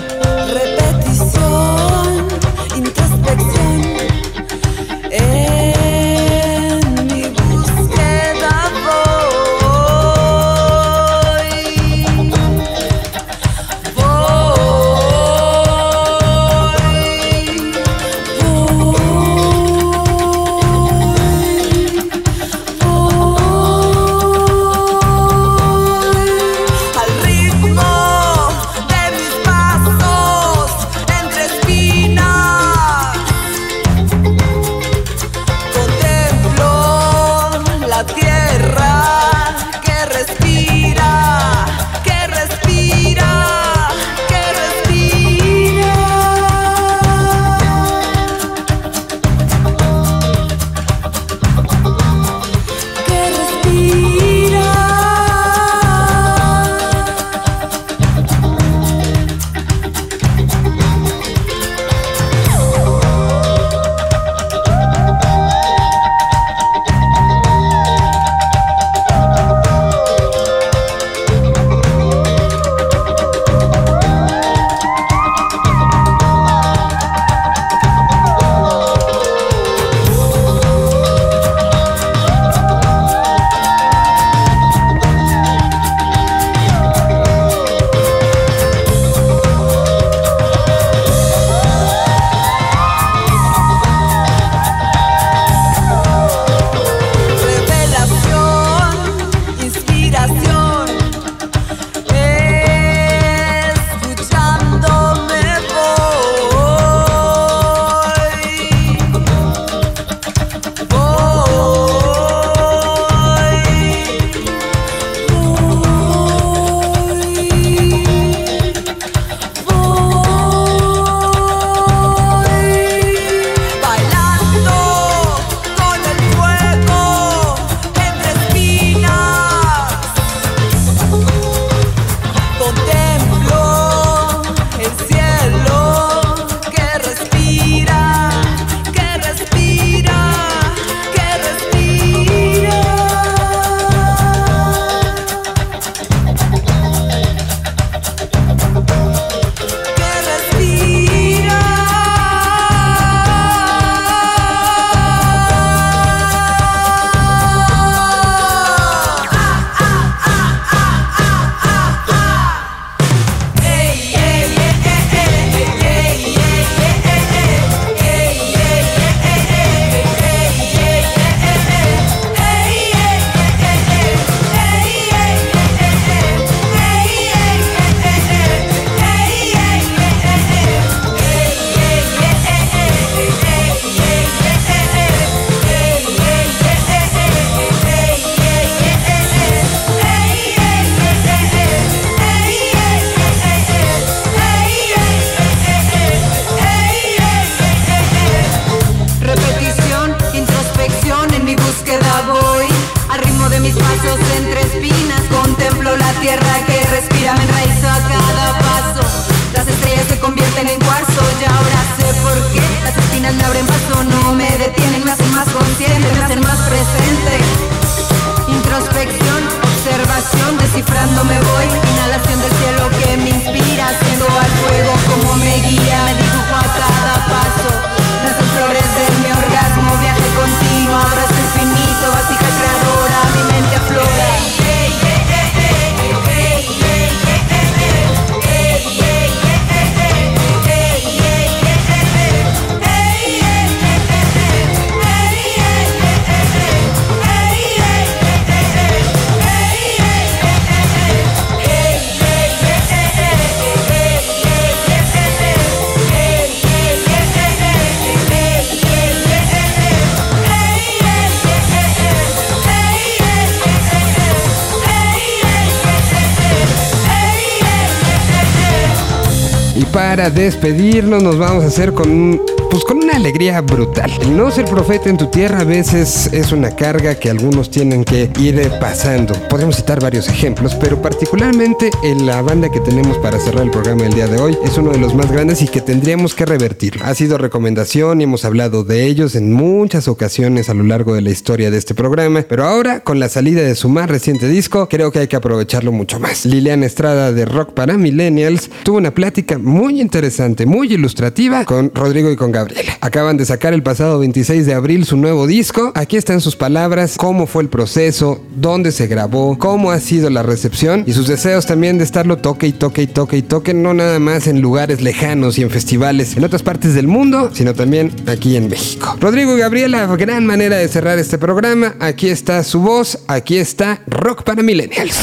Para 269.92 270.30
despedirnos. 270.30 271.22
Nos 271.22 271.38
vamos 271.38 271.64
a 271.64 271.68
hacer 271.68 271.94
con 271.94 272.10
un 272.10 272.61
pues 272.72 272.86
con 272.86 272.98
una 272.98 273.18
alegría 273.18 273.60
brutal. 273.60 274.10
El 274.22 274.38
no 274.38 274.50
ser 274.50 274.64
profeta 274.64 275.10
en 275.10 275.18
tu 275.18 275.28
tierra 275.28 275.60
a 275.60 275.64
veces 275.66 276.32
es 276.32 276.54
una 276.54 276.74
carga 276.74 277.16
que 277.16 277.30
algunos 277.30 277.70
tienen 277.70 278.06
que 278.06 278.32
ir 278.40 278.72
pasando. 278.80 279.34
Podemos 279.50 279.76
citar 279.76 280.00
varios 280.00 280.30
ejemplos, 280.30 280.76
pero 280.76 281.02
particularmente 281.02 281.92
en 282.02 282.26
la 282.26 282.42
banda 282.42 282.72
que 282.72 282.80
tenemos 282.80 283.18
para 283.18 283.40
cerrar 283.40 283.64
el 283.64 283.72
programa 283.72 284.04
del 284.04 284.14
día 284.14 284.28
de 284.28 284.40
hoy 284.40 284.58
es 284.64 284.78
uno 284.78 284.92
de 284.92 285.00
los 285.00 285.14
más 285.14 285.30
grandes 285.30 285.62
y 285.62 285.68
que 285.68 285.82
tendríamos 285.82 286.34
que 286.34 286.46
revertir. 286.46 287.00
Ha 287.04 287.14
sido 287.14 287.38
recomendación 287.38 288.22
y 288.22 288.24
hemos 288.24 288.46
hablado 288.46 288.86
de 288.86 289.06
ellos 289.06 289.36
en 289.36 289.52
muchas 289.52 290.08
ocasiones 290.08 290.70
a 290.70 290.74
lo 290.74 290.84
largo 290.84 291.14
de 291.14 291.22
la 291.22 291.30
historia 291.30 291.72
de 291.72 291.78
este 291.78 291.94
programa, 291.94 292.46
pero 292.48 292.64
ahora 292.64 293.02
con 293.02 293.20
la 293.20 293.28
salida 293.28 293.62
de 293.62 293.76
su 293.76 293.90
más 293.90 294.10
reciente 294.10 294.48
disco, 294.48 294.88
creo 294.88 295.12
que 295.12 295.20
hay 295.20 295.28
que 295.28 295.36
aprovecharlo 295.36 295.92
mucho 295.92 296.22
más. 296.22 296.46
Liliana 296.46 296.86
Estrada 296.86 297.34
de 297.34 297.44
Rock 297.44 297.74
para 297.74 297.98
Millennials 297.98 298.70
tuvo 298.84 298.98
una 298.98 299.12
plática 299.12 299.58
muy 299.58 300.00
interesante, 300.00 300.66
muy 300.66 300.94
ilustrativa 300.94 301.66
con 301.66 301.92
Rodrigo 301.94 302.32
y 302.32 302.38
con 302.38 302.54
Gabriela. 302.64 302.98
Acaban 303.02 303.38
de 303.38 303.46
sacar 303.46 303.74
el 303.74 303.84
pasado 303.84 304.20
26 304.20 304.66
de 304.66 304.74
abril 304.74 305.06
su 305.06 305.18
nuevo 305.18 305.48
disco. 305.48 305.92
Aquí 305.96 306.18
están 306.18 306.42
sus 306.42 306.56
palabras, 306.56 307.16
cómo 307.18 307.48
fue 307.48 307.64
el 307.64 307.70
proceso, 307.70 308.42
dónde 308.56 308.92
se 308.92 309.08
grabó, 309.08 309.58
cómo 309.58 309.92
ha 309.92 310.00
sido 310.00 310.30
la 310.30 310.44
recepción 310.44 311.04
y 311.06 311.14
sus 311.14 311.28
deseos 311.28 311.66
también 311.66 311.98
de 311.98 312.04
estarlo 312.04 312.38
toque 312.38 312.68
y 312.68 312.74
toque 312.74 313.04
y 313.04 313.08
toque 313.08 313.38
y 313.38 313.42
toque, 313.42 313.74
no 313.74 313.94
nada 313.94 314.20
más 314.20 314.48
en 314.48 314.62
lugares 314.62 315.02
lejanos 315.02 315.58
y 315.58 315.64
en 315.64 315.70
festivales 315.70 316.38
en 316.38 316.44
otras 316.44 316.64
partes 316.64 316.94
del 316.94 317.08
mundo, 317.08 317.52
sino 317.54 317.74
también 317.74 318.12
aquí 318.28 318.56
en 318.56 318.70
México. 318.70 319.18
Rodrigo 319.20 319.56
y 319.56 319.60
Gabriela, 319.60 320.06
gran 320.16 320.46
manera 320.46 320.78
de 320.78 320.88
cerrar 320.88 321.20
este 321.20 321.38
programa. 321.38 321.96
Aquí 322.00 322.30
está 322.30 322.64
su 322.64 322.80
voz, 322.80 323.20
aquí 323.28 323.58
está 323.58 324.02
Rock 324.08 324.44
para 324.44 324.64
Millennials. 324.64 325.18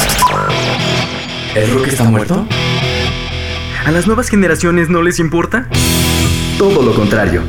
¿El 1.54 1.70
rock 1.72 1.88
está 1.88 2.04
muerto? 2.04 2.46
¿A 3.84 3.90
las 3.90 4.06
nuevas 4.06 4.28
generaciones 4.28 4.90
no 4.90 5.02
les 5.02 5.18
importa? 5.18 5.68
Todo 6.58 6.82
lo 6.82 6.92
contrario. 6.92 7.44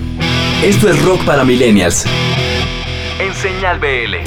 Esto 0.64 0.88
es 0.88 1.01
Rock 1.01 1.26
para 1.26 1.43
Millennials. 1.43 2.05
En 3.20 3.34
Señal 3.34 3.80
BL. 3.80 4.18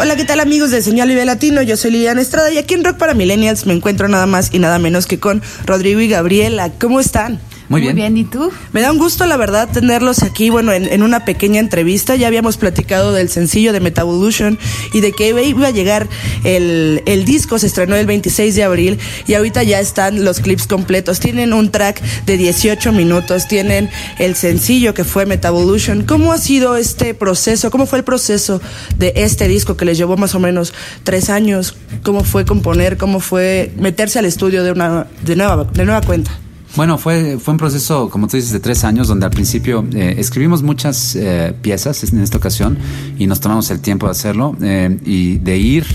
Hola, 0.00 0.16
¿qué 0.16 0.24
tal 0.24 0.40
amigos 0.40 0.72
de 0.72 0.82
Señal 0.82 1.08
Vive 1.08 1.24
Latino? 1.24 1.62
Yo 1.62 1.76
soy 1.76 1.92
Liliana 1.92 2.20
Estrada 2.20 2.50
y 2.50 2.58
aquí 2.58 2.74
en 2.74 2.82
Rock 2.82 2.96
para 2.96 3.14
Millennials 3.14 3.66
me 3.66 3.72
encuentro 3.72 4.08
nada 4.08 4.26
más 4.26 4.52
y 4.52 4.58
nada 4.58 4.80
menos 4.80 5.06
que 5.06 5.20
con 5.20 5.42
Rodrigo 5.64 6.00
y 6.00 6.08
Gabriela. 6.08 6.72
¿Cómo 6.80 6.98
están? 6.98 7.38
Muy 7.68 7.80
bien. 7.80 7.94
Muy 7.94 8.02
bien, 8.02 8.16
¿y 8.16 8.24
tú? 8.24 8.52
Me 8.72 8.80
da 8.80 8.92
un 8.92 8.98
gusto, 8.98 9.26
la 9.26 9.36
verdad, 9.36 9.68
tenerlos 9.72 10.22
aquí, 10.22 10.50
bueno, 10.50 10.72
en, 10.72 10.84
en 10.84 11.02
una 11.02 11.24
pequeña 11.24 11.58
entrevista. 11.58 12.14
Ya 12.14 12.28
habíamos 12.28 12.56
platicado 12.56 13.12
del 13.12 13.28
sencillo 13.28 13.72
de 13.72 13.80
Metavolution 13.80 14.58
y 14.92 15.00
de 15.00 15.12
que 15.12 15.28
iba 15.28 15.66
a 15.66 15.70
llegar 15.70 16.08
el, 16.44 17.02
el 17.06 17.24
disco, 17.24 17.58
se 17.58 17.66
estrenó 17.66 17.96
el 17.96 18.06
26 18.06 18.54
de 18.54 18.62
abril 18.62 18.98
y 19.26 19.34
ahorita 19.34 19.62
ya 19.62 19.80
están 19.80 20.24
los 20.24 20.40
clips 20.40 20.66
completos. 20.66 21.20
Tienen 21.20 21.52
un 21.52 21.70
track 21.70 22.00
de 22.24 22.36
18 22.36 22.92
minutos, 22.92 23.48
tienen 23.48 23.90
el 24.18 24.36
sencillo 24.36 24.94
que 24.94 25.04
fue 25.04 25.26
Metavolution. 25.26 26.04
¿Cómo 26.04 26.32
ha 26.32 26.38
sido 26.38 26.76
este 26.76 27.14
proceso? 27.14 27.70
¿Cómo 27.70 27.86
fue 27.86 27.98
el 27.98 28.04
proceso 28.04 28.60
de 28.96 29.12
este 29.16 29.48
disco 29.48 29.76
que 29.76 29.84
les 29.84 29.98
llevó 29.98 30.16
más 30.16 30.34
o 30.34 30.40
menos 30.40 30.72
tres 31.02 31.30
años? 31.30 31.76
¿Cómo 32.02 32.22
fue 32.22 32.44
componer? 32.44 32.96
¿Cómo 32.96 33.20
fue 33.20 33.72
meterse 33.76 34.18
al 34.18 34.24
estudio 34.24 34.62
de, 34.62 34.72
una, 34.72 35.06
de, 35.22 35.36
nueva, 35.36 35.64
de 35.64 35.84
nueva 35.84 36.00
cuenta? 36.02 36.30
Bueno, 36.76 36.98
fue, 36.98 37.38
fue 37.38 37.52
un 37.52 37.58
proceso, 37.58 38.10
como 38.10 38.28
tú 38.28 38.36
dices, 38.36 38.52
de 38.52 38.60
tres 38.60 38.84
años, 38.84 39.08
donde 39.08 39.24
al 39.24 39.32
principio 39.32 39.82
eh, 39.94 40.16
escribimos 40.18 40.62
muchas 40.62 41.16
eh, 41.16 41.54
piezas 41.62 42.04
en 42.12 42.20
esta 42.20 42.36
ocasión 42.36 42.76
y 43.18 43.26
nos 43.26 43.40
tomamos 43.40 43.70
el 43.70 43.80
tiempo 43.80 44.04
de 44.06 44.12
hacerlo 44.12 44.54
eh, 44.60 44.98
y 45.06 45.38
de 45.38 45.56
ir 45.56 45.86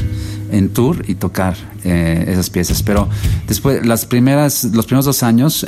en 0.51 0.69
tour 0.69 1.05
y 1.07 1.13
tocar 1.15 1.55
eh, 1.83 2.25
esas 2.27 2.49
piezas. 2.49 2.81
Pero 2.81 3.07
después, 3.47 3.85
las 3.85 4.07
primeras, 4.07 4.63
los 4.63 4.87
primeros 4.87 5.05
dos 5.05 5.21
años, 5.21 5.65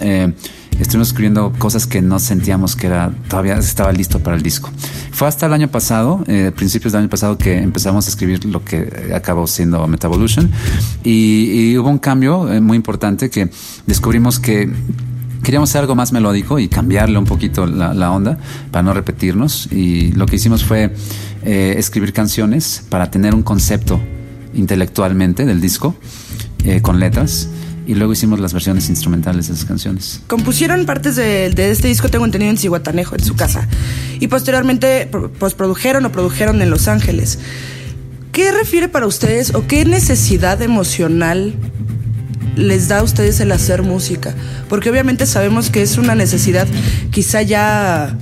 estuvimos 0.84 1.08
escribiendo 1.10 1.52
cosas 1.58 1.88
que 1.88 2.02
no 2.02 2.20
sentíamos 2.20 2.76
que 2.76 2.88
era 2.88 3.12
todavía 3.28 3.58
estaba 3.58 3.92
listo 3.92 4.20
para 4.20 4.36
el 4.36 4.44
disco. 4.44 4.70
Fue 5.12 5.28
hasta 5.28 5.48
el 5.48 5.54
año 5.54 5.70
pasado, 5.70 6.24
eh, 6.28 6.52
principios 6.56 6.94
del 6.94 7.02
año 7.02 7.10
pasado, 7.10 7.38
que 7.38 7.58
empezamos 7.58 8.06
a 8.06 8.10
escribir 8.10 8.46
lo 8.46 8.64
que 8.64 9.12
acabó 9.16 9.48
siendo 9.48 9.88
Metavolution. 9.88 10.52
Y, 11.04 11.72
y 11.72 11.78
hubo 11.78 11.90
un 11.90 12.00
cambio 12.00 12.52
eh, 12.52 12.62
muy 12.62 12.78
importante 12.78 13.30
que 13.30 13.50
descubrimos 13.88 14.40
que 14.40 14.72
queríamos 15.44 15.70
hacer 15.70 15.82
algo 15.82 15.96
más 15.96 16.12
melódico 16.12 16.58
y 16.60 16.68
cambiarle 16.68 17.18
un 17.18 17.26
poquito 17.26 17.66
la, 17.66 17.94
la 17.94 18.12
onda 18.12 18.38
para 18.72 18.84
no 18.84 18.94
repetirnos. 18.94 19.72
Y 19.72 20.12
lo 20.14 20.26
que 20.26 20.38
hicimos 20.38 20.64
fue 20.64 20.94
eh, 21.44 21.76
escribir 21.78 22.14
canciones 22.14 22.84
para 22.90 23.12
tener 23.12 23.36
un 23.36 23.44
concepto 23.44 24.00
intelectualmente 24.54 25.46
del 25.46 25.60
disco 25.60 25.96
eh, 26.64 26.82
con 26.82 27.00
letras. 27.00 27.50
Y 27.86 27.96
luego 27.96 28.14
hicimos 28.14 28.40
las 28.40 28.54
versiones 28.54 28.88
instrumentales 28.90 29.48
de 29.48 29.54
esas 29.56 29.66
canciones. 29.66 30.22
Compusieron 30.28 30.86
partes 30.86 31.16
de, 31.18 31.50
de 31.50 31.70
este 31.72 31.90
disco, 31.90 32.08
tengo 32.10 32.24
entendido, 32.26 32.50
en 32.52 32.58
Cihuatanejo, 32.58 33.16
en 33.16 33.24
su 33.24 33.36
casa. 33.36 33.68
Y 34.20 34.28
posteriormente 34.28 35.08
pro- 35.12 35.32
postprodujeron 35.32 36.06
o 36.06 36.12
produjeron 36.12 36.62
en 36.62 36.70
Los 36.70 36.88
Ángeles. 36.88 37.40
¿Qué 38.32 38.52
refiere 38.52 38.88
para 38.88 39.06
ustedes 39.06 39.54
o 39.54 39.68
qué 39.68 39.84
necesidad 39.86 40.62
emocional 40.62 41.54
les 42.56 42.88
da 42.88 43.00
a 43.00 43.04
ustedes 43.04 43.40
el 43.42 43.52
hacer 43.52 43.84
música? 43.84 44.34
Porque 44.70 44.90
obviamente 44.90 45.26
sabemos 45.26 45.70
que 45.70 45.82
es 45.82 45.98
una 45.98 46.16
necesidad 46.16 46.68
quizá 47.12 47.42
ya 47.42 48.18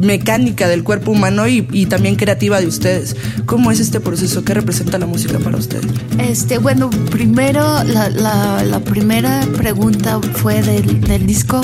mecánica 0.00 0.68
del 0.68 0.84
cuerpo 0.84 1.10
humano 1.12 1.48
y, 1.48 1.66
y 1.72 1.86
también 1.86 2.16
creativa 2.16 2.60
de 2.60 2.66
ustedes. 2.66 3.16
¿Cómo 3.46 3.70
es 3.70 3.80
este 3.80 4.00
proceso? 4.00 4.44
¿Qué 4.44 4.54
representa 4.54 4.98
la 4.98 5.06
música 5.06 5.38
para 5.38 5.56
ustedes? 5.56 5.86
Este, 6.18 6.58
bueno, 6.58 6.90
primero, 7.10 7.82
la, 7.84 8.08
la- 8.10 8.62
la 8.64 8.80
primera 8.80 9.46
pregunta 9.56 10.20
fue 10.34 10.62
del, 10.62 11.00
del 11.00 11.26
disco. 11.26 11.60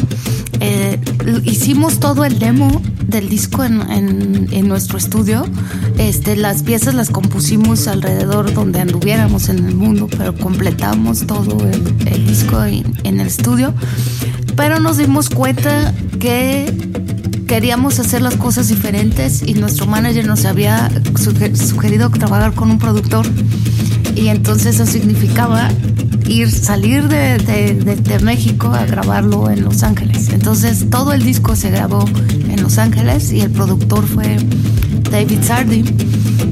Eh, 0.60 0.98
hicimos 1.44 1.98
todo 2.00 2.24
el 2.24 2.38
demo 2.38 2.80
del 3.06 3.28
disco 3.28 3.64
en, 3.64 3.80
en- 3.90 4.48
en 4.50 4.68
nuestro 4.68 4.96
estudio. 4.98 5.44
Este, 5.98 6.36
las 6.36 6.62
piezas 6.62 6.94
las 6.94 7.10
compusimos 7.10 7.86
alrededor 7.88 8.52
donde 8.54 8.80
anduviéramos 8.80 9.48
en 9.48 9.66
el 9.66 9.74
mundo, 9.74 10.08
pero 10.16 10.34
completamos 10.34 11.26
todo 11.26 11.58
el, 11.68 11.94
el 12.06 12.26
disco 12.26 12.62
en, 12.64 12.84
en 13.04 13.20
el 13.20 13.26
estudio. 13.26 13.74
Pero 14.56 14.78
nos 14.78 14.96
dimos 14.98 15.28
cuenta 15.30 15.92
que 16.20 16.72
queríamos 17.46 17.98
hacer 18.00 18.22
las 18.22 18.36
cosas 18.36 18.68
diferentes 18.68 19.42
y 19.42 19.54
nuestro 19.54 19.86
manager 19.86 20.26
nos 20.26 20.44
había 20.44 20.88
suge- 21.14 21.54
sugerido 21.56 22.10
trabajar 22.10 22.54
con 22.54 22.70
un 22.70 22.78
productor 22.78 23.26
y 24.14 24.28
entonces 24.28 24.76
eso 24.80 24.86
significaba 24.86 25.68
ir 26.28 26.50
salir 26.50 27.08
de, 27.08 27.38
de- 27.38 28.18
México 28.20 28.68
a 28.68 28.86
grabarlo 28.86 29.50
en 29.50 29.64
Los 29.64 29.82
Ángeles. 29.82 30.30
Entonces 30.30 30.88
todo 30.88 31.12
el 31.12 31.22
disco 31.22 31.54
se 31.56 31.70
grabó 31.70 32.04
en 32.48 32.62
Los 32.62 32.78
Ángeles 32.78 33.30
y 33.32 33.40
el 33.42 33.50
productor 33.50 34.06
fue 34.06 34.36
David 35.10 35.40
Sardi 35.42 35.84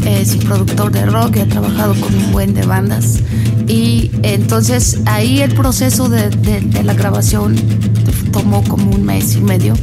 es 0.04 0.34
un 0.34 0.40
productor 0.40 0.92
de 0.92 1.06
rock 1.06 1.36
y 1.36 1.40
ha 1.40 1.48
trabajado 1.48 1.94
con 1.94 2.14
un 2.14 2.32
buen 2.32 2.52
de 2.54 2.66
bandas. 2.66 3.20
Y 3.66 4.10
entonces 4.22 4.98
ahí 5.06 5.40
el 5.40 5.54
proceso 5.54 6.08
de 6.08 6.82
la 6.84 6.92
grabación 6.94 7.54
tomó 8.32 8.62
como 8.64 8.90
un 8.90 9.04
mes 9.04 9.36
y 9.36 9.40
medio. 9.40 9.74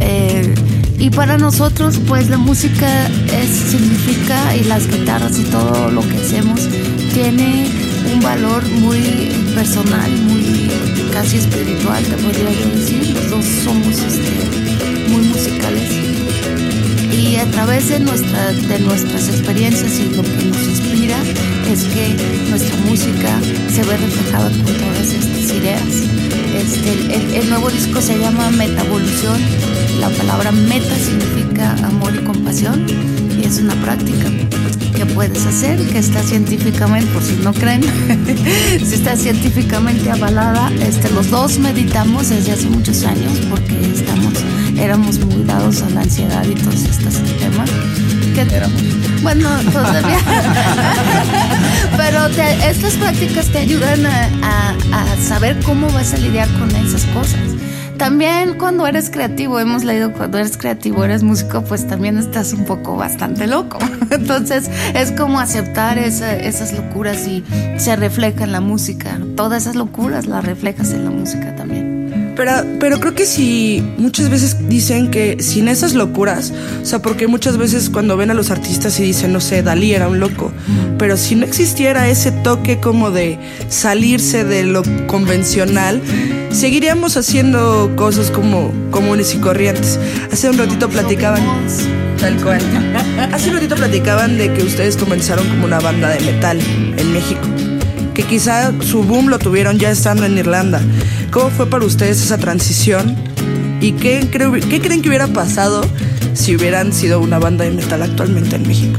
Eh, 0.00 0.54
y 0.98 1.10
para 1.10 1.36
nosotros, 1.36 2.00
pues 2.06 2.28
la 2.28 2.38
música 2.38 3.06
es, 3.32 3.50
significa 3.70 4.56
y 4.56 4.64
las 4.64 4.88
guitarras 4.88 5.38
y 5.38 5.44
todo 5.44 5.90
lo 5.90 6.00
que 6.00 6.16
hacemos 6.16 6.68
tiene 7.12 7.68
un 8.12 8.20
valor 8.20 8.66
muy 8.80 9.00
personal, 9.54 10.10
muy 10.22 10.70
casi 11.12 11.38
espiritual, 11.38 12.02
te 12.04 12.16
podría 12.16 12.50
yo 12.50 12.70
decir. 12.70 13.14
Los 13.14 13.30
dos 13.30 13.44
somos 13.64 13.98
este, 13.98 15.10
muy 15.10 15.22
musicales. 15.22 15.90
Y 17.12 17.36
a 17.36 17.46
través 17.50 17.88
de, 17.88 18.00
nuestra, 18.00 18.52
de 18.52 18.78
nuestras 18.80 19.28
experiencias 19.28 19.98
y 19.98 20.14
lo 20.14 20.22
que 20.22 20.44
nos 20.44 20.62
inspira 20.62 21.18
es 21.76 21.84
que 21.84 22.48
nuestra 22.48 22.74
música 22.88 23.38
se 23.68 23.82
ve 23.84 23.98
reflejada 23.98 24.48
con 24.48 24.64
todas 24.64 25.12
estas 25.12 25.52
ideas. 25.52 25.82
Este, 26.54 27.14
el, 27.14 27.34
el 27.34 27.50
nuevo 27.50 27.68
disco 27.68 28.00
se 28.00 28.18
llama 28.18 28.50
Metavolución. 28.50 29.38
La 30.00 30.08
palabra 30.08 30.52
meta 30.52 30.94
significa 30.96 31.72
amor 31.86 32.14
y 32.14 32.24
compasión 32.24 32.86
y 33.38 33.44
es 33.44 33.58
una 33.58 33.74
práctica 33.82 34.30
que 34.94 35.06
puedes 35.06 35.44
hacer, 35.46 35.78
que 35.88 35.98
está 35.98 36.22
científicamente, 36.22 37.10
por 37.12 37.22
si 37.22 37.34
no 37.42 37.52
creen, 37.52 37.82
si 38.78 38.94
está 38.94 39.16
científicamente 39.16 40.10
avalada. 40.10 40.70
Este, 40.80 41.10
los 41.10 41.30
dos 41.30 41.58
meditamos 41.58 42.28
desde 42.30 42.52
hace 42.52 42.68
muchos 42.68 43.04
años 43.04 43.32
porque 43.50 43.74
estamos, 43.94 44.32
éramos 44.78 45.18
muy 45.24 45.44
dados 45.44 45.82
a 45.82 45.90
la 45.90 46.02
ansiedad 46.02 46.44
y 46.44 46.54
todos 46.54 46.82
estos 46.82 47.14
temas. 47.38 47.70
Que 48.34 48.42
éramos. 48.54 48.82
Bueno, 49.22 49.48
todavía. 49.72 50.18
Pero 51.96 52.28
te- 52.30 52.70
estas 52.70 52.94
prácticas 52.94 53.46
te 53.46 53.58
ayudan 53.58 54.04
a, 54.06 54.28
a- 54.42 55.02
a 55.12 55.16
saber 55.26 55.58
cómo 55.64 55.88
vas 55.90 56.12
a 56.14 56.18
lidiar 56.18 56.48
con 56.58 56.70
esas 56.76 57.04
cosas. 57.06 57.40
También 57.98 58.58
cuando 58.58 58.86
eres 58.86 59.10
creativo, 59.10 59.58
hemos 59.60 59.84
leído 59.84 60.12
cuando 60.12 60.38
eres 60.38 60.56
creativo, 60.56 61.04
eres 61.04 61.22
músico, 61.22 61.62
pues 61.62 61.86
también 61.86 62.18
estás 62.18 62.52
un 62.52 62.64
poco 62.64 62.96
bastante 62.96 63.46
loco. 63.46 63.78
Entonces 64.10 64.70
es 64.94 65.12
como 65.12 65.38
aceptar 65.40 65.98
esa- 65.98 66.36
esas 66.36 66.72
locuras 66.72 67.26
y 67.26 67.44
se 67.78 67.96
refleja 67.96 68.44
en 68.44 68.52
la 68.52 68.60
música. 68.60 69.18
Todas 69.36 69.62
esas 69.62 69.76
locuras 69.76 70.26
las 70.26 70.44
reflejas 70.44 70.92
en 70.92 71.04
la 71.04 71.10
música 71.10 71.54
también. 71.56 71.85
Pero, 72.36 72.52
pero 72.78 73.00
creo 73.00 73.14
que 73.14 73.24
si 73.24 73.82
muchas 73.96 74.28
veces 74.28 74.68
dicen 74.68 75.10
que 75.10 75.38
sin 75.40 75.68
esas 75.68 75.94
locuras, 75.94 76.52
o 76.82 76.84
sea, 76.84 77.00
porque 77.00 77.26
muchas 77.26 77.56
veces 77.56 77.88
cuando 77.88 78.16
ven 78.18 78.30
a 78.30 78.34
los 78.34 78.50
artistas 78.50 79.00
y 79.00 79.04
dicen, 79.04 79.32
no 79.32 79.40
sé, 79.40 79.62
Dalí 79.62 79.94
era 79.94 80.06
un 80.08 80.20
loco, 80.20 80.52
pero 80.98 81.16
si 81.16 81.34
no 81.34 81.46
existiera 81.46 82.08
ese 82.08 82.32
toque 82.32 82.78
como 82.78 83.10
de 83.10 83.38
salirse 83.70 84.44
de 84.44 84.64
lo 84.64 84.82
convencional, 85.06 86.02
seguiríamos 86.50 87.16
haciendo 87.16 87.90
cosas 87.96 88.30
como 88.30 88.70
comunes 88.90 89.34
y 89.34 89.38
corrientes. 89.38 89.98
Hace 90.30 90.50
un 90.50 90.58
ratito 90.58 90.90
platicaban, 90.90 91.42
tal 92.20 92.36
cual, 92.42 92.60
hace 93.32 93.48
un 93.48 93.54
ratito 93.54 93.76
platicaban 93.76 94.36
de 94.36 94.52
que 94.52 94.62
ustedes 94.62 94.98
comenzaron 94.98 95.48
como 95.48 95.64
una 95.64 95.80
banda 95.80 96.10
de 96.10 96.20
metal 96.20 96.58
en 96.98 97.12
México 97.14 97.48
que 98.16 98.22
quizá 98.22 98.72
su 98.80 99.02
boom 99.02 99.28
lo 99.28 99.38
tuvieron 99.38 99.78
ya 99.78 99.90
estando 99.90 100.24
en 100.24 100.38
Irlanda. 100.38 100.80
¿Cómo 101.36 101.50
fue 101.50 101.66
para 101.66 101.84
ustedes 101.84 102.22
esa 102.22 102.38
transición? 102.38 103.14
¿Y 103.82 103.92
qué, 103.92 104.26
qué 104.70 104.80
creen 104.80 105.02
que 105.02 105.08
hubiera 105.10 105.26
pasado 105.26 105.82
si 106.32 106.56
hubieran 106.56 106.94
sido 106.94 107.20
una 107.20 107.38
banda 107.38 107.66
de 107.66 107.72
metal 107.72 108.00
actualmente 108.00 108.56
en 108.56 108.66
México? 108.66 108.98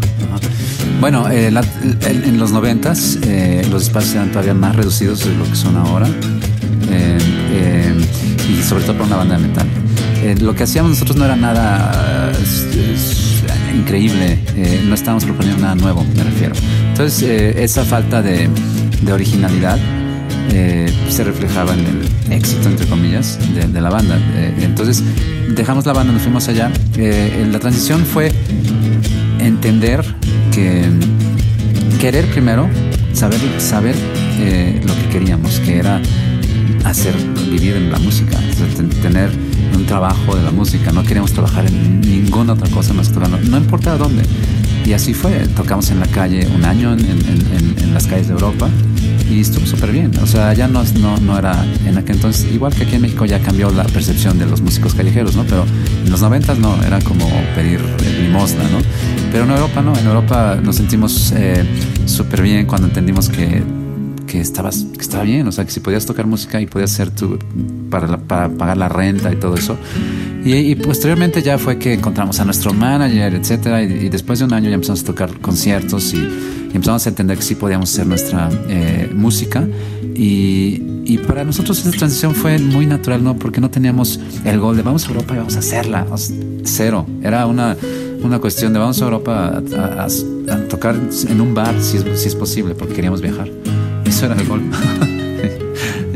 Bueno, 1.02 1.28
eh, 1.32 1.50
la- 1.50 1.66
el- 2.08 2.24
en 2.26 2.38
los 2.38 2.52
noventas 2.52 3.18
eh, 3.24 3.66
los 3.72 3.82
espacios 3.86 4.14
eran 4.14 4.30
todavía 4.30 4.54
más 4.54 4.76
reducidos 4.76 5.26
de 5.26 5.34
lo 5.34 5.46
que 5.46 5.56
son 5.56 5.78
ahora. 5.78 6.08
Eh, 6.92 7.18
eh, 7.54 7.96
y 8.48 8.62
sobre 8.62 8.84
todo 8.84 8.94
para 8.94 9.06
una 9.08 9.16
banda 9.16 9.38
de 9.40 9.48
metal. 9.48 9.68
Eh, 10.22 10.36
lo 10.40 10.54
que 10.54 10.62
hacíamos 10.62 10.92
nosotros 10.92 11.18
no 11.18 11.26
era 11.26 11.36
nada 11.36 12.32
increíble, 13.76 14.38
eh, 14.56 14.84
no 14.88 14.94
estábamos 14.94 15.24
proponiendo 15.26 15.64
nada 15.64 15.74
nuevo, 15.74 16.06
me 16.16 16.24
refiero. 16.24 16.54
Entonces, 16.90 17.56
esa 17.58 17.84
falta 17.84 18.22
de, 18.22 18.48
de 19.02 19.12
originalidad 19.12 19.80
eh, 20.50 20.92
se 21.10 21.24
reflejaba 21.24 21.74
en 21.74 21.80
el 21.80 22.32
éxito, 22.32 22.70
entre 22.70 22.86
comillas, 22.88 23.40
de, 23.54 23.68
de 23.68 23.82
la 23.82 23.90
banda. 23.90 24.18
Eh, 24.36 24.54
entonces, 24.62 25.04
dejamos 25.50 25.86
la 25.86 25.94
banda, 25.94 26.14
nos 26.14 26.22
fuimos 26.22 26.48
allá. 26.48 26.72
Eh, 26.98 27.48
la 27.52 27.60
transición 27.60 28.06
fue 28.06 28.32
entender 29.40 30.04
que 30.52 30.86
querer 32.00 32.26
primero, 32.28 32.70
saber, 33.14 33.40
saber 33.60 33.96
lo 34.86 34.96
que 34.96 35.10
queríamos, 35.12 35.60
que 35.62 35.78
era 35.78 36.00
hacer 36.84 37.16
vivir 37.50 37.76
en 37.76 37.92
la 37.92 38.00
música, 38.00 38.40
tener 39.02 39.32
un 39.76 39.86
trabajo 39.86 40.36
de 40.36 40.44
la 40.44 40.52
música. 40.52 40.92
No 40.92 41.04
queríamos 41.04 41.34
trabajar 41.34 41.66
en 41.66 42.02
ninguna 42.02 42.54
otra 42.54 42.70
cosa 42.70 42.94
más 42.94 43.10
que 43.10 43.16
tocando, 43.16 43.38
no 43.40 43.58
importa 43.58 43.98
dónde. 43.98 44.24
Y 44.88 44.94
así 44.94 45.14
fue, 45.14 45.32
tocamos 45.56 45.92
en 45.92 46.00
la 46.00 46.08
calle 46.08 46.48
un 46.56 46.64
año 46.64 46.94
en, 46.94 47.00
en- 47.02 47.18
en- 47.20 47.76
en 47.84 47.94
las 47.94 48.08
calles 48.08 48.28
de 48.28 48.34
Europa 48.34 48.70
y 49.30 49.42
estuvo 49.42 49.66
súper 49.66 49.92
bien. 49.92 50.12
O 50.24 50.26
sea, 50.26 50.54
ya 50.54 50.70
no, 50.70 50.82
no, 51.02 51.18
no 51.18 51.38
era 51.38 51.66
en 51.86 51.98
aquel 51.98 52.16
entonces, 52.16 52.48
igual 52.54 52.74
que 52.74 52.84
aquí 52.84 52.96
en 52.96 53.02
México 53.02 53.26
ya 53.26 53.40
cambió 53.40 53.70
la 53.70 53.84
percepción 53.84 54.40
de 54.40 54.46
los 54.46 54.62
músicos 54.62 54.94
callejeros, 54.96 55.36
¿no? 55.36 55.44
Pero 55.44 55.66
en 56.06 56.10
los 56.10 56.22
noventas 56.22 56.58
no, 56.58 56.82
era 56.84 57.00
como 57.02 57.28
pedir 57.54 57.82
limosna, 58.22 58.64
¿no? 58.64 58.78
Pero 59.32 59.44
en 59.44 59.52
Europa 59.52 59.82
no, 59.82 59.94
en 59.98 60.08
Europa 60.08 60.58
nos 60.64 60.78
sentimos 60.78 61.34
eh, 61.36 61.66
súper 62.06 62.42
bien 62.42 62.66
cuando 62.66 62.88
entendimos 62.88 63.28
que 63.30 63.62
que 64.26 64.42
estabas 64.42 64.86
que 64.94 65.02
estaba 65.02 65.24
bien, 65.24 65.48
o 65.48 65.54
sea, 65.54 65.64
que 65.64 65.72
si 65.72 65.80
podías 65.80 66.06
tocar 66.06 66.28
música 66.28 66.60
y 66.60 66.66
podías 66.66 66.92
hacer 66.92 67.12
tu 67.12 67.40
para, 67.90 68.08
la- 68.08 68.18
para 68.18 68.50
pagar 68.50 68.76
la 68.78 68.90
renta 68.90 69.32
y 69.32 69.38
todo 69.38 69.56
eso. 69.56 69.78
Y, 70.48 70.76
posteriormente 70.76 71.42
ya 71.42 71.58
fue 71.58 71.78
que 71.78 71.94
encontramos 71.94 72.40
a 72.40 72.46
nuestro 72.46 72.74
manager, 72.74 73.34
etcétera, 73.36 73.84
y, 73.84 74.08
después 74.10 74.40
de 74.40 74.46
un 74.46 74.54
año 74.54 74.70
ya 74.70 74.76
empezamos 74.76 75.02
a 75.02 75.06
tocar 75.06 75.30
conciertos 75.42 76.14
y, 76.14 76.18
empezamos 76.74 77.06
a 77.06 77.10
entender 77.10 77.38
que 77.38 77.44
sí 77.44 77.56
podíamos 77.56 77.92
hacer 77.92 78.08
nuestra 78.08 78.50
eh, 78.70 79.10
música. 79.14 79.68
Y, 80.16 81.18
para 81.28 81.44
nosotros 81.44 81.80
esa 81.80 81.92
transición 81.92 82.34
fue 82.36 82.60
muy 82.60 82.86
natural, 82.86 83.24
¿no? 83.24 83.36
Porque 83.36 83.60
no 83.60 83.70
teníamos 83.70 84.20
el 84.46 84.60
gol 84.60 84.78
de 84.78 84.84
vamos 84.84 85.06
a 85.06 85.10
Europa 85.10 85.34
y 85.34 85.38
vamos 85.38 85.56
a 85.56 85.60
hacerla. 85.60 86.06
Cero. 86.64 87.06
Era 87.24 87.46
una, 87.48 87.76
una 88.24 88.40
cuestión 88.40 88.72
de 88.74 88.80
vamos 88.80 89.02
a 89.02 89.06
Europa 89.06 89.62
a- 89.78 90.06
a 90.06 90.58
tocar 90.70 90.96
en 91.30 91.42
un 91.42 91.54
bar 91.54 91.76
si 91.82 91.98
es, 91.98 92.06
si 92.22 92.28
es 92.28 92.36
posible, 92.36 92.76
porque 92.76 92.94
queríamos 92.94 93.22
viajar. 93.22 93.50
Eso 94.06 94.26
era 94.26 94.36
el 94.36 94.48
gol. 94.48 94.62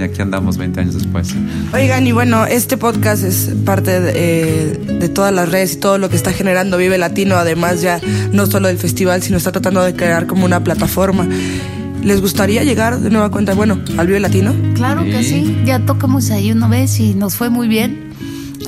y 0.02 0.04
aquí 0.04 0.22
andamos 0.22 0.58
20 0.58 0.80
años 0.80 0.96
después. 0.96 1.36
Oigan, 1.74 2.06
y 2.08 2.12
bueno, 2.12 2.46
este 2.46 2.76
podcast 2.78 3.24
es 3.24 3.52
parte 3.64 4.00
de, 4.00 4.12
eh, 4.16 4.78
de 5.00 5.10
todas 5.10 5.34
las 5.34 5.50
redes 5.50 5.74
y 5.74 5.76
todo 5.78 5.98
lo 5.98 6.10
que 6.10 6.16
está 6.16 6.34
generando 6.34 6.78
Vive 6.78 6.98
Latino, 6.98 7.36
además 7.36 7.82
ya 7.82 8.02
no 8.32 8.48
solo 8.48 8.68
del 8.68 8.78
festival, 8.78 9.22
sino 9.22 9.38
está 9.38 9.52
tratando 9.52 9.84
de 9.84 9.94
crear 9.96 10.26
como 10.26 10.46
una 10.46 10.64
plataforma. 10.64 11.28
¿Les 12.04 12.20
gustaría 12.20 12.64
llegar 12.64 13.00
de 13.00 13.12
nueva 13.12 13.30
cuenta, 13.30 13.54
bueno, 13.54 13.80
al 13.98 14.08
Vive 14.08 14.20
Latino? 14.20 14.56
Claro 14.74 15.04
que 15.04 15.24
sí, 15.24 15.62
ya 15.66 15.80
tocamos 15.80 16.32
ahí 16.32 16.52
una 16.52 16.68
vez 16.68 17.00
y 17.00 17.14
nos 17.14 17.36
fue 17.36 17.50
muy 17.50 17.68
bien. 17.68 18.11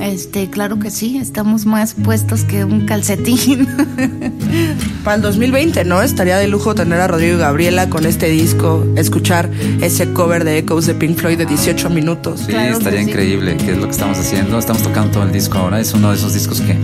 Este, 0.00 0.50
claro 0.50 0.78
que 0.78 0.90
sí, 0.90 1.18
estamos 1.18 1.66
más 1.66 1.94
puestos 1.94 2.44
que 2.44 2.64
un 2.64 2.84
calcetín. 2.86 3.66
Para 5.04 5.16
el 5.16 5.22
2020, 5.22 5.84
¿no? 5.84 6.02
Estaría 6.02 6.36
de 6.38 6.48
lujo 6.48 6.74
tener 6.74 7.00
a 7.00 7.06
Rodrigo 7.06 7.36
y 7.36 7.38
Gabriela 7.38 7.88
con 7.90 8.06
este 8.06 8.28
disco, 8.28 8.84
escuchar 8.96 9.50
ese 9.82 10.12
cover 10.12 10.44
de 10.44 10.58
Echoes 10.58 10.86
de 10.86 10.94
Pink 10.94 11.16
Floyd 11.18 11.38
de 11.38 11.46
18 11.46 11.90
minutos. 11.90 12.40
Sí, 12.46 12.52
estaría 12.78 13.00
increíble, 13.02 13.56
que 13.56 13.72
es 13.72 13.78
lo 13.78 13.84
que 13.84 13.90
estamos 13.92 14.18
haciendo. 14.18 14.58
Estamos 14.58 14.82
tocando 14.82 15.10
todo 15.12 15.22
el 15.24 15.32
disco 15.32 15.58
ahora. 15.58 15.80
Es 15.80 15.92
uno 15.94 16.10
de 16.10 16.16
esos 16.16 16.34
discos 16.34 16.60
que 16.60 16.76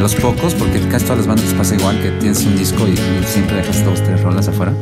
los 0.00 0.14
pocos, 0.14 0.54
porque 0.54 0.80
casi 0.88 1.04
todas 1.04 1.18
las 1.18 1.26
bandas 1.26 1.44
les 1.46 1.54
pasa 1.54 1.74
igual, 1.74 2.00
que 2.00 2.10
tienes 2.12 2.44
un 2.44 2.56
disco 2.56 2.86
y, 2.88 2.92
y 2.92 3.24
siempre 3.26 3.56
dejas 3.56 3.84
dos, 3.84 4.02
tres 4.02 4.20
rolas 4.22 4.48
afuera. 4.48 4.72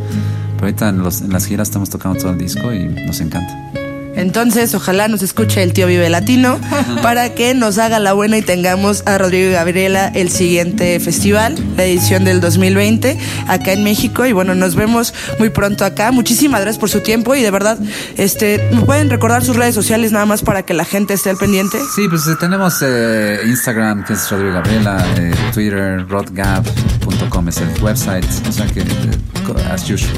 Pero 0.57 0.67
ahorita 0.67 0.89
en, 0.91 0.99
los- 0.99 1.21
en 1.23 1.31
las 1.33 1.47
giras 1.47 1.69
estamos 1.69 1.91
tocando 1.91 2.19
todo 2.21 2.31
el 2.33 2.39
disco 2.39 2.73
y 2.73 2.89
nos 3.07 3.21
encanta. 3.21 3.71
Entonces, 4.15 4.75
ojalá 4.75 5.09
nos 5.09 5.23
escuche 5.23 5.63
el 5.63 5.73
tío 5.73 5.87
Vive 5.87 6.09
Latino 6.11 6.59
para 7.03 7.35
que 7.35 7.55
nos 7.55 7.79
haga 7.79 7.99
la 7.99 8.13
buena 8.13 8.39
y 8.39 8.43
tengamos 8.43 9.03
a 9.07 9.19
Rodrigo 9.19 9.51
y 9.51 9.53
Gabriela 9.53 10.09
el 10.15 10.31
siguiente 10.31 10.99
festival, 11.01 11.57
la 11.77 11.85
edición 11.85 12.25
del 12.25 12.41
2020, 12.41 13.19
acá 13.49 13.73
en 13.73 13.85
México. 13.85 14.27
Y 14.27 14.33
bueno, 14.33 14.55
nos 14.55 14.75
vemos 14.75 15.15
muy 15.39 15.51
pronto 15.51 15.85
acá. 15.85 16.13
Muchísimas 16.13 16.61
gracias 16.61 16.79
por 16.79 16.91
su 16.91 17.01
tiempo 17.01 17.35
y 17.35 17.43
de 17.43 17.51
verdad, 17.51 17.79
este, 18.17 18.69
¿me 18.73 18.83
pueden 18.83 19.11
recordar 19.11 19.45
sus 19.45 19.57
redes 19.57 19.75
sociales 19.75 20.13
nada 20.13 20.27
más 20.27 20.43
para 20.43 20.63
que 20.63 20.75
la 20.75 20.85
gente 20.85 21.15
esté 21.15 21.31
al 21.31 21.37
pendiente? 21.37 21.79
Sí, 21.95 22.09
pues 22.09 22.27
eh, 22.27 22.37
tenemos 22.39 22.83
eh, 22.83 23.41
Instagram, 23.47 24.05
que 24.05 24.13
es 24.13 24.31
Rodrigo 24.31 24.55
Gabriela, 24.55 25.05
eh, 25.17 25.35
Twitter, 25.53 26.07
rodgap.com 26.09 27.49
es 27.49 27.59
el 27.59 27.83
website. 27.83 28.25
O 28.49 28.53
sea 28.53 28.67
que, 28.67 28.81
eh, 28.81 29.71
as 29.71 29.89
usual. 29.91 30.13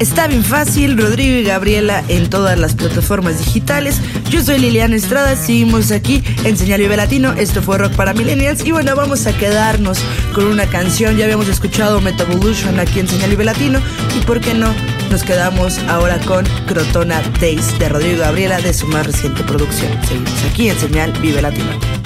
Está 0.00 0.26
bien 0.26 0.42
fácil, 0.42 0.98
Rodrigo 0.98 1.38
y 1.38 1.44
Gabriela 1.44 2.02
en 2.08 2.28
todas 2.28 2.58
las 2.58 2.74
plataformas 2.74 3.38
digitales. 3.38 4.00
Yo 4.28 4.42
soy 4.42 4.58
Liliana 4.58 4.96
Estrada, 4.96 5.36
seguimos 5.36 5.92
aquí 5.92 6.22
en 6.44 6.56
Señal 6.56 6.80
Vive 6.80 6.96
Latino. 6.96 7.32
Esto 7.34 7.62
fue 7.62 7.78
Rock 7.78 7.92
para 7.92 8.12
Millennials. 8.12 8.64
Y 8.64 8.72
bueno, 8.72 8.96
vamos 8.96 9.26
a 9.26 9.36
quedarnos 9.36 9.98
con 10.34 10.46
una 10.46 10.66
canción. 10.66 11.16
Ya 11.16 11.24
habíamos 11.24 11.48
escuchado 11.48 12.00
Metavolution 12.00 12.80
aquí 12.80 12.98
en 13.00 13.08
Señal 13.08 13.30
Vive 13.30 13.44
Latino. 13.44 13.78
Y 14.18 14.24
por 14.24 14.40
qué 14.40 14.52
no, 14.52 14.74
nos 15.10 15.22
quedamos 15.22 15.78
ahora 15.88 16.18
con 16.26 16.44
Crotona 16.66 17.22
Days 17.40 17.78
de 17.78 17.88
Rodrigo 17.88 18.16
y 18.16 18.18
Gabriela 18.18 18.60
de 18.60 18.74
su 18.74 18.88
más 18.88 19.06
reciente 19.06 19.44
producción. 19.44 19.92
Seguimos 20.06 20.44
aquí 20.50 20.70
en 20.70 20.78
Señal 20.78 21.12
Vive 21.22 21.40
Latino. 21.40 22.03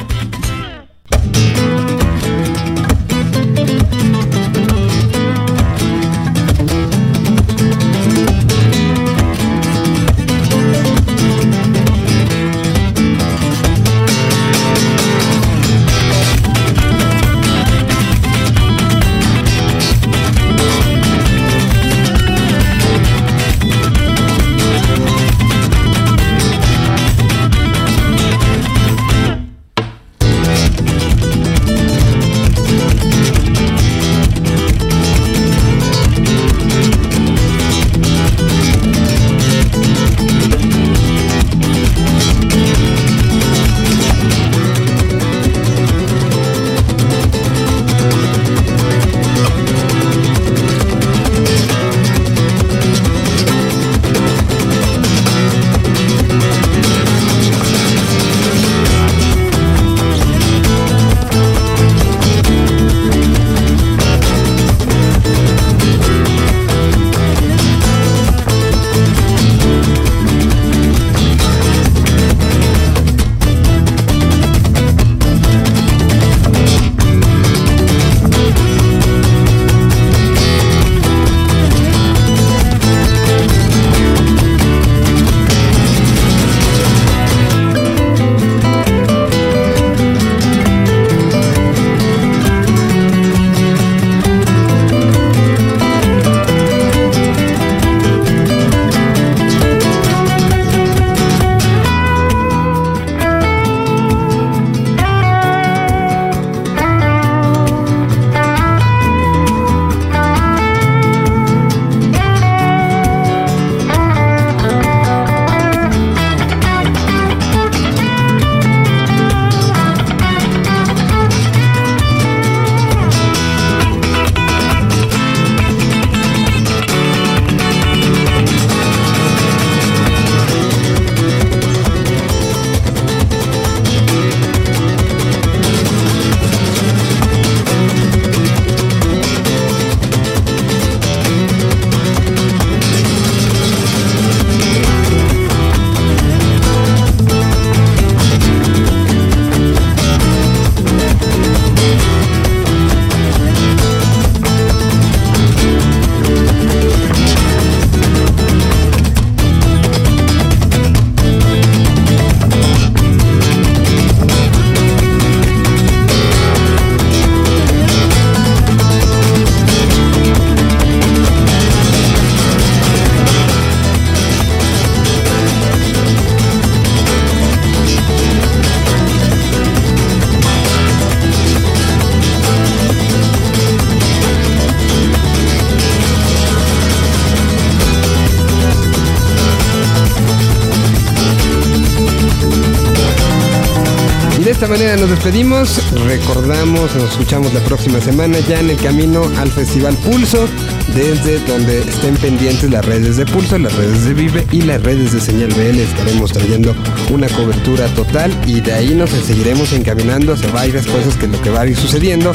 Recordamos, 196.09 196.95
nos 196.97 197.11
escuchamos 197.11 197.53
la 197.53 197.61
próxima 197.61 198.01
semana 198.01 198.39
ya 198.49 198.61
en 198.61 198.71
el 198.71 198.79
camino 198.79 199.31
al 199.37 199.51
Festival 199.51 199.95
Pulso, 199.97 200.49
desde 200.95 201.39
donde 201.41 201.81
estén 201.81 202.17
pendientes 202.17 202.71
las 202.71 202.83
redes 202.83 203.19
de 203.19 203.27
Pulso, 203.27 203.59
las 203.59 203.75
redes 203.75 204.07
de 204.07 204.15
Vive 204.15 204.47
y 204.51 204.63
las 204.63 204.83
redes 204.83 205.13
de 205.13 205.21
Señal 205.21 205.51
BL. 205.51 205.79
Estaremos 205.81 206.33
trayendo 206.33 206.75
una 207.11 207.29
cobertura 207.29 207.87
total 207.89 208.35
y 208.47 208.63
de 208.63 208.73
ahí 208.73 208.95
nos 208.95 209.11
seguiremos 209.11 209.75
encaminando 209.75 210.33
hacia 210.33 210.51
varias 210.51 210.87
cosas 210.87 211.15
que 211.17 211.27
lo 211.27 211.39
que 211.43 211.51
va 211.51 211.61
a 211.61 211.67
ir 211.67 211.77
sucediendo 211.77 212.33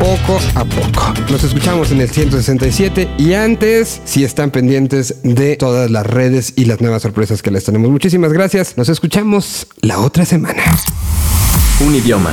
poco 0.00 0.40
a 0.56 0.64
poco. 0.64 1.14
Nos 1.30 1.44
escuchamos 1.44 1.92
en 1.92 2.00
el 2.00 2.10
167 2.10 3.08
y 3.18 3.34
antes, 3.34 4.00
si 4.04 4.24
están 4.24 4.50
pendientes 4.50 5.14
de 5.22 5.54
todas 5.54 5.92
las 5.92 6.04
redes 6.04 6.54
y 6.56 6.64
las 6.64 6.80
nuevas 6.80 7.02
sorpresas 7.02 7.40
que 7.40 7.52
les 7.52 7.62
tenemos. 7.62 7.88
Muchísimas 7.88 8.32
gracias. 8.32 8.76
Nos 8.76 8.88
escuchamos 8.88 9.68
la 9.80 10.00
otra 10.00 10.24
semana. 10.24 10.64
Un 11.78 11.94
idioma. 11.94 12.32